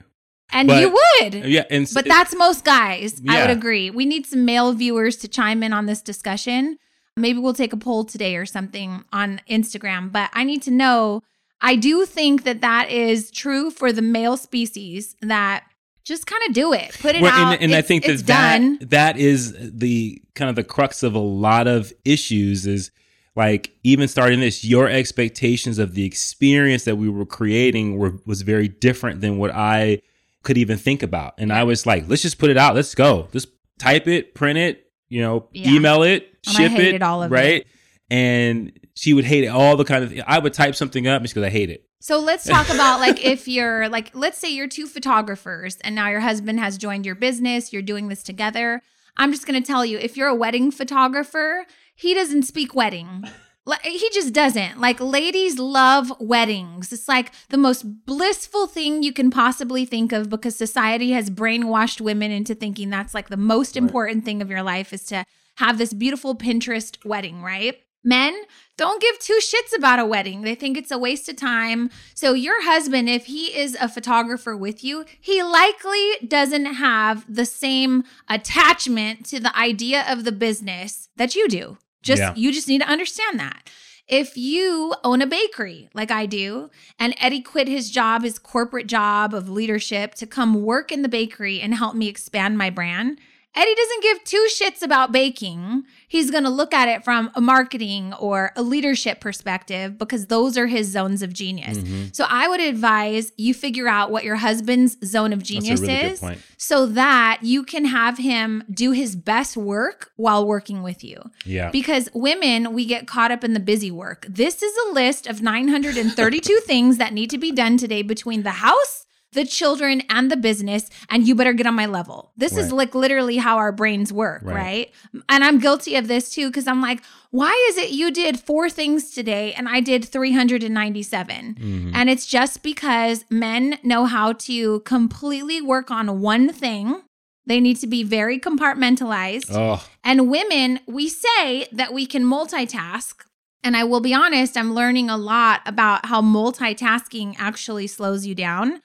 And 0.56 0.68
But- 0.68 0.80
you 0.80 0.88
would, 1.20 1.34
Yeah, 1.44 1.64
and 1.70 1.86
but 1.92 2.06
that's 2.06 2.34
most 2.34 2.64
guys. 2.64 3.20
I 3.28 3.42
would 3.42 3.50
agree. 3.50 3.90
We 3.90 4.06
need 4.06 4.24
some 4.24 4.46
male 4.46 4.72
viewers 4.72 5.16
to 5.18 5.28
chime 5.28 5.62
in 5.62 5.74
on 5.74 5.84
this 5.84 6.00
discussion. 6.00 6.78
Maybe 7.14 7.38
we'll 7.38 7.52
take 7.52 7.74
a 7.74 7.76
poll 7.76 8.04
today 8.04 8.36
or 8.36 8.46
something 8.46 9.04
on 9.12 9.40
Instagram, 9.50 10.10
but 10.10 10.30
I 10.32 10.44
need 10.44 10.62
to 10.62 10.70
know. 10.70 11.22
I 11.60 11.76
do 11.76 12.06
think 12.06 12.44
that 12.44 12.62
that 12.62 12.90
is 12.90 13.30
true 13.30 13.70
for 13.70 13.92
the 13.92 14.00
male 14.00 14.38
species 14.38 15.14
that 15.20 15.64
just 16.04 16.26
kind 16.26 16.42
of 16.48 16.54
do 16.54 16.72
it. 16.72 16.96
Put 17.00 17.16
it 17.16 17.20
Well, 17.22 17.32
out. 17.32 17.54
and, 17.54 17.64
and 17.64 17.74
I 17.74 17.82
think 17.82 18.04
that, 18.04 18.12
it's 18.12 18.22
done. 18.22 18.78
that 18.78 18.90
that 18.90 19.16
is 19.18 19.54
the 19.58 20.22
kind 20.34 20.48
of 20.48 20.56
the 20.56 20.64
crux 20.64 21.02
of 21.02 21.14
a 21.14 21.18
lot 21.18 21.66
of 21.66 21.92
issues 22.06 22.66
is 22.66 22.90
like 23.34 23.72
even 23.84 24.08
starting 24.08 24.40
this 24.40 24.64
your 24.64 24.88
expectations 24.88 25.78
of 25.78 25.94
the 25.94 26.04
experience 26.06 26.84
that 26.84 26.96
we 26.96 27.08
were 27.10 27.26
creating 27.26 27.98
were 27.98 28.14
was 28.24 28.40
very 28.42 28.68
different 28.68 29.20
than 29.20 29.36
what 29.36 29.50
I 29.54 30.00
could 30.46 30.56
even 30.56 30.78
think 30.78 31.02
about. 31.02 31.34
And 31.36 31.52
I 31.52 31.64
was 31.64 31.84
like, 31.84 32.08
let's 32.08 32.22
just 32.22 32.38
put 32.38 32.48
it 32.48 32.56
out. 32.56 32.74
Let's 32.74 32.94
go. 32.94 33.28
Just 33.32 33.48
type 33.78 34.08
it, 34.08 34.34
print 34.34 34.58
it, 34.58 34.86
you 35.10 35.20
know, 35.20 35.48
Yeah. 35.52 35.72
email 35.72 36.02
it, 36.02 36.28
And 36.46 36.56
ship 36.56 36.72
hated 36.72 36.94
it, 36.94 37.02
all 37.02 37.22
of 37.22 37.30
right? 37.30 37.66
And 38.10 38.72
she 38.94 39.12
would 39.12 39.24
hate 39.24 39.44
it 39.44 39.48
all 39.48 39.76
the 39.76 39.84
kind 39.84 40.02
of 40.04 40.14
I 40.26 40.38
would 40.38 40.54
type 40.54 40.74
something 40.74 41.06
up 41.06 41.20
just 41.22 41.34
because 41.34 41.46
I 41.46 41.50
hate 41.50 41.68
it. 41.70 41.84
So 42.00 42.18
let's 42.20 42.44
talk 42.48 42.68
about 42.72 43.00
like 43.00 43.22
if 43.24 43.46
you're 43.48 43.88
like, 43.88 44.10
let's 44.14 44.38
say 44.38 44.48
you're 44.50 44.68
two 44.68 44.86
photographers 44.86 45.76
and 45.82 45.94
now 45.94 46.08
your 46.08 46.20
husband 46.20 46.60
has 46.60 46.78
joined 46.78 47.04
your 47.04 47.14
business, 47.16 47.72
you're 47.72 47.82
doing 47.82 48.08
this 48.08 48.22
together. 48.22 48.80
I'm 49.18 49.32
just 49.32 49.46
going 49.46 49.60
to 49.60 49.66
tell 49.66 49.84
you 49.84 49.98
if 49.98 50.16
you're 50.16 50.28
a 50.28 50.34
wedding 50.34 50.70
photographer, 50.70 51.64
he 51.94 52.14
doesn't 52.14 52.42
speak 52.44 52.74
wedding. 52.74 53.24
Like, 53.66 53.82
He 53.82 54.08
just 54.10 54.32
doesn't. 54.32 54.80
Like, 54.80 55.00
ladies 55.00 55.58
love 55.58 56.12
weddings. 56.20 56.92
It's 56.92 57.08
like 57.08 57.32
the 57.48 57.58
most 57.58 58.06
blissful 58.06 58.66
thing 58.66 59.02
you 59.02 59.12
can 59.12 59.30
possibly 59.30 59.84
think 59.84 60.12
of 60.12 60.30
because 60.30 60.56
society 60.56 61.10
has 61.12 61.28
brainwashed 61.28 62.00
women 62.00 62.30
into 62.30 62.54
thinking 62.54 62.88
that's 62.88 63.14
like 63.14 63.28
the 63.28 63.36
most 63.36 63.76
important 63.76 64.24
thing 64.24 64.40
of 64.40 64.50
your 64.50 64.62
life 64.62 64.92
is 64.92 65.04
to 65.06 65.24
have 65.56 65.78
this 65.78 65.92
beautiful 65.92 66.36
Pinterest 66.36 67.04
wedding, 67.04 67.42
right? 67.42 67.80
Men 68.06 68.40
don't 68.76 69.02
give 69.02 69.18
two 69.18 69.40
shits 69.42 69.76
about 69.76 69.98
a 69.98 70.06
wedding. 70.06 70.42
They 70.42 70.54
think 70.54 70.78
it's 70.78 70.92
a 70.92 70.98
waste 70.98 71.28
of 71.28 71.34
time. 71.34 71.90
So, 72.14 72.34
your 72.34 72.62
husband, 72.62 73.08
if 73.08 73.26
he 73.26 73.46
is 73.46 73.76
a 73.80 73.88
photographer 73.88 74.56
with 74.56 74.84
you, 74.84 75.04
he 75.20 75.42
likely 75.42 76.12
doesn't 76.26 76.66
have 76.66 77.24
the 77.28 77.44
same 77.44 78.04
attachment 78.28 79.26
to 79.26 79.40
the 79.40 79.56
idea 79.58 80.04
of 80.08 80.22
the 80.22 80.30
business 80.30 81.08
that 81.16 81.34
you 81.34 81.48
do. 81.48 81.78
Just 82.06 82.20
Yeah. 82.22 82.32
you 82.36 82.52
just 82.52 82.68
need 82.68 82.80
to 82.80 82.88
understand 82.88 83.38
that. 83.40 83.68
If 84.08 84.36
you 84.36 84.94
own 85.02 85.20
a 85.20 85.26
bakery 85.26 85.88
like 85.92 86.12
I 86.12 86.26
do, 86.26 86.70
and 86.98 87.12
Eddie 87.18 87.42
quit 87.42 87.66
his 87.66 87.90
job, 87.90 88.22
his 88.22 88.38
corporate 88.38 88.86
job 88.86 89.34
of 89.34 89.48
leadership 89.48 90.14
to 90.16 90.26
come 90.26 90.62
work 90.62 90.92
in 90.92 91.02
the 91.02 91.08
bakery 91.08 91.60
and 91.60 91.74
help 91.74 91.96
me 91.96 92.06
expand 92.06 92.56
my 92.56 92.70
brand, 92.70 93.18
Eddie 93.56 93.74
doesn't 93.74 94.02
give 94.02 94.22
two 94.22 94.46
shits 94.48 94.80
about 94.82 95.10
baking. 95.10 95.82
He's 96.08 96.30
going 96.30 96.44
to 96.44 96.50
look 96.50 96.72
at 96.72 96.88
it 96.88 97.04
from 97.04 97.30
a 97.34 97.40
marketing 97.40 98.14
or 98.14 98.52
a 98.56 98.62
leadership 98.62 99.20
perspective 99.20 99.98
because 99.98 100.26
those 100.26 100.56
are 100.56 100.66
his 100.66 100.88
zones 100.88 101.22
of 101.22 101.32
genius. 101.32 101.78
Mm-hmm. 101.78 102.04
So 102.12 102.26
I 102.28 102.48
would 102.48 102.60
advise 102.60 103.32
you 103.36 103.54
figure 103.54 103.88
out 103.88 104.10
what 104.10 104.24
your 104.24 104.36
husband's 104.36 104.96
zone 105.04 105.32
of 105.32 105.42
genius 105.42 105.80
really 105.80 105.94
is 105.94 106.22
so 106.56 106.86
that 106.86 107.40
you 107.42 107.64
can 107.64 107.84
have 107.84 108.18
him 108.18 108.62
do 108.70 108.92
his 108.92 109.16
best 109.16 109.56
work 109.56 110.10
while 110.16 110.46
working 110.46 110.82
with 110.82 111.02
you. 111.02 111.30
Yeah. 111.44 111.70
Because 111.70 112.08
women, 112.14 112.72
we 112.72 112.86
get 112.86 113.06
caught 113.06 113.30
up 113.30 113.44
in 113.44 113.54
the 113.54 113.60
busy 113.60 113.90
work. 113.90 114.26
This 114.28 114.62
is 114.62 114.74
a 114.88 114.92
list 114.92 115.26
of 115.26 115.42
932 115.42 116.60
things 116.66 116.98
that 116.98 117.12
need 117.12 117.30
to 117.30 117.38
be 117.38 117.52
done 117.52 117.76
today 117.76 118.02
between 118.02 118.42
the 118.42 118.50
house, 118.50 119.05
the 119.36 119.44
children, 119.44 120.02
and 120.10 120.30
the 120.30 120.36
business. 120.36 120.90
And 121.10 121.26
you 121.28 121.34
better 121.36 121.52
get 121.52 121.66
on 121.66 121.74
my 121.74 121.86
level. 121.86 122.32
This 122.36 122.56
is 122.56 122.72
like 122.72 122.94
literally 122.94 123.36
how 123.36 123.56
our 123.58 123.70
brains 123.70 124.12
work, 124.12 124.42
Right. 124.44 124.54
right? 124.54 125.22
And 125.28 125.44
I'm 125.44 125.58
guilty 125.60 125.94
of 125.96 126.08
this 126.08 126.30
too, 126.34 126.48
because 126.48 126.66
I'm 126.66 126.80
like, 126.82 127.00
why 127.30 127.52
is 127.70 127.76
it 127.78 127.90
you 127.90 128.10
did 128.10 128.40
four 128.40 128.68
things 128.70 129.10
today 129.10 129.52
and 129.54 129.68
I 129.68 129.80
did 129.80 130.04
397? 130.04 131.54
Mhm. 131.60 131.92
And 131.94 132.08
it's 132.10 132.26
just 132.26 132.62
because 132.62 133.24
men 133.30 133.78
know 133.82 134.06
how 134.06 134.32
to 134.48 134.80
completely 134.80 135.60
work 135.60 135.90
on 135.90 136.20
one 136.20 136.52
thing. 136.52 137.02
They 137.46 137.60
need 137.60 137.76
to 137.80 137.86
be 137.86 138.02
very 138.02 138.38
compartmentalized. 138.40 139.50
Oh, 139.52 139.84
And 140.02 140.30
women, 140.30 140.80
we 140.86 141.08
say 141.08 141.66
that 141.72 141.92
we 141.92 142.06
can 142.06 142.24
multitask. 142.24 143.14
And 143.62 143.76
I 143.76 143.84
will 143.84 144.00
be 144.00 144.14
honest, 144.14 144.56
I'm 144.56 144.74
learning 144.74 145.10
a 145.10 145.16
lot 145.16 145.60
about 145.66 146.06
how 146.06 146.22
multitasking 146.22 147.34
actually 147.38 147.86
slows 147.88 148.24
you 148.26 148.34
down. 148.34 148.80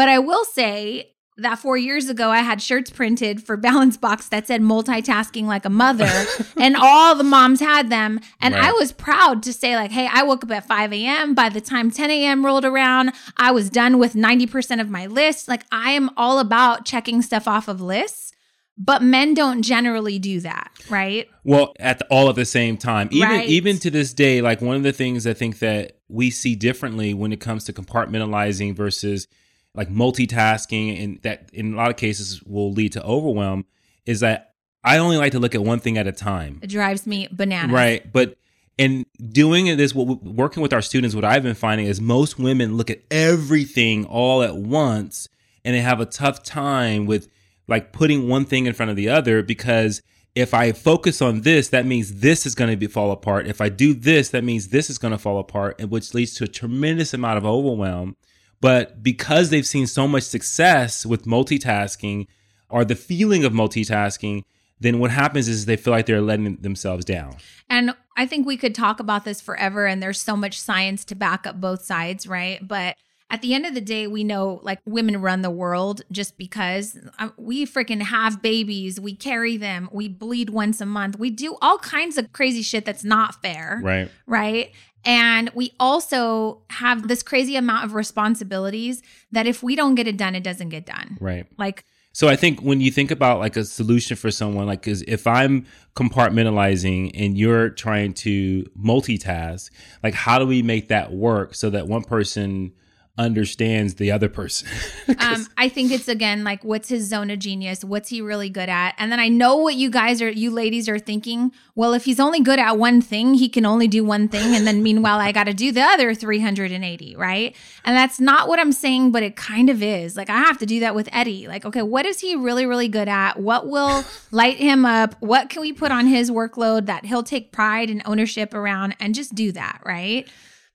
But 0.00 0.08
I 0.08 0.18
will 0.18 0.46
say 0.46 1.12
that 1.36 1.58
four 1.58 1.76
years 1.76 2.08
ago, 2.08 2.30
I 2.30 2.38
had 2.38 2.62
shirts 2.62 2.88
printed 2.88 3.44
for 3.44 3.54
Balance 3.58 3.98
Box 3.98 4.30
that 4.30 4.46
said 4.46 4.62
multitasking 4.62 5.44
like 5.44 5.66
a 5.66 5.68
mother, 5.68 6.10
and 6.56 6.74
all 6.74 7.14
the 7.14 7.22
moms 7.22 7.60
had 7.60 7.90
them. 7.90 8.18
And 8.40 8.54
I 8.54 8.72
was 8.72 8.92
proud 8.92 9.42
to 9.42 9.52
say, 9.52 9.76
like, 9.76 9.90
hey, 9.90 10.08
I 10.10 10.22
woke 10.22 10.42
up 10.42 10.52
at 10.52 10.66
5 10.66 10.94
a.m. 10.94 11.34
By 11.34 11.50
the 11.50 11.60
time 11.60 11.90
10 11.90 12.10
a.m. 12.10 12.46
rolled 12.46 12.64
around, 12.64 13.12
I 13.36 13.50
was 13.50 13.68
done 13.68 13.98
with 13.98 14.14
90% 14.14 14.80
of 14.80 14.88
my 14.88 15.04
list. 15.04 15.48
Like, 15.48 15.64
I 15.70 15.90
am 15.90 16.08
all 16.16 16.38
about 16.38 16.86
checking 16.86 17.20
stuff 17.20 17.46
off 17.46 17.68
of 17.68 17.82
lists. 17.82 18.32
But 18.78 19.02
men 19.02 19.34
don't 19.34 19.60
generally 19.60 20.18
do 20.18 20.40
that, 20.40 20.70
right? 20.88 21.28
Well, 21.44 21.74
at 21.78 21.98
the, 21.98 22.06
all 22.06 22.30
at 22.30 22.36
the 22.36 22.46
same 22.46 22.78
time, 22.78 23.10
even 23.12 23.28
Right. 23.28 23.48
even 23.50 23.78
to 23.80 23.90
this 23.90 24.14
day, 24.14 24.40
like 24.40 24.62
one 24.62 24.76
of 24.76 24.82
the 24.82 24.94
things 24.94 25.26
I 25.26 25.34
think 25.34 25.58
that 25.58 25.98
we 26.08 26.30
see 26.30 26.56
differently 26.56 27.12
when 27.12 27.34
it 27.34 27.40
comes 27.40 27.64
to 27.64 27.74
compartmentalizing 27.74 28.74
versus 28.74 29.26
like 29.74 29.88
multitasking, 29.88 31.02
and 31.02 31.22
that 31.22 31.50
in 31.52 31.74
a 31.74 31.76
lot 31.76 31.90
of 31.90 31.96
cases 31.96 32.42
will 32.42 32.72
lead 32.72 32.92
to 32.92 33.02
overwhelm, 33.04 33.64
is 34.06 34.20
that 34.20 34.54
I 34.82 34.98
only 34.98 35.16
like 35.16 35.32
to 35.32 35.38
look 35.38 35.54
at 35.54 35.62
one 35.62 35.80
thing 35.80 35.98
at 35.98 36.06
a 36.06 36.12
time. 36.12 36.60
It 36.62 36.68
drives 36.68 37.06
me 37.06 37.28
bananas. 37.30 37.72
Right. 37.72 38.10
But 38.12 38.36
in 38.78 39.04
doing 39.30 39.76
this, 39.76 39.94
what 39.94 40.22
working 40.24 40.62
with 40.62 40.72
our 40.72 40.80
students, 40.80 41.14
what 41.14 41.24
I've 41.24 41.42
been 41.42 41.54
finding 41.54 41.86
is 41.86 42.00
most 42.00 42.38
women 42.38 42.76
look 42.76 42.90
at 42.90 43.02
everything 43.10 44.06
all 44.06 44.42
at 44.42 44.56
once 44.56 45.28
and 45.64 45.74
they 45.74 45.80
have 45.80 46.00
a 46.00 46.06
tough 46.06 46.42
time 46.42 47.04
with 47.04 47.28
like 47.68 47.92
putting 47.92 48.26
one 48.28 48.46
thing 48.46 48.66
in 48.66 48.72
front 48.72 48.90
of 48.90 48.96
the 48.96 49.08
other 49.08 49.42
because 49.42 50.00
if 50.34 50.54
I 50.54 50.72
focus 50.72 51.20
on 51.20 51.42
this, 51.42 51.68
that 51.68 51.86
means 51.86 52.20
this 52.20 52.46
is 52.46 52.54
going 52.54 52.70
to 52.70 52.76
be 52.76 52.86
fall 52.86 53.10
apart. 53.10 53.46
If 53.46 53.60
I 53.60 53.68
do 53.68 53.92
this, 53.92 54.30
that 54.30 54.44
means 54.44 54.68
this 54.68 54.88
is 54.88 54.96
going 54.96 55.12
to 55.12 55.18
fall 55.18 55.38
apart, 55.38 55.80
and 55.80 55.90
which 55.90 56.14
leads 56.14 56.34
to 56.34 56.44
a 56.44 56.48
tremendous 56.48 57.12
amount 57.12 57.38
of 57.38 57.44
overwhelm. 57.44 58.16
But 58.60 59.02
because 59.02 59.50
they've 59.50 59.66
seen 59.66 59.86
so 59.86 60.06
much 60.06 60.24
success 60.24 61.06
with 61.06 61.24
multitasking 61.24 62.26
or 62.68 62.84
the 62.84 62.94
feeling 62.94 63.44
of 63.44 63.52
multitasking, 63.52 64.42
then 64.80 64.98
what 64.98 65.10
happens 65.10 65.48
is 65.48 65.66
they 65.66 65.76
feel 65.76 65.92
like 65.92 66.06
they're 66.06 66.20
letting 66.20 66.56
themselves 66.56 67.04
down. 67.04 67.36
And 67.68 67.94
I 68.16 68.26
think 68.26 68.46
we 68.46 68.56
could 68.56 68.74
talk 68.74 69.00
about 69.00 69.24
this 69.24 69.40
forever, 69.40 69.86
and 69.86 70.02
there's 70.02 70.20
so 70.20 70.36
much 70.36 70.60
science 70.60 71.04
to 71.06 71.14
back 71.14 71.46
up 71.46 71.60
both 71.60 71.82
sides, 71.82 72.26
right? 72.26 72.66
But 72.66 72.96
at 73.32 73.42
the 73.42 73.54
end 73.54 73.64
of 73.64 73.74
the 73.74 73.80
day, 73.80 74.06
we 74.08 74.24
know 74.24 74.58
like 74.62 74.80
women 74.84 75.20
run 75.20 75.42
the 75.42 75.50
world 75.50 76.02
just 76.10 76.36
because 76.36 76.98
uh, 77.18 77.28
we 77.36 77.64
freaking 77.64 78.02
have 78.02 78.42
babies, 78.42 78.98
we 78.98 79.14
carry 79.14 79.56
them, 79.56 79.88
we 79.92 80.08
bleed 80.08 80.50
once 80.50 80.80
a 80.80 80.86
month, 80.86 81.18
we 81.18 81.30
do 81.30 81.56
all 81.62 81.78
kinds 81.78 82.18
of 82.18 82.32
crazy 82.32 82.62
shit 82.62 82.84
that's 82.84 83.04
not 83.04 83.40
fair, 83.40 83.80
Right. 83.84 84.10
right? 84.26 84.72
And 85.04 85.50
we 85.54 85.72
also 85.80 86.62
have 86.70 87.08
this 87.08 87.22
crazy 87.22 87.56
amount 87.56 87.84
of 87.84 87.94
responsibilities 87.94 89.02
that 89.32 89.46
if 89.46 89.62
we 89.62 89.76
don't 89.76 89.94
get 89.94 90.06
it 90.06 90.16
done, 90.16 90.34
it 90.34 90.44
doesn't 90.44 90.68
get 90.68 90.86
done. 90.86 91.16
Right. 91.20 91.46
Like, 91.58 91.84
So 92.12 92.28
I 92.28 92.36
think 92.36 92.60
when 92.60 92.80
you 92.80 92.90
think 92.90 93.10
about 93.10 93.38
like 93.38 93.56
a 93.56 93.64
solution 93.64 94.16
for 94.16 94.30
someone, 94.30 94.66
like, 94.66 94.82
cause 94.82 95.02
if 95.06 95.26
I'm 95.26 95.66
compartmentalizing 95.94 97.12
and 97.14 97.38
you're 97.38 97.70
trying 97.70 98.14
to 98.14 98.64
multitask, 98.78 99.70
like, 100.02 100.14
how 100.14 100.38
do 100.38 100.46
we 100.46 100.62
make 100.62 100.88
that 100.88 101.12
work 101.12 101.54
so 101.54 101.70
that 101.70 101.86
one 101.86 102.02
person 102.02 102.72
understands 103.20 103.96
the 103.96 104.10
other 104.10 104.28
person? 104.28 104.68
um, 105.18 105.46
I 105.56 105.68
think 105.68 105.92
it's 105.92 106.08
again 106.08 106.42
like 106.42 106.64
what's 106.64 106.88
his 106.88 107.06
zone 107.06 107.30
of 107.30 107.38
genius? 107.38 107.84
What's 107.84 108.08
he 108.08 108.20
really 108.20 108.48
good 108.48 108.68
at? 108.68 108.94
And 108.98 109.12
then 109.12 109.20
I 109.20 109.28
know 109.28 109.56
what 109.56 109.74
you 109.74 109.90
guys 109.90 110.22
are, 110.22 110.30
you 110.30 110.50
ladies 110.50 110.88
are 110.88 110.98
thinking. 110.98 111.52
Well, 111.74 111.92
if 111.92 112.04
he's 112.04 112.18
only 112.18 112.40
good 112.40 112.58
at 112.58 112.78
one 112.78 113.00
thing, 113.00 113.34
he 113.34 113.48
can 113.48 113.64
only 113.64 113.86
do 113.88 114.04
one 114.04 114.28
thing, 114.28 114.54
and 114.54 114.66
then 114.66 114.82
meanwhile, 114.82 115.18
I 115.18 115.32
got 115.32 115.44
to 115.44 115.54
do 115.54 115.70
the 115.70 115.82
other 115.82 116.14
380, 116.14 117.16
right? 117.16 117.54
And 117.84 117.96
that's 117.96 118.18
not 118.18 118.48
what 118.48 118.58
I'm 118.58 118.72
saying, 118.72 119.12
but 119.12 119.22
it 119.22 119.36
kind 119.36 119.70
of 119.70 119.82
is. 119.82 120.16
Like 120.16 120.30
I 120.30 120.38
have 120.38 120.58
to 120.58 120.66
do 120.66 120.80
that 120.80 120.94
with 120.94 121.08
Eddie. 121.12 121.46
Like, 121.46 121.64
okay, 121.64 121.82
what 121.82 122.06
is 122.06 122.20
he 122.20 122.36
really, 122.36 122.66
really 122.66 122.88
good 122.88 123.08
at? 123.08 123.38
What 123.38 123.68
will 123.68 124.04
light 124.30 124.56
him 124.56 124.84
up? 124.84 125.14
What 125.20 125.50
can 125.50 125.60
we 125.60 125.72
put 125.72 125.92
on 125.92 126.06
his 126.06 126.30
workload 126.30 126.86
that 126.86 127.04
he'll 127.04 127.22
take 127.22 127.52
pride 127.52 127.90
and 127.90 128.02
ownership 128.06 128.54
around, 128.54 128.96
and 128.98 129.14
just 129.14 129.34
do 129.34 129.52
that, 129.52 129.80
right? 129.84 130.26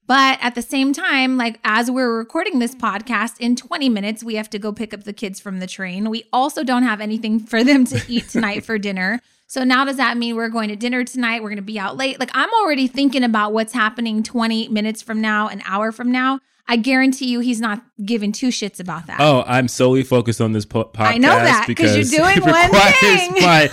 But 0.07 0.37
at 0.41 0.55
the 0.55 0.61
same 0.61 0.93
time, 0.93 1.37
like 1.37 1.59
as 1.63 1.89
we're 1.89 2.17
recording 2.17 2.59
this 2.59 2.75
mm-hmm. 2.75 2.85
podcast, 2.85 3.39
in 3.39 3.55
20 3.55 3.89
minutes, 3.89 4.23
we 4.23 4.35
have 4.35 4.49
to 4.51 4.59
go 4.59 4.71
pick 4.71 4.93
up 4.93 5.03
the 5.03 5.13
kids 5.13 5.39
from 5.39 5.59
the 5.59 5.67
train. 5.67 6.09
We 6.09 6.25
also 6.31 6.63
don't 6.63 6.83
have 6.83 7.01
anything 7.01 7.39
for 7.39 7.63
them 7.63 7.85
to 7.85 8.01
eat 8.07 8.29
tonight 8.29 8.63
for 8.63 8.77
dinner. 8.77 9.21
So 9.47 9.63
now 9.63 9.85
does 9.85 9.97
that 9.97 10.17
mean 10.17 10.35
we're 10.35 10.49
going 10.49 10.69
to 10.69 10.75
dinner 10.75 11.03
tonight? 11.03 11.43
We're 11.43 11.49
going 11.49 11.57
to 11.57 11.63
be 11.63 11.79
out 11.79 11.97
late? 11.97 12.19
Like 12.19 12.31
I'm 12.33 12.49
already 12.61 12.87
thinking 12.87 13.23
about 13.23 13.53
what's 13.53 13.73
happening 13.73 14.23
20 14.23 14.69
minutes 14.69 15.01
from 15.01 15.21
now, 15.21 15.47
an 15.47 15.61
hour 15.65 15.91
from 15.91 16.11
now. 16.11 16.39
I 16.67 16.77
guarantee 16.77 17.27
you 17.27 17.41
he's 17.41 17.61
not 17.61 17.83
giving 18.03 18.31
two 18.31 18.47
shits 18.47 18.79
about 18.79 19.05
that. 19.05 19.19
oh, 19.19 19.43
I'm 19.45 19.67
solely 19.67 20.01
focused 20.01 20.41
on 20.41 20.51
this 20.53 20.65
po- 20.65 20.85
podcast. 20.85 21.05
I 21.05 21.17
know 21.17 21.35
that 21.35 21.65
because 21.67 21.95
you're 21.95 22.21
doing 22.23 22.37
it 22.37 22.43
one 22.43 22.65
requires 22.65 22.95
thing. 22.99 23.33
my 23.33 23.69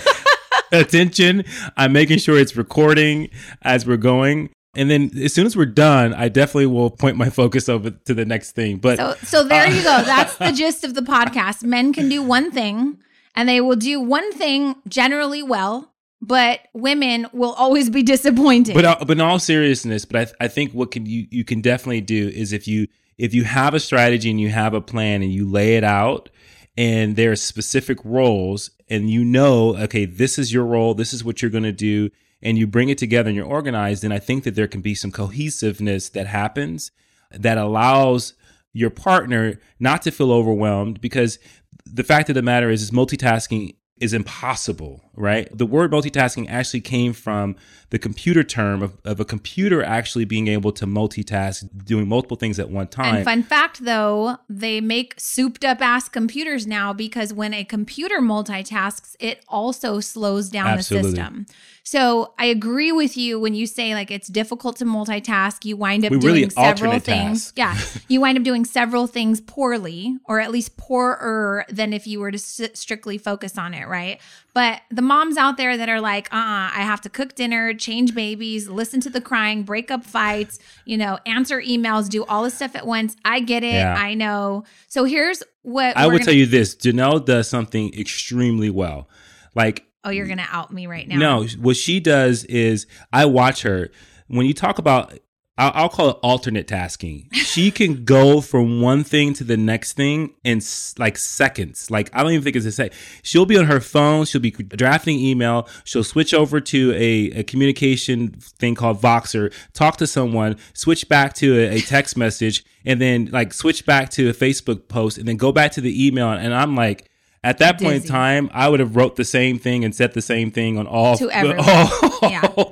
attention. 0.71 1.43
I'm 1.75 1.91
making 1.91 2.19
sure 2.19 2.37
it's 2.37 2.55
recording 2.55 3.29
as 3.63 3.87
we're 3.87 3.97
going. 3.97 4.51
And 4.75 4.89
then 4.89 5.11
as 5.21 5.33
soon 5.33 5.45
as 5.45 5.55
we're 5.55 5.65
done, 5.65 6.13
I 6.13 6.29
definitely 6.29 6.65
will 6.65 6.89
point 6.89 7.15
my 7.15 7.29
focus 7.29 7.69
over 7.69 7.91
to 7.91 8.13
the 8.13 8.25
next 8.25 8.51
thing. 8.51 8.77
But 8.77 8.97
So, 8.97 9.15
so 9.23 9.43
there 9.43 9.67
you 9.69 9.83
go. 9.83 10.01
That's 10.03 10.35
the 10.37 10.51
gist 10.55 10.83
of 10.83 10.95
the 10.95 11.01
podcast. 11.01 11.63
Men 11.63 11.93
can 11.93 12.09
do 12.09 12.23
one 12.23 12.51
thing 12.51 12.97
and 13.35 13.47
they 13.47 13.61
will 13.61 13.75
do 13.75 13.99
one 13.99 14.31
thing 14.33 14.75
generally 14.87 15.43
well, 15.43 15.93
but 16.21 16.61
women 16.73 17.27
will 17.33 17.53
always 17.53 17.89
be 17.89 18.01
disappointed. 18.03 18.73
but 18.73 18.85
uh, 18.85 18.97
but 19.01 19.11
in 19.11 19.21
all 19.21 19.39
seriousness, 19.39 20.05
but 20.05 20.15
I, 20.19 20.25
th- 20.25 20.35
I 20.39 20.47
think 20.47 20.71
what 20.71 20.91
can 20.91 21.05
you 21.05 21.27
you 21.29 21.43
can 21.43 21.61
definitely 21.61 22.01
do 22.01 22.29
is 22.29 22.51
if 22.53 22.67
you 22.67 22.87
if 23.17 23.33
you 23.33 23.43
have 23.43 23.73
a 23.73 23.79
strategy 23.79 24.29
and 24.31 24.41
you 24.41 24.49
have 24.49 24.73
a 24.73 24.81
plan 24.81 25.21
and 25.21 25.31
you 25.31 25.49
lay 25.49 25.75
it 25.75 25.83
out 25.83 26.29
and 26.77 27.15
there 27.15 27.31
are 27.31 27.35
specific 27.35 27.99
roles 28.03 28.71
and 28.89 29.09
you 29.09 29.23
know 29.23 29.75
okay 29.77 30.05
this 30.05 30.39
is 30.39 30.51
your 30.51 30.65
role 30.65 30.95
this 30.95 31.13
is 31.13 31.23
what 31.23 31.41
you're 31.41 31.51
going 31.51 31.63
to 31.63 31.71
do 31.71 32.09
and 32.43 32.57
you 32.57 32.67
bring 32.67 32.89
it 32.89 32.97
together 32.97 33.29
and 33.29 33.35
you're 33.35 33.45
organized 33.45 34.03
then 34.03 34.11
i 34.11 34.19
think 34.19 34.43
that 34.43 34.55
there 34.55 34.67
can 34.67 34.81
be 34.81 34.93
some 34.93 35.11
cohesiveness 35.11 36.09
that 36.09 36.27
happens 36.27 36.91
that 37.31 37.57
allows 37.57 38.33
your 38.73 38.89
partner 38.89 39.59
not 39.79 40.01
to 40.01 40.11
feel 40.11 40.31
overwhelmed 40.31 41.01
because 41.01 41.39
the 41.85 42.03
fact 42.03 42.29
of 42.29 42.35
the 42.35 42.41
matter 42.41 42.69
is 42.69 42.81
is 42.81 42.91
multitasking 42.91 43.73
is 44.03 44.11
impossible, 44.11 45.01
right? 45.15 45.47
The 45.55 45.65
word 45.65 45.91
multitasking 45.91 46.49
actually 46.49 46.81
came 46.81 47.13
from 47.13 47.55
the 47.89 47.97
computer 47.97 48.43
term 48.43 48.81
of, 48.81 48.97
of 49.05 49.19
a 49.19 49.25
computer 49.25 49.81
actually 49.81 50.25
being 50.25 50.49
able 50.49 50.73
to 50.73 50.85
multitask, 50.85 51.69
doing 51.85 52.09
multiple 52.09 52.35
things 52.35 52.59
at 52.59 52.69
one 52.69 52.87
time. 52.87 53.15
And 53.15 53.23
fun 53.23 53.43
fact 53.43 53.85
though, 53.85 54.37
they 54.49 54.81
make 54.81 55.13
souped 55.17 55.63
up 55.63 55.79
ass 55.79 56.09
computers 56.09 56.65
now 56.67 56.91
because 56.91 57.33
when 57.33 57.53
a 57.53 57.63
computer 57.63 58.19
multitasks, 58.19 59.15
it 59.19 59.43
also 59.47 59.99
slows 59.99 60.49
down 60.49 60.67
Absolutely. 60.67 61.11
the 61.11 61.15
system. 61.15 61.45
So 61.85 62.33
I 62.39 62.45
agree 62.45 62.93
with 62.93 63.17
you 63.17 63.39
when 63.41 63.53
you 63.55 63.67
say 63.67 63.93
like 63.93 64.09
it's 64.09 64.29
difficult 64.29 64.77
to 64.77 64.85
multitask. 64.85 65.65
You 65.65 65.75
wind 65.75 66.05
up 66.05 66.11
We 66.11 66.19
doing 66.19 66.33
really 66.33 66.49
several 66.49 66.97
things. 66.99 67.51
task. 67.51 67.57
Yeah. 67.57 67.77
You 68.07 68.21
wind 68.21 68.37
up 68.37 68.43
doing 68.43 68.63
several 68.63 69.07
things 69.07 69.41
poorly, 69.41 70.17
or 70.25 70.39
at 70.39 70.51
least 70.51 70.77
poorer 70.77 71.65
than 71.69 71.93
if 71.93 72.05
you 72.07 72.19
were 72.19 72.31
to 72.31 72.37
s- 72.37 72.61
strictly 72.73 73.17
focus 73.17 73.57
on 73.57 73.73
it, 73.73 73.87
right? 73.87 74.19
But 74.53 74.81
the 74.91 75.01
moms 75.01 75.35
out 75.35 75.57
there 75.57 75.75
that 75.77 75.89
are 75.89 75.99
like, 75.99 76.31
uh 76.33 76.37
uh 76.37 76.69
I 76.75 76.81
have 76.83 77.01
to 77.01 77.09
cook 77.09 77.35
dinner, 77.35 77.73
change 77.73 78.13
babies, 78.15 78.69
listen 78.69 79.01
to 79.01 79.09
the 79.09 79.21
crying, 79.21 79.63
break 79.63 79.91
up 79.91 80.05
fights, 80.05 80.59
you 80.85 80.97
know, 80.97 81.19
answer 81.25 81.59
emails, 81.61 82.07
do 82.09 82.23
all 82.25 82.43
this 82.43 82.53
stuff 82.53 82.75
at 82.75 82.85
once. 82.87 83.15
I 83.25 83.39
get 83.39 83.63
it. 83.63 83.73
Yeah. 83.73 83.95
I 83.97 84.13
know. 84.13 84.63
So 84.87 85.03
here's 85.03 85.43
what 85.63 85.97
I 85.97 86.05
will 86.05 86.13
gonna- 86.13 86.25
tell 86.25 86.33
you 86.33 86.45
this 86.45 86.75
Janelle 86.75 87.25
does 87.25 87.49
something 87.49 87.93
extremely 87.93 88.69
well. 88.69 89.09
Like, 89.55 89.85
Oh, 90.03 90.09
you're 90.09 90.25
going 90.27 90.37
to 90.39 90.47
out 90.49 90.71
me 90.73 90.87
right 90.87 91.07
now. 91.07 91.17
no, 91.17 91.47
what 91.59 91.77
she 91.77 91.99
does 91.99 92.43
is 92.45 92.87
I 93.11 93.25
watch 93.25 93.61
her. 93.63 93.89
When 94.27 94.45
you 94.45 94.53
talk 94.53 94.77
about, 94.79 95.17
I'll, 95.57 95.71
I'll 95.75 95.89
call 95.89 96.09
it 96.09 96.17
alternate 96.23 96.67
tasking. 96.67 97.29
She 97.31 97.69
can 97.79 98.03
go 98.03 98.41
from 98.41 98.81
one 98.81 99.03
thing 99.03 99.33
to 99.35 99.43
the 99.43 99.55
next 99.55 99.93
thing 99.93 100.33
in 100.43 100.57
s- 100.57 100.95
like 100.97 101.17
seconds. 101.17 101.91
Like, 101.91 102.09
I 102.13 102.23
don't 102.23 102.31
even 102.31 102.43
think 102.43 102.55
it's 102.55 102.65
a 102.65 102.71
sec. 102.71 102.91
She'll 103.21 103.45
be 103.45 103.57
on 103.57 103.65
her 103.65 103.79
phone. 103.79 104.25
She'll 104.25 104.41
be 104.41 104.51
drafting 104.51 105.19
email. 105.19 105.67
She'll 105.83 106.03
switch 106.03 106.33
over 106.33 106.59
to 106.59 106.91
a, 106.93 107.39
a 107.39 107.43
communication 107.43 108.29
thing 108.31 108.73
called 108.75 108.99
Voxer, 109.01 109.53
talk 109.73 109.97
to 109.97 110.07
someone, 110.07 110.57
switch 110.73 111.07
back 111.07 111.33
to 111.35 111.53
a, 111.59 111.75
a 111.75 111.81
text 111.81 112.17
message, 112.17 112.65
and 112.85 112.99
then 112.99 113.29
like 113.31 113.53
switch 113.53 113.85
back 113.85 114.09
to 114.11 114.29
a 114.29 114.33
Facebook 114.33 114.87
post, 114.87 115.17
and 115.17 115.27
then 115.27 115.37
go 115.37 115.51
back 115.51 115.71
to 115.73 115.81
the 115.81 116.07
email. 116.07 116.29
And 116.31 116.53
I'm 116.53 116.75
like, 116.75 117.09
at 117.43 117.57
that 117.59 117.79
point 117.79 118.03
in 118.03 118.09
time, 118.09 118.49
I 118.53 118.69
would 118.69 118.79
have 118.79 118.95
wrote 118.95 119.15
the 119.15 119.25
same 119.25 119.59
thing 119.59 119.83
and 119.83 119.93
said 119.93 120.13
the 120.13 120.21
same 120.21 120.49
thing 120.51 120.77
on 120.77 120.87
all 120.87 121.17
To 121.17 121.29
everyone. 121.29 121.59
all- 121.67 122.29
Yeah. 122.29 122.47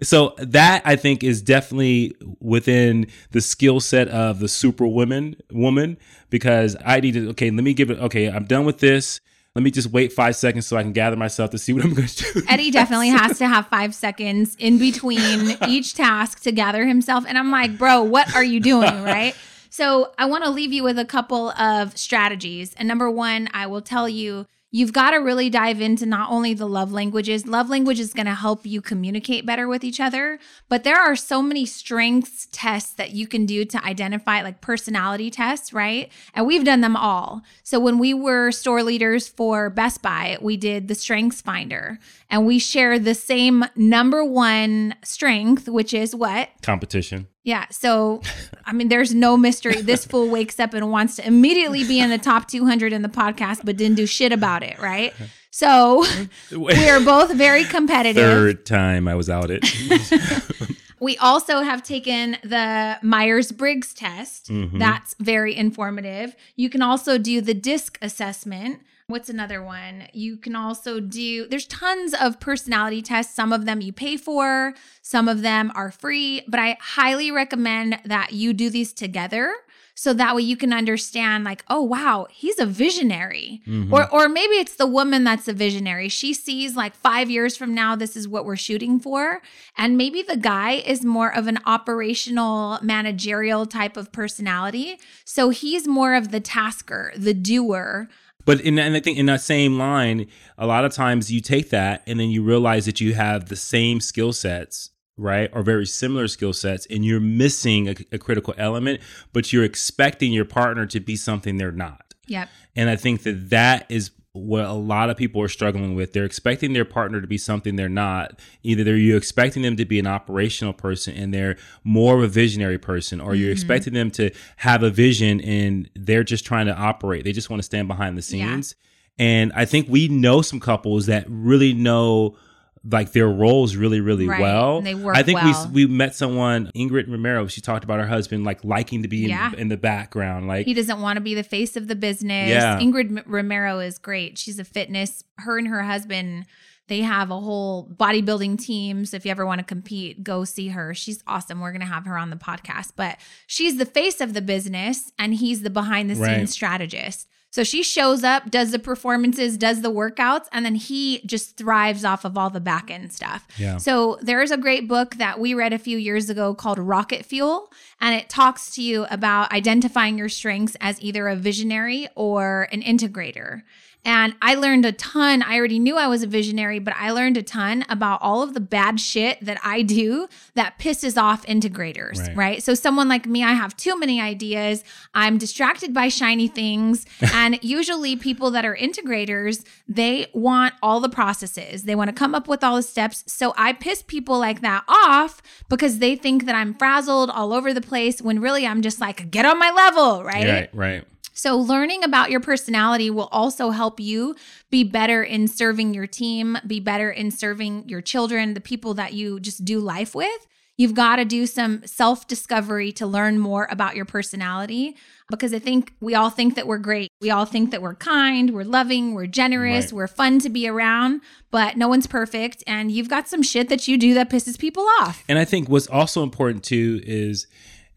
So 0.00 0.34
that 0.38 0.82
I 0.84 0.94
think 0.94 1.24
is 1.24 1.42
definitely 1.42 2.14
within 2.38 3.08
the 3.32 3.40
skill 3.40 3.80
set 3.80 4.06
of 4.06 4.38
the 4.38 4.46
super 4.46 4.86
woman 4.86 5.34
woman 5.50 5.98
because 6.30 6.76
I 6.84 7.00
need 7.00 7.14
to 7.14 7.30
okay, 7.30 7.50
let 7.50 7.64
me 7.64 7.74
give 7.74 7.90
it 7.90 7.98
okay, 7.98 8.30
I'm 8.30 8.44
done 8.44 8.64
with 8.64 8.78
this. 8.78 9.20
Let 9.56 9.64
me 9.64 9.72
just 9.72 9.90
wait 9.90 10.12
five 10.12 10.36
seconds 10.36 10.68
so 10.68 10.76
I 10.76 10.84
can 10.84 10.92
gather 10.92 11.16
myself 11.16 11.50
to 11.50 11.58
see 11.58 11.72
what 11.72 11.82
I'm 11.82 11.94
going 11.94 12.06
to 12.06 12.32
do. 12.32 12.42
Eddie 12.48 12.70
definitely 12.70 13.08
has 13.08 13.38
to 13.38 13.48
have 13.48 13.66
five 13.66 13.92
seconds 13.92 14.54
in 14.60 14.78
between 14.78 15.56
each 15.66 15.94
task 15.94 16.42
to 16.42 16.52
gather 16.52 16.86
himself. 16.86 17.24
And 17.26 17.36
I'm 17.36 17.50
like, 17.50 17.76
bro, 17.76 18.02
what 18.04 18.32
are 18.36 18.44
you 18.44 18.60
doing? 18.60 19.02
Right. 19.02 19.34
So 19.70 20.12
I 20.18 20.26
want 20.26 20.44
to 20.44 20.50
leave 20.50 20.72
you 20.72 20.82
with 20.82 20.98
a 20.98 21.04
couple 21.04 21.50
of 21.50 21.96
strategies. 21.96 22.74
And 22.74 22.88
number 22.88 23.10
one, 23.10 23.48
I 23.52 23.66
will 23.66 23.82
tell 23.82 24.08
you, 24.08 24.46
you've 24.70 24.92
got 24.92 25.12
to 25.12 25.16
really 25.16 25.48
dive 25.48 25.80
into 25.80 26.04
not 26.04 26.30
only 26.30 26.52
the 26.52 26.68
love 26.68 26.92
languages, 26.92 27.46
love 27.46 27.70
language 27.70 27.98
is 27.98 28.12
going 28.12 28.26
to 28.26 28.34
help 28.34 28.66
you 28.66 28.82
communicate 28.82 29.46
better 29.46 29.66
with 29.66 29.82
each 29.82 29.98
other, 29.98 30.38
but 30.68 30.84
there 30.84 30.98
are 31.00 31.16
so 31.16 31.40
many 31.40 31.64
strengths 31.64 32.46
tests 32.52 32.92
that 32.92 33.12
you 33.12 33.26
can 33.26 33.46
do 33.46 33.64
to 33.64 33.82
identify, 33.84 34.42
like 34.42 34.60
personality 34.60 35.30
tests, 35.30 35.72
right? 35.72 36.12
And 36.34 36.46
we've 36.46 36.64
done 36.64 36.82
them 36.82 36.96
all. 36.96 37.42
So 37.62 37.80
when 37.80 37.98
we 37.98 38.12
were 38.12 38.52
store 38.52 38.82
leaders 38.82 39.26
for 39.26 39.70
Best 39.70 40.02
Buy, 40.02 40.36
we 40.40 40.56
did 40.56 40.88
the 40.88 40.94
Strengths 40.94 41.40
Finder 41.40 41.98
and 42.28 42.46
we 42.46 42.58
share 42.58 42.98
the 42.98 43.14
same 43.14 43.64
number 43.74 44.22
one 44.22 44.94
strength, 45.02 45.68
which 45.68 45.94
is 45.94 46.14
what? 46.14 46.50
Competition. 46.62 47.28
Yeah. 47.44 47.66
So, 47.70 48.20
I 48.66 48.72
mean, 48.72 48.88
there's 48.88 49.14
no 49.14 49.36
mystery. 49.36 49.80
This 49.80 50.04
fool 50.04 50.28
wakes 50.28 50.60
up 50.60 50.74
and 50.74 50.90
wants 50.90 51.16
to 51.16 51.26
immediately 51.26 51.84
be 51.84 51.98
in 52.00 52.10
the 52.10 52.18
top 52.18 52.48
200 52.48 52.92
in 52.92 53.02
the 53.02 53.08
podcast, 53.08 53.60
but 53.64 53.76
didn't 53.76 53.96
do 53.96 54.06
shit 54.06 54.32
about 54.32 54.62
it. 54.62 54.78
Right. 54.78 55.14
So, 55.50 56.04
we 56.52 56.88
are 56.88 57.00
both 57.00 57.32
very 57.32 57.64
competitive. 57.64 58.22
Third 58.22 58.66
time 58.66 59.08
I 59.08 59.14
was 59.14 59.30
out 59.30 59.50
it. 59.50 59.64
We 61.00 61.16
also 61.18 61.60
have 61.60 61.82
taken 61.84 62.38
the 62.42 62.98
Myers 63.02 63.52
Briggs 63.52 63.94
test. 63.94 64.48
Mhm. 64.50 64.80
That's 64.80 65.14
very 65.20 65.54
informative. 65.54 66.34
You 66.56 66.68
can 66.68 66.82
also 66.82 67.18
do 67.18 67.40
the 67.40 67.54
DISC 67.54 67.98
assessment. 68.02 68.80
What's 69.10 69.30
another 69.30 69.62
one? 69.62 70.06
You 70.12 70.36
can 70.36 70.54
also 70.54 71.00
do, 71.00 71.48
there's 71.48 71.66
tons 71.66 72.12
of 72.12 72.38
personality 72.40 73.00
tests. 73.00 73.34
Some 73.34 73.54
of 73.54 73.64
them 73.64 73.80
you 73.80 73.90
pay 73.90 74.18
for, 74.18 74.74
some 75.00 75.28
of 75.28 75.40
them 75.40 75.72
are 75.74 75.90
free, 75.90 76.42
but 76.46 76.60
I 76.60 76.76
highly 76.78 77.30
recommend 77.30 78.00
that 78.04 78.34
you 78.34 78.52
do 78.52 78.68
these 78.68 78.92
together. 78.92 79.54
So 79.94 80.12
that 80.12 80.36
way 80.36 80.42
you 80.42 80.58
can 80.58 80.74
understand, 80.74 81.44
like, 81.44 81.64
oh 81.68 81.82
wow, 81.82 82.26
he's 82.30 82.58
a 82.60 82.66
visionary, 82.66 83.62
Mhm. 83.66 83.90
or 83.90 84.08
or 84.12 84.28
maybe 84.28 84.56
it's 84.56 84.76
the 84.76 84.86
woman 84.86 85.24
that's 85.24 85.48
a 85.48 85.52
visionary. 85.54 86.10
She 86.10 86.34
sees 86.34 86.76
like 86.76 86.94
five 86.94 87.30
years 87.30 87.56
from 87.56 87.74
now, 87.74 87.96
this 87.96 88.14
is 88.14 88.28
what 88.28 88.44
we're 88.44 88.56
shooting 88.56 89.00
for, 89.00 89.40
and 89.76 89.96
maybe 89.96 90.20
the 90.22 90.36
guy 90.36 90.72
is 90.72 91.02
more 91.02 91.34
of 91.34 91.46
an 91.46 91.58
operational, 91.64 92.78
managerial 92.82 93.64
type 93.64 93.96
of 93.96 94.12
personality. 94.12 95.00
So 95.24 95.48
he's 95.48 95.88
more 95.88 96.12
of 96.14 96.30
the 96.30 96.40
tasker, 96.40 97.12
the 97.16 97.34
doer. 97.34 98.08
But 98.48 98.62
in 98.62 98.78
and 98.78 98.96
I 98.96 99.00
think 99.00 99.18
in 99.18 99.26
that 99.26 99.42
same 99.42 99.76
line, 99.76 100.26
a 100.56 100.66
lot 100.66 100.86
of 100.86 100.94
times 100.94 101.30
you 101.30 101.42
take 101.42 101.68
that 101.68 102.02
and 102.06 102.18
then 102.18 102.30
you 102.30 102.42
realize 102.42 102.86
that 102.86 102.98
you 102.98 103.12
have 103.12 103.50
the 103.50 103.56
same 103.56 104.00
skill 104.00 104.32
sets, 104.32 104.88
right, 105.18 105.50
or 105.52 105.62
very 105.62 105.84
similar 105.84 106.28
skill 106.28 106.54
sets, 106.54 106.86
and 106.86 107.04
you're 107.04 107.20
missing 107.20 107.90
a, 107.90 107.94
a 108.10 108.16
critical 108.16 108.54
element, 108.56 109.02
but 109.34 109.52
you're 109.52 109.64
expecting 109.64 110.32
your 110.32 110.46
partner 110.46 110.86
to 110.86 110.98
be 110.98 111.14
something 111.14 111.58
they're 111.58 111.70
not. 111.70 112.14
Yep. 112.26 112.48
And 112.74 112.88
I 112.88 112.96
think 112.96 113.24
that 113.24 113.50
that 113.50 113.84
is 113.90 114.12
what 114.38 114.64
a 114.64 114.72
lot 114.72 115.10
of 115.10 115.16
people 115.16 115.40
are 115.42 115.48
struggling 115.48 115.94
with. 115.94 116.12
They're 116.12 116.24
expecting 116.24 116.72
their 116.72 116.84
partner 116.84 117.20
to 117.20 117.26
be 117.26 117.38
something 117.38 117.76
they're 117.76 117.88
not. 117.88 118.38
Either 118.62 118.84
they're 118.84 118.96
you 118.96 119.16
expecting 119.16 119.62
them 119.62 119.76
to 119.76 119.84
be 119.84 119.98
an 119.98 120.06
operational 120.06 120.72
person 120.72 121.14
and 121.14 121.32
they're 121.34 121.56
more 121.84 122.16
of 122.16 122.22
a 122.22 122.28
visionary 122.28 122.78
person, 122.78 123.20
or 123.20 123.34
you're 123.34 123.50
Mhm. 123.50 123.52
expecting 123.52 123.94
them 123.94 124.10
to 124.12 124.30
have 124.56 124.82
a 124.82 124.90
vision 124.90 125.40
and 125.40 125.88
they're 125.94 126.24
just 126.24 126.44
trying 126.46 126.66
to 126.66 126.74
operate. 126.76 127.24
They 127.24 127.32
just 127.32 127.50
want 127.50 127.58
to 127.60 127.64
stand 127.64 127.88
behind 127.88 128.16
the 128.16 128.36
Yeah. 128.36 128.52
scenes. 128.52 128.74
And 129.18 129.52
I 129.54 129.64
think 129.64 129.86
we 129.88 130.06
know 130.08 130.42
some 130.42 130.60
couples 130.60 131.06
that 131.06 131.24
really 131.28 131.72
know 131.74 132.36
like 132.84 133.12
their 133.12 133.28
roles 133.28 133.76
really, 133.76 134.00
really 134.00 134.26
Right. 134.28 134.40
well. 134.40 134.78
And 134.78 134.86
they 134.86 134.94
work 134.94 135.16
I 135.16 135.22
think 135.22 135.40
well. 135.42 135.70
we 135.72 135.86
we 135.86 135.92
met 135.92 136.14
someone, 136.14 136.70
Ingrid 136.74 137.08
Romero. 137.10 137.46
She 137.46 137.60
talked 137.60 137.84
about 137.84 137.98
her 138.00 138.06
husband 138.06 138.44
like 138.44 138.64
liking 138.64 139.02
to 139.02 139.08
be 139.08 139.24
in, 139.24 139.30
Yeah. 139.30 139.52
in 139.56 139.68
the 139.68 139.76
background, 139.76 140.46
like 140.48 140.66
He 140.66 140.74
doesn't 140.74 141.00
want 141.00 141.16
to 141.16 141.20
be 141.20 141.34
the 141.34 141.42
face 141.42 141.76
of 141.76 141.88
the 141.88 141.96
business. 141.96 142.48
Yeah. 142.50 142.78
Ingrid 142.78 143.16
M- 143.18 143.24
Romero 143.26 143.78
is 143.80 143.98
great. 143.98 144.38
She's 144.38 144.58
a 144.58 144.64
fitness. 144.64 145.24
Her 145.38 145.58
and 145.58 145.68
her 145.68 145.82
husband, 145.82 146.46
they 146.88 147.02
have 147.02 147.30
a 147.30 147.38
whole 147.38 147.86
bodybuilding 147.98 148.58
team. 148.58 149.04
So 149.04 149.16
if 149.16 149.24
you 149.26 149.30
ever 149.30 149.44
want 149.44 149.58
to 149.58 149.64
compete, 149.64 150.24
go 150.24 150.44
see 150.44 150.68
her. 150.68 150.94
She's 150.94 151.22
awesome. 151.26 151.60
We're 151.60 151.72
going 151.72 151.80
to 151.82 151.86
have 151.86 152.06
her 152.06 152.16
on 152.16 152.30
the 152.30 152.36
podcast. 152.36 152.92
But 152.96 153.18
she's 153.46 153.76
the 153.76 153.84
face 153.86 154.20
of 154.22 154.32
the 154.34 154.40
business 154.40 155.12
and 155.18 155.34
he's 155.34 155.62
the 155.62 155.70
behind 155.70 156.08
the 156.08 156.14
scenes 156.14 156.26
Right. 156.26 156.48
strategist. 156.48 157.28
So 157.58 157.64
she 157.64 157.82
shows 157.82 158.22
up, 158.22 158.52
does 158.52 158.70
the 158.70 158.78
performances, 158.78 159.56
does 159.56 159.80
the 159.80 159.90
workouts, 159.90 160.46
and 160.52 160.64
then 160.64 160.76
he 160.76 161.22
just 161.26 161.56
thrives 161.56 162.04
off 162.04 162.24
of 162.24 162.38
all 162.38 162.50
the 162.50 162.60
back 162.60 162.88
end 162.88 163.12
stuff. 163.12 163.48
Yeah. 163.56 163.78
So 163.78 164.16
there 164.22 164.40
is 164.42 164.52
a 164.52 164.56
great 164.56 164.86
book 164.86 165.16
that 165.16 165.40
we 165.40 165.54
read 165.54 165.72
a 165.72 165.78
few 165.80 165.98
years 165.98 166.30
ago 166.30 166.54
called 166.54 166.78
Rocket 166.78 167.24
Fuel, 167.24 167.72
and 168.00 168.14
it 168.14 168.28
talks 168.28 168.70
to 168.76 168.80
you 168.80 169.06
about 169.10 169.50
identifying 169.50 170.16
your 170.16 170.28
strengths 170.28 170.76
as 170.80 171.02
either 171.02 171.26
a 171.26 171.34
visionary 171.34 172.06
or 172.14 172.68
an 172.70 172.80
integrator. 172.80 173.62
And 174.04 174.34
I 174.40 174.54
learned 174.54 174.86
a 174.86 174.92
ton. 174.92 175.42
I 175.42 175.58
already 175.58 175.78
knew 175.78 175.96
I 175.96 176.06
was 176.06 176.22
a 176.22 176.26
visionary, 176.26 176.78
but 176.78 176.94
I 176.96 177.10
learned 177.10 177.36
a 177.36 177.42
ton 177.42 177.84
about 177.88 178.22
all 178.22 178.42
of 178.42 178.54
the 178.54 178.60
bad 178.60 179.00
shit 179.00 179.38
that 179.44 179.58
I 179.62 179.82
do 179.82 180.28
that 180.54 180.78
pisses 180.78 181.20
off 181.20 181.44
integrators, 181.46 182.18
right? 182.18 182.36
right? 182.36 182.62
So, 182.62 182.74
someone 182.74 183.08
like 183.08 183.26
me, 183.26 183.42
I 183.42 183.52
have 183.52 183.76
too 183.76 183.98
many 183.98 184.20
ideas. 184.20 184.84
I'm 185.14 185.36
distracted 185.36 185.92
by 185.92 186.08
shiny 186.08 186.48
things. 186.48 187.06
and 187.32 187.62
usually, 187.62 188.16
people 188.16 188.50
that 188.52 188.64
are 188.64 188.76
integrators, 188.76 189.64
they 189.86 190.28
want 190.32 190.74
all 190.82 191.00
the 191.00 191.08
processes, 191.08 191.82
they 191.82 191.94
want 191.94 192.08
to 192.08 192.14
come 192.14 192.34
up 192.34 192.48
with 192.48 192.64
all 192.64 192.76
the 192.76 192.82
steps. 192.82 193.24
So, 193.26 193.52
I 193.56 193.72
piss 193.72 194.02
people 194.02 194.38
like 194.38 194.60
that 194.62 194.84
off 194.88 195.42
because 195.68 195.98
they 195.98 196.16
think 196.16 196.46
that 196.46 196.54
I'm 196.54 196.74
frazzled 196.74 197.30
all 197.30 197.52
over 197.52 197.74
the 197.74 197.80
place 197.80 198.22
when 198.22 198.40
really 198.40 198.66
I'm 198.66 198.80
just 198.80 199.00
like, 199.00 199.30
get 199.30 199.44
on 199.44 199.58
my 199.58 199.70
level, 199.70 200.24
right? 200.24 200.46
Right, 200.46 200.74
right. 200.74 201.04
So, 201.38 201.56
learning 201.56 202.02
about 202.02 202.32
your 202.32 202.40
personality 202.40 203.10
will 203.10 203.28
also 203.30 203.70
help 203.70 204.00
you 204.00 204.34
be 204.70 204.82
better 204.82 205.22
in 205.22 205.46
serving 205.46 205.94
your 205.94 206.08
team, 206.08 206.58
be 206.66 206.80
better 206.80 207.12
in 207.12 207.30
serving 207.30 207.88
your 207.88 208.00
children, 208.00 208.54
the 208.54 208.60
people 208.60 208.92
that 208.94 209.12
you 209.12 209.38
just 209.38 209.64
do 209.64 209.78
life 209.78 210.16
with. 210.16 210.48
You've 210.76 210.94
got 210.94 211.16
to 211.16 211.24
do 211.24 211.46
some 211.46 211.86
self 211.86 212.26
discovery 212.26 212.90
to 212.92 213.06
learn 213.06 213.38
more 213.38 213.68
about 213.70 213.94
your 213.94 214.04
personality 214.04 214.96
because 215.30 215.54
I 215.54 215.60
think 215.60 215.92
we 216.00 216.16
all 216.16 216.28
think 216.28 216.56
that 216.56 216.66
we're 216.66 216.78
great. 216.78 217.12
We 217.20 217.30
all 217.30 217.44
think 217.44 217.70
that 217.70 217.82
we're 217.82 217.94
kind, 217.94 218.52
we're 218.52 218.64
loving, 218.64 219.14
we're 219.14 219.28
generous, 219.28 219.86
right. 219.86 219.92
we're 219.92 220.06
fun 220.08 220.40
to 220.40 220.48
be 220.48 220.66
around, 220.66 221.20
but 221.52 221.76
no 221.76 221.86
one's 221.86 222.08
perfect. 222.08 222.64
And 222.66 222.90
you've 222.90 223.08
got 223.08 223.28
some 223.28 223.44
shit 223.44 223.68
that 223.68 223.86
you 223.86 223.96
do 223.96 224.12
that 224.14 224.28
pisses 224.28 224.58
people 224.58 224.84
off. 225.00 225.22
And 225.28 225.38
I 225.38 225.44
think 225.44 225.68
what's 225.68 225.86
also 225.86 226.24
important 226.24 226.64
too 226.64 227.00
is 227.04 227.46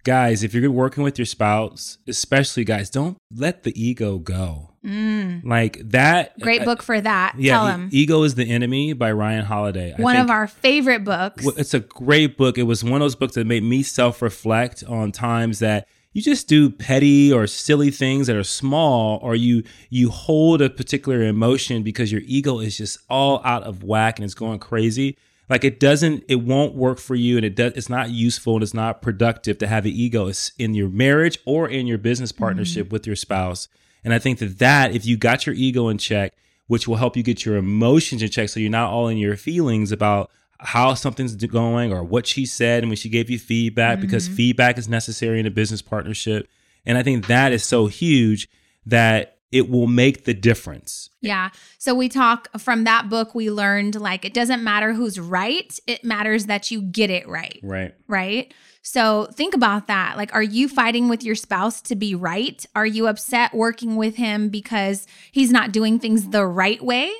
guys, 0.04 0.44
if 0.44 0.54
you're 0.54 0.72
working 0.72 1.04
with 1.04 1.18
your 1.18 1.26
spouse, 1.26 1.98
especially 2.08 2.64
guys, 2.64 2.90
don't 2.90 3.18
let 3.34 3.64
the 3.64 3.82
ego 3.82 4.18
go. 4.18 4.70
Mm. 4.86 5.46
Like 5.46 5.80
that. 5.90 6.40
Great 6.40 6.62
uh, 6.62 6.66
book 6.66 6.82
for 6.82 7.00
that. 7.00 7.36
Yeah, 7.38 7.54
Tell 7.54 7.66
them. 7.68 7.90
Ego 7.92 8.24
is 8.24 8.36
the 8.36 8.50
Enemy 8.50 8.94
by 8.94 9.12
Ryan 9.12 9.46
Holiday. 9.46 9.94
I 9.98 10.02
one 10.02 10.16
of 10.16 10.30
our 10.30 10.48
favorite 10.48 11.04
books. 11.04 11.46
It's 11.58 11.74
a 11.74 11.82
great 11.82 12.36
book. 12.36 12.58
It 12.58 12.64
was 12.64 12.84
one 12.84 12.96
of 12.96 13.00
those 13.02 13.16
books 13.16 13.36
that 13.36 13.46
made 13.46 13.64
me 13.64 13.84
self 13.84 14.22
reflect 14.22 14.84
on 14.88 15.12
times 15.12 15.60
that 15.60 15.88
you 16.14 16.22
just 16.22 16.48
do 16.48 16.70
petty 16.70 17.32
or 17.32 17.48
silly 17.48 17.92
things 17.92 18.28
that 18.28 18.36
are 18.36 18.44
small 18.44 19.20
or 19.22 19.36
you 19.36 19.64
you 19.90 20.10
hold 20.10 20.62
a 20.62 20.70
particular 20.70 21.22
emotion 21.24 21.84
because 21.84 22.12
your 22.12 22.22
ego 22.26 22.60
is 22.60 22.78
just 22.78 22.98
all 23.10 23.42
out 23.46 23.64
of 23.64 23.84
whack 23.84 24.18
and 24.18 24.26
it's 24.26 24.34
going 24.34 24.60
crazy 24.60 25.18
like 25.52 25.66
it 25.66 25.82
doesn't, 25.82 26.24
it 26.30 26.38
won't 26.38 26.76
work 26.76 26.98
for 26.98 27.14
you, 27.14 27.36
and 27.36 27.46
it 27.46 27.56
does. 27.56 27.74
It's 27.74 27.90
not 27.90 28.10
useful 28.10 28.56
and 28.56 28.64
it's 28.64 28.74
not 28.74 29.02
productive 29.02 29.58
to 29.58 29.68
have 29.68 29.84
an 29.84 29.92
ego 29.92 30.32
in 30.58 30.74
your 30.74 30.88
marriage 30.88 31.38
or 31.46 31.68
in 31.68 31.88
your 31.88 31.98
business 31.98 32.32
partnership 32.32 32.86
mm-hmm. 32.86 32.94
with 32.94 33.06
your 33.06 33.18
spouse. 33.18 33.68
And 34.06 34.14
I 34.14 34.20
think 34.20 34.40
that 34.40 34.60
that 34.60 34.96
if 34.96 35.06
you 35.06 35.18
got 35.18 35.46
your 35.46 35.54
ego 35.54 35.90
in 35.90 35.98
check, 35.98 36.34
which 36.68 36.88
will 36.88 36.96
help 36.96 37.18
you 37.18 37.22
get 37.22 37.44
your 37.44 37.58
emotions 37.58 38.24
in 38.24 38.30
check, 38.30 38.48
so 38.48 38.62
you're 38.62 38.72
not 38.72 38.92
all 38.92 39.10
in 39.10 39.18
your 39.18 39.36
feelings 39.36 39.92
about 39.92 40.32
how 40.60 40.94
something's 40.94 41.36
going 41.36 41.92
or 41.92 42.02
what 42.02 42.26
she 42.26 42.46
said 42.46 42.82
and 42.82 42.90
when 42.90 42.96
she 42.96 43.10
gave 43.10 43.30
you 43.30 43.38
feedback, 43.38 43.98
mm-hmm. 43.98 44.08
because 44.08 44.30
feedback 44.30 44.78
is 44.78 44.88
necessary 44.88 45.38
in 45.38 45.46
a 45.46 45.52
business 45.52 45.82
partnership. 45.82 46.48
And 46.86 46.98
I 46.98 47.04
think 47.04 47.28
that 47.28 47.52
is 47.52 47.66
so 47.66 47.88
huge 47.88 48.48
that 48.86 49.41
it 49.52 49.70
will 49.70 49.88
make 49.88 50.26
the 50.26 50.34
difference. 50.34 51.10
Yeah. 51.22 51.50
So 51.78 51.94
we 51.94 52.10
talk 52.10 52.48
from 52.60 52.84
that 52.86 53.10
book, 53.10 53.36
we 53.36 53.52
learned 53.52 54.00
like 54.00 54.26
it 54.26 54.34
doesn't 54.34 54.64
matter 54.64 54.94
who's 54.94 55.20
right, 55.20 55.78
it 55.88 56.04
matters 56.04 56.46
that 56.46 56.72
you 56.72 56.82
get 56.82 57.10
it 57.10 57.28
right. 57.28 57.60
Right. 57.62 57.94
Right. 58.08 58.54
So 58.82 59.28
think 59.34 59.54
about 59.54 59.88
that. 59.88 60.18
Like, 60.18 60.34
are 60.34 60.42
you 60.42 60.68
fighting 60.68 61.08
with 61.08 61.24
your 61.24 61.36
spouse 61.36 61.82
to 61.84 61.96
be 61.96 62.16
right? 62.16 62.66
Are 62.76 62.86
you 62.86 63.08
upset 63.08 63.54
working 63.54 63.96
with 63.96 64.16
him 64.16 64.50
because 64.50 65.06
he's 65.32 65.52
not 65.52 65.72
doing 65.72 66.00
things 66.00 66.30
the 66.30 66.46
right 66.46 66.84
way? 66.84 67.14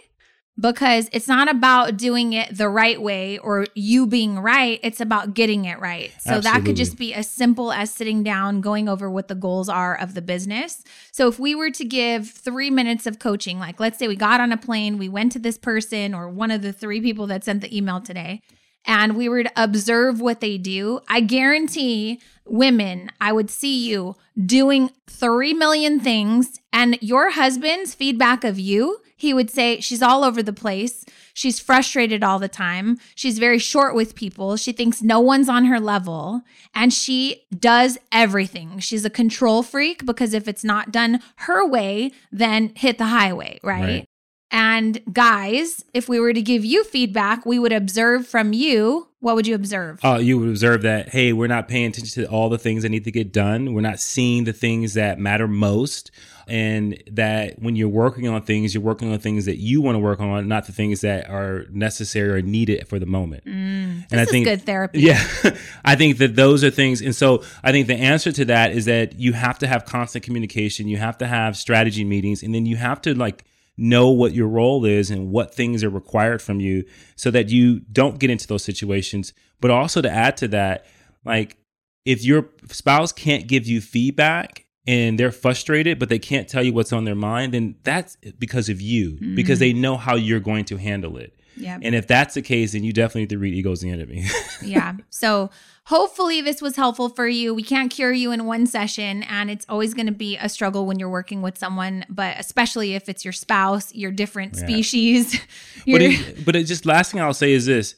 Because 0.60 1.10
it's 1.12 1.28
not 1.28 1.50
about 1.50 1.98
doing 1.98 2.34
it 2.34 2.56
the 2.56 2.70
right 2.70 3.02
way 3.02 3.38
or 3.38 3.66
you 3.74 4.06
being 4.06 4.38
right. 4.40 4.80
It's 4.84 5.02
about 5.02 5.34
getting 5.34 5.66
it 5.66 5.80
right. 5.80 6.12
So 6.20 6.36
Absolutely. 6.36 6.42
that 6.42 6.66
could 6.66 6.76
just 6.76 6.98
be 6.98 7.14
as 7.14 7.30
simple 7.30 7.72
as 7.72 7.92
sitting 7.92 8.22
down, 8.22 8.62
going 8.62 8.88
over 8.88 9.10
what 9.10 9.28
the 9.28 9.36
goals 9.36 9.70
are 9.70 9.98
of 9.98 10.14
the 10.14 10.22
business. 10.22 10.84
So 11.12 11.28
if 11.28 11.40
we 11.40 11.56
were 11.56 11.72
to 11.72 11.86
give 11.86 12.30
three 12.30 12.70
minutes 12.70 13.08
of 13.08 13.18
coaching, 13.18 13.60
like 13.60 13.80
let's 13.80 13.98
say 13.98 14.08
we 14.08 14.16
got 14.16 14.42
on 14.42 14.52
a 14.52 14.58
plane, 14.58 14.98
we 14.98 15.10
went 15.10 15.32
to 15.34 15.40
this 15.40 15.58
person 15.58 16.14
or 16.14 16.30
one 16.30 16.52
of 16.52 16.62
the 16.62 16.74
three 16.74 17.02
people 17.02 17.28
that 17.28 17.44
sent 17.44 17.62
the 17.62 17.76
email 17.76 18.02
today, 18.02 18.42
and 18.86 19.16
we 19.16 19.30
were 19.30 19.44
to 19.44 19.52
observe 19.56 20.22
what 20.22 20.40
they 20.40 20.58
do, 20.58 21.02
I 21.08 21.22
guarantee 21.22 22.20
women, 22.46 23.12
I 23.22 23.32
would 23.32 23.50
see 23.50 23.88
you 23.88 24.16
doing 24.44 24.92
3 25.08 25.54
million 25.54 26.00
things 26.00 26.60
and 26.74 26.98
your 27.02 27.32
husband's 27.32 27.94
feedback 27.94 28.44
of 28.44 28.60
you 28.60 29.00
he 29.22 29.36
would 29.36 29.52
say, 29.52 29.80
She's 29.80 30.02
all 30.02 30.24
over 30.24 30.42
the 30.42 30.52
place. 30.52 31.06
She's 31.36 31.60
frustrated 31.60 32.24
all 32.24 32.40
the 32.40 32.50
time. 32.50 32.98
She's 33.14 33.38
very 33.38 33.60
short 33.60 33.94
with 33.94 34.16
people. 34.16 34.58
She 34.58 34.72
thinks 34.72 35.04
no 35.04 35.20
one's 35.20 35.48
on 35.48 35.66
her 35.66 35.80
level. 35.80 36.42
And 36.74 36.92
she 36.92 37.44
does 37.56 38.00
everything. 38.12 38.80
She's 38.80 39.06
a 39.06 39.12
control 39.12 39.62
freak 39.62 40.08
because 40.08 40.34
if 40.34 40.48
it's 40.48 40.64
not 40.64 40.92
done 40.92 41.20
her 41.36 41.64
way, 41.64 42.12
then 42.32 42.74
hit 42.76 42.98
the 42.98 43.06
highway, 43.06 43.60
right? 43.62 43.84
right. 43.84 44.06
And 44.50 45.00
guys, 45.14 45.86
if 45.94 46.10
we 46.10 46.20
were 46.20 46.34
to 46.34 46.42
give 46.42 46.66
you 46.66 46.84
feedback, 46.84 47.46
we 47.46 47.60
would 47.60 47.72
observe 47.72 48.28
from 48.28 48.54
you. 48.54 49.08
What 49.22 49.36
would 49.36 49.48
you 49.48 49.56
observe? 49.56 50.00
Oh, 50.04 50.18
you 50.18 50.38
would 50.38 50.50
observe 50.50 50.82
that, 50.82 51.10
hey, 51.10 51.32
we're 51.32 51.48
not 51.48 51.68
paying 51.68 51.86
attention 51.88 52.24
to 52.24 52.30
all 52.30 52.50
the 52.50 52.58
things 52.58 52.84
that 52.84 52.90
need 52.90 53.06
to 53.06 53.12
get 53.12 53.32
done. 53.32 53.74
We're 53.74 53.82
not 53.82 54.00
seeing 54.00 54.44
the 54.44 54.54
things 54.54 54.96
that 54.96 55.20
matter 55.20 55.48
most 55.48 56.12
and 56.48 57.02
that 57.12 57.62
when 57.62 57.76
you're 57.76 57.88
working 57.88 58.28
on 58.28 58.42
things, 58.42 58.74
you're 58.74 58.84
working 58.84 59.12
on 59.12 59.20
things 59.20 59.46
that 59.46 59.58
you 59.58 59.82
want 59.82 59.96
to 59.96 60.00
work 60.00 60.20
on, 60.20 60.48
not 60.48 60.66
the 60.66 60.74
things 60.74 61.02
that 61.02 61.30
are 61.30 61.66
necessary 61.72 62.30
or 62.30 62.42
needed 62.42 62.88
for 62.88 63.00
the 63.00 63.06
moment. 63.06 63.46
Mm, 63.46 64.06
and 64.12 64.20
I 64.20 64.26
think 64.26 64.46
good 64.46 64.64
therapy. 64.64 65.00
Yeah, 65.00 65.24
I 65.86 65.96
think 65.96 66.18
that 66.18 66.36
those 66.36 66.64
are 66.64 66.70
things, 66.70 67.02
and 67.02 67.16
so 67.16 67.44
I 67.64 67.72
think 67.72 67.88
the 67.88 67.96
answer 67.96 68.32
to 68.34 68.46
that 68.46 68.74
is 68.74 68.86
that 68.86 69.18
you 69.18 69.34
have 69.34 69.60
to 69.60 69.68
have 69.68 69.86
constant 69.86 70.26
communication. 70.26 70.88
You 70.88 70.98
have 70.98 71.18
to 71.20 71.28
have 71.28 71.56
strategy 71.56 72.04
meetings, 72.04 72.44
and 72.44 72.54
then 72.54 72.66
you 72.66 72.76
have 72.76 73.02
to 73.04 73.14
like 73.14 73.46
know 73.78 74.10
what 74.10 74.34
your 74.34 74.48
role 74.48 74.86
is 74.86 75.10
and 75.10 75.32
what 75.32 75.54
things 75.54 75.84
are 75.84 75.90
required 75.90 76.42
from 76.42 76.60
you 76.60 76.84
so 77.16 77.32
that 77.32 77.50
you 77.50 77.80
don't 77.92 78.20
get 78.20 78.30
into 78.30 78.48
those 78.48 78.64
situations. 78.64 79.34
But 79.60 79.72
also 79.72 80.02
to 80.02 80.10
add 80.10 80.38
to 80.38 80.48
that, 80.50 80.86
like 81.26 81.58
if 82.06 82.24
your 82.24 82.50
spouse 82.70 83.12
can't 83.12 83.48
give 83.48 83.68
you 83.68 83.82
feedback 83.82 84.66
and 84.92 85.18
they're 85.18 85.32
frustrated, 85.32 86.00
but 86.00 86.10
they 86.10 86.20
can't 86.20 86.50
tell 86.50 86.62
you 86.62 86.74
what's 86.74 86.92
on 86.92 87.06
their 87.06 87.16
mind, 87.16 87.54
then 87.54 87.76
that's 87.84 88.18
because 88.38 88.68
of 88.68 88.82
you, 88.82 89.12
mm-hmm. 89.14 89.36
because 89.36 89.60
they 89.60 89.72
know 89.72 89.96
how 89.96 90.16
you're 90.16 90.42
going 90.42 90.66
to 90.66 90.76
handle 90.76 91.16
it. 91.16 91.34
Yeah. 91.56 91.80
And 91.82 91.96
if 91.96 92.08
that's 92.08 92.34
the 92.34 92.42
case, 92.42 92.74
then 92.74 92.84
you 92.84 92.92
definitely 92.92 93.22
need 93.22 93.30
to 93.30 93.38
read 93.38 93.54
Ego's 93.54 93.80
the 93.80 93.90
Enemy. 93.90 94.26
yeah. 94.62 94.96
So 95.10 95.50
hopefully 95.86 96.42
this 96.42 96.62
was 96.62 96.76
helpful 96.76 97.08
for 97.08 97.26
you. 97.26 97.54
We 97.54 97.64
can't 97.64 97.90
cure 97.90 98.12
you 98.12 98.34
in 98.34 98.46
one 98.46 98.66
session, 98.66 99.24
and 99.24 99.50
it's 99.50 99.66
always 99.70 99.94
going 99.94 100.08
to 100.08 100.12
be 100.12 100.36
a 100.36 100.50
struggle 100.50 100.86
when 100.86 101.00
you're 101.00 101.10
working 101.10 101.42
with 101.42 101.58
someone, 101.58 102.06
but 102.10 102.38
especially 102.38 102.94
if 102.94 103.08
it's 103.08 103.24
your 103.24 103.32
spouse, 103.32 103.96
your 103.96 104.12
different 104.12 104.56
yeah. 104.58 104.66
species. 104.66 105.40
but 105.88 106.02
it, 106.02 106.44
but 106.44 106.58
it 106.58 106.66
just 106.66 106.86
last 106.86 107.14
thing 107.14 107.22
I'll 107.22 107.34
say 107.34 107.54
is 107.54 107.66
this 107.66 107.96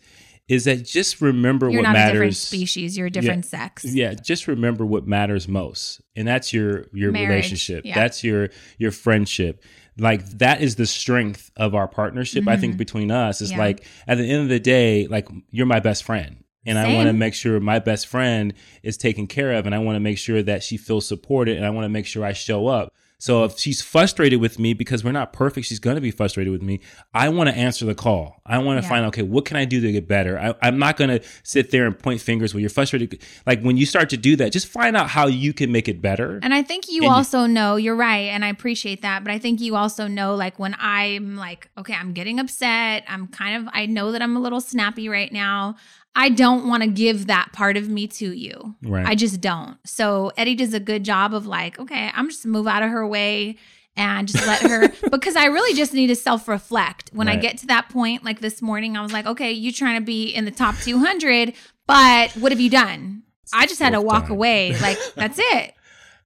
is 0.48 0.66
that 0.66 0.86
just 0.86 1.22
remember 1.22 1.70
you're 1.70 1.82
what 1.82 1.90
not 1.90 1.94
matters. 1.94 2.12
A 2.12 2.14
different 2.14 2.36
species, 2.36 2.98
you're 2.98 3.08
a 3.08 3.12
different 3.12 3.46
yeah, 3.46 3.50
sex. 3.50 3.86
Yeah, 3.86 4.14
just 4.14 4.48
remember 4.48 4.86
what 4.86 5.08
matters 5.08 5.48
most, 5.48 6.02
and 6.16 6.28
that's 6.28 6.54
your 6.54 6.88
your 6.94 7.12
Marriage, 7.12 7.30
relationship. 7.30 7.86
Yeah. 7.86 7.96
That's 7.96 8.24
your 8.24 8.50
your 8.78 8.92
friendship. 8.92 9.64
Like 9.98 10.26
that 10.40 10.62
is 10.62 10.76
the 10.76 10.86
strength 10.86 11.52
of 11.56 11.76
our 11.76 11.88
partnership. 11.88 12.42
Mm-hmm. 12.42 12.50
I 12.50 12.58
think 12.58 12.72
mm-hmm. 12.72 12.80
between 12.80 13.12
us 13.12 13.42
is 13.42 13.52
yeah. 13.52 13.58
like 13.58 13.86
at 14.08 14.18
the 14.18 14.30
end 14.30 14.44
of 14.44 14.50
the 14.50 14.60
day, 14.60 15.08
like 15.08 15.28
you're 15.52 15.66
my 15.66 15.80
best 15.80 16.04
friend. 16.04 16.44
And 16.66 16.78
Same. 16.78 16.92
I 16.92 16.96
want 16.96 17.08
to 17.08 17.14
make 17.14 17.34
sure 17.34 17.60
my 17.60 17.80
best 17.80 18.08
friend 18.08 18.54
is 18.84 18.96
taken 18.96 19.28
care 19.28 19.52
of, 19.54 19.66
and 19.66 19.76
I 19.76 19.80
want 19.80 19.98
to 19.98 20.00
make 20.00 20.18
sure 20.18 20.42
that 20.44 20.64
she 20.64 20.78
feels 20.78 21.06
supported, 21.06 21.58
and 21.58 21.66
I 21.66 21.70
want 21.72 21.86
to 21.86 21.90
make 21.90 22.06
sure 22.06 22.24
I 22.24 22.32
show 22.32 22.68
up. 22.68 22.94
So 23.24 23.46
if 23.46 23.58
she's 23.58 23.82
frustrated 23.82 24.42
with 24.42 24.60
me 24.60 24.74
because 24.74 25.02
we're 25.02 25.14
not 25.14 25.32
perfect, 25.32 25.66
she's 25.68 25.80
going 25.80 25.96
to 25.96 26.02
be 26.02 26.12
frustrated 26.12 26.52
with 26.52 26.62
me. 26.62 26.82
I 27.14 27.30
want 27.30 27.50
to 27.50 27.56
answer 27.56 27.86
the 27.86 27.96
call. 27.96 28.42
I 28.46 28.58
want 28.58 28.82
to 28.82 28.84
yeah. 28.84 28.90
find, 28.90 29.06
okay, 29.06 29.22
what 29.22 29.46
can 29.46 29.56
I 29.56 29.64
do 29.64 29.80
to 29.80 29.94
get 29.94 30.10
better? 30.10 30.38
I, 30.38 30.68
am 30.68 30.78
not 30.78 30.98
going 30.98 31.10
to 31.10 31.26
sit 31.42 31.72
there 31.72 31.86
and 31.86 31.98
point 31.98 32.20
fingers 32.20 32.54
when 32.54 32.60
you're 32.60 32.70
frustrated. 32.70 33.22
Like 33.46 33.62
when 33.62 33.78
you 33.78 33.86
start 33.86 34.10
to 34.10 34.18
do 34.18 34.36
that, 34.36 34.52
just 34.52 34.68
find 34.68 34.98
out 34.98 35.08
how 35.10 35.28
you 35.28 35.54
can 35.54 35.72
make 35.72 35.88
it 35.88 36.02
better. 36.02 36.42
And 36.44 36.54
I 36.54 36.64
think 36.64 36.90
you 36.90 37.04
and 37.04 37.14
also 37.14 37.44
you, 37.44 37.48
know, 37.48 37.78
you're 37.78 37.96
right. 37.96 38.28
And 38.28 38.44
I 38.44 38.50
appreciate 38.50 39.04
that. 39.04 39.24
But 39.24 39.32
I 39.32 39.40
think 39.40 39.62
you 39.62 39.78
also 39.78 40.06
know, 40.06 40.36
like 40.36 40.60
when 40.60 40.76
I'm 40.78 41.38
like, 41.38 41.70
okay, 41.78 41.94
I'm 41.94 42.12
getting 42.12 42.42
upset. 42.42 43.06
I'm 43.08 43.28
kind 43.28 43.56
of, 43.56 43.74
I 43.74 43.86
know 43.86 44.12
that 44.12 44.22
I'm 44.22 44.36
a 44.36 44.42
little 44.42 44.60
snappy 44.60 45.08
right 45.08 45.32
now. 45.32 45.78
I 46.16 46.30
don't 46.30 46.68
want 46.68 46.84
to 46.84 46.90
give 46.90 47.28
that 47.28 47.52
part 47.54 47.76
of 47.76 47.90
me 47.90 48.08
to 48.08 48.32
you. 48.32 48.76
Right. 48.84 49.06
I 49.06 49.16
just 49.16 49.42
don't. 49.42 49.78
So 49.86 50.32
Eddie 50.38 50.56
does 50.56 50.74
a 50.74 50.80
good 50.80 51.04
job 51.04 51.34
of 51.34 51.48
like, 51.48 51.80
okay, 51.80 52.12
I'm 52.14 52.30
just 52.30 52.46
move 52.46 52.68
out 52.68 52.84
of 52.84 52.90
her 52.92 53.06
way 53.08 53.58
and 53.96 54.28
just 54.28 54.46
let 54.46 54.62
her 54.62 54.92
because 55.12 55.36
I 55.36 55.46
really 55.46 55.76
just 55.76 55.94
need 55.94 56.08
to 56.08 56.16
self 56.16 56.48
reflect. 56.48 57.10
When 57.14 57.28
right. 57.28 57.38
I 57.38 57.42
get 57.42 57.58
to 57.60 57.68
that 57.68 57.90
point, 57.90 58.24
like 58.24 58.42
this 58.42 58.62
morning, 58.62 58.96
I 58.96 59.02
was 59.02 59.12
like, 59.12 59.26
okay, 59.26 59.52
you 59.52 59.72
trying 59.72 60.00
to 60.00 60.06
be 60.06 60.30
in 60.30 60.46
the 60.46 60.52
top 60.52 60.76
200, 60.78 61.54
but 61.88 62.32
what 62.34 62.52
have 62.52 62.62
you 62.62 62.70
done? 62.70 63.24
I 63.52 63.66
just 63.66 63.80
had 63.80 63.92
to 63.94 64.02
walk 64.02 64.24
time. 64.24 64.32
away. 64.34 64.76
Like 64.82 64.98
that's 65.16 65.40
it. 65.40 65.74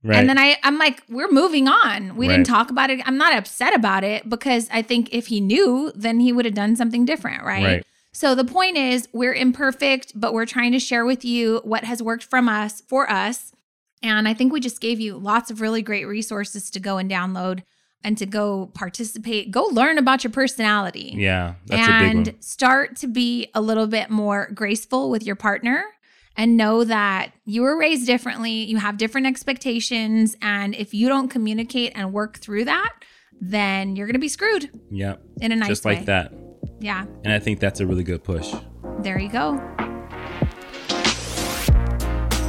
Right. 0.04 0.18
And 0.18 0.30
then 0.30 0.38
I, 0.38 0.58
I'm 0.64 0.78
like, 0.78 1.02
we're 1.10 1.30
moving 1.32 1.68
on. 1.68 2.16
We 2.16 2.28
Right. 2.28 2.36
didn't 2.36 2.48
talk 2.48 2.70
about 2.70 2.90
it. 2.90 3.02
I'm 3.06 3.18
not 3.18 3.36
upset 3.36 3.74
about 3.74 4.04
it 4.04 4.30
because 4.30 4.70
I 4.72 4.82
think 4.82 5.10
if 5.12 5.28
he 5.28 5.42
knew, 5.42 5.92
then 5.96 6.20
he 6.20 6.32
would 6.32 6.46
have 6.46 6.54
done 6.54 6.76
something 6.76 7.04
different, 7.04 7.44
right? 7.44 7.86
So 8.18 8.34
the 8.34 8.44
point 8.44 8.78
is, 8.78 9.08
we're 9.14 9.36
imperfect, 9.36 10.14
but 10.16 10.34
we're 10.34 10.48
trying 10.48 10.72
to 10.72 10.80
share 10.80 11.06
with 11.06 11.24
you 11.24 11.62
what 11.64 11.84
has 11.84 12.02
worked 12.02 12.24
from 12.24 12.50
us 12.50 12.82
for 12.82 13.08
us. 13.08 13.52
And 14.02 14.28
I 14.28 14.34
think 14.34 14.52
we 14.52 14.60
just 14.60 14.82
gave 14.82 15.00
you 15.00 15.16
lots 15.20 15.52
of 15.52 15.62
really 15.62 15.84
great 15.84 16.06
resources 16.06 16.72
to 16.72 16.80
go 16.80 16.98
and 16.98 17.12
download 17.12 17.62
and 18.04 18.18
to 18.18 18.26
go 18.26 18.72
participate, 18.74 19.52
go 19.52 19.66
learn 19.66 20.00
about 20.00 20.24
your 20.24 20.32
personality 20.32 21.14
yeah, 21.16 21.54
that's 21.68 21.88
a 21.88 21.92
and 21.92 22.26
big 22.26 22.34
one. 22.34 22.42
start 22.42 22.96
to 22.96 23.08
be 23.08 23.52
a 23.54 23.62
little 23.62 23.86
bit 23.86 24.10
more 24.10 24.50
graceful 24.52 25.12
with 25.12 25.24
your 25.24 25.36
partner 25.36 25.86
and 26.36 26.58
know 26.58 26.84
that 26.84 27.34
you 27.46 27.62
were 27.62 27.78
raised 27.78 28.08
differently, 28.08 28.64
you 28.64 28.78
have 28.78 28.98
different 28.98 29.28
expectations, 29.28 30.36
and 30.42 30.74
if 30.74 30.92
you 30.92 31.08
don't 31.08 31.30
communicate 31.30 31.92
and 31.94 32.14
work 32.14 32.40
through 32.40 32.66
that, 32.66 32.94
then 33.40 33.96
you're 33.96 34.08
going 34.08 34.14
to 34.16 34.20
be 34.20 34.28
screwed 34.28 34.72
Yeah, 34.90 35.18
in 35.40 35.52
a 35.52 35.56
nice 35.56 35.70
just 35.70 35.86
way. 35.86 35.98
like 35.98 36.06
that. 36.06 36.34
Yeah, 36.80 37.06
And 37.24 37.34
I 37.34 37.40
think 37.40 37.60
that's 37.60 37.80
a 37.80 37.88
really 37.88 38.04
good 38.04 38.24
push. 38.24 38.54
there 39.00 39.20
you 39.20 39.30
go. 39.30 39.60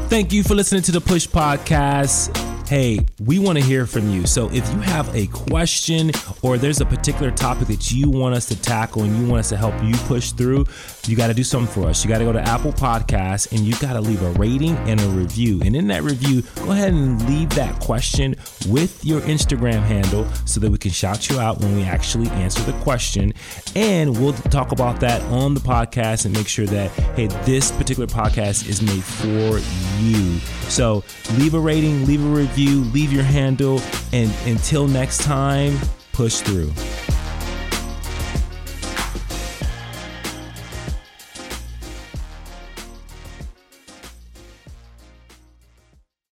Thank 0.09 0.33
you 0.33 0.43
for 0.43 0.55
listening 0.55 0.83
to 0.83 0.93
the 0.93 1.01
Push 1.03 1.29
Podcast. 1.29 2.35
Hey, 2.67 3.01
we 3.21 3.39
want 3.39 3.59
to 3.59 3.65
hear 3.65 3.87
from 3.87 4.11
you. 4.11 4.27
So 4.27 4.51
if 4.51 4.69
you 4.73 4.79
have 4.81 5.15
a 5.15 5.27
question 5.29 6.11
or 6.43 6.57
there's 6.59 6.81
a 6.81 6.87
particular 6.87 7.31
topic 7.31 7.69
that 7.69 7.91
you 7.93 8.11
want 8.11 8.35
us 8.35 8.47
to 8.47 8.61
tackle 8.61 9.03
and 9.05 9.17
you 9.19 9.27
want 9.27 9.41
us 9.41 9.49
to 9.51 9.57
help 9.57 9.75
you 9.83 9.95
push 10.07 10.33
through, 10.33 10.65
you 11.09 11.17
got 11.17 11.29
to 11.29 11.35
do 11.35 11.45
something 11.45 11.73
for 11.73 11.89
us. 11.89 12.05
You 12.05 12.09
got 12.09 12.19
to 12.19 12.25
go 12.25 12.33
to 12.33 12.41
Apple 12.41 12.73
Podcasts 12.73 13.51
and 13.51 13.61
you 13.61 13.73
got 13.79 13.95
to 13.95 14.01
leave 14.01 14.23
a 14.23 14.31
rating 14.33 14.77
and 14.77 15.01
a 15.01 15.09
review. 15.09 15.61
And 15.65 15.75
in 15.75 15.89
that 15.89 16.03
review, 16.03 16.43
go 16.57 16.73
ahead 16.73 16.93
and 16.93 17.27
leave 17.29 17.49
that 17.51 17.81
question 17.81 18.37
with 18.69 19.05
your 19.05 19.21
Instagram 19.23 19.83
handle 19.83 20.29
so 20.45 20.61
that 20.61 20.71
we 20.71 20.79
can 20.79 20.91
shout 20.91 21.31
you 21.31 21.41
out 21.41 21.61
when 21.61 21.75
we 21.75 21.83
actually 21.83 22.29
answer 22.31 22.63
the 22.63 22.79
question. 22.81 23.33
And 23.75 24.21
we'll 24.21 24.35
talk 24.35 24.73
about 24.73 25.01
that 25.01 25.23
on 25.33 25.55
the 25.55 25.61
podcast 25.61 26.27
and 26.27 26.35
make 26.35 26.49
sure 26.49 26.67
that, 26.67 26.91
hey, 27.17 27.29
this 27.45 27.71
particular 27.73 28.07
podcast 28.07 28.69
is 28.69 28.83
made 28.83 29.03
for 29.03 29.59
you. 30.01 30.39
So 30.69 31.03
leave 31.39 31.55
a 31.55 31.61
rating, 31.61 32.05
leave 32.07 32.25
a 32.25 32.29
review, 32.29 32.85
leave 32.85 33.13
your 33.13 33.25
handle, 33.25 33.81
and 34.13 34.31
until 34.47 34.87
next 34.87 35.23
time, 35.23 35.79
push 36.13 36.41
through. 36.41 36.73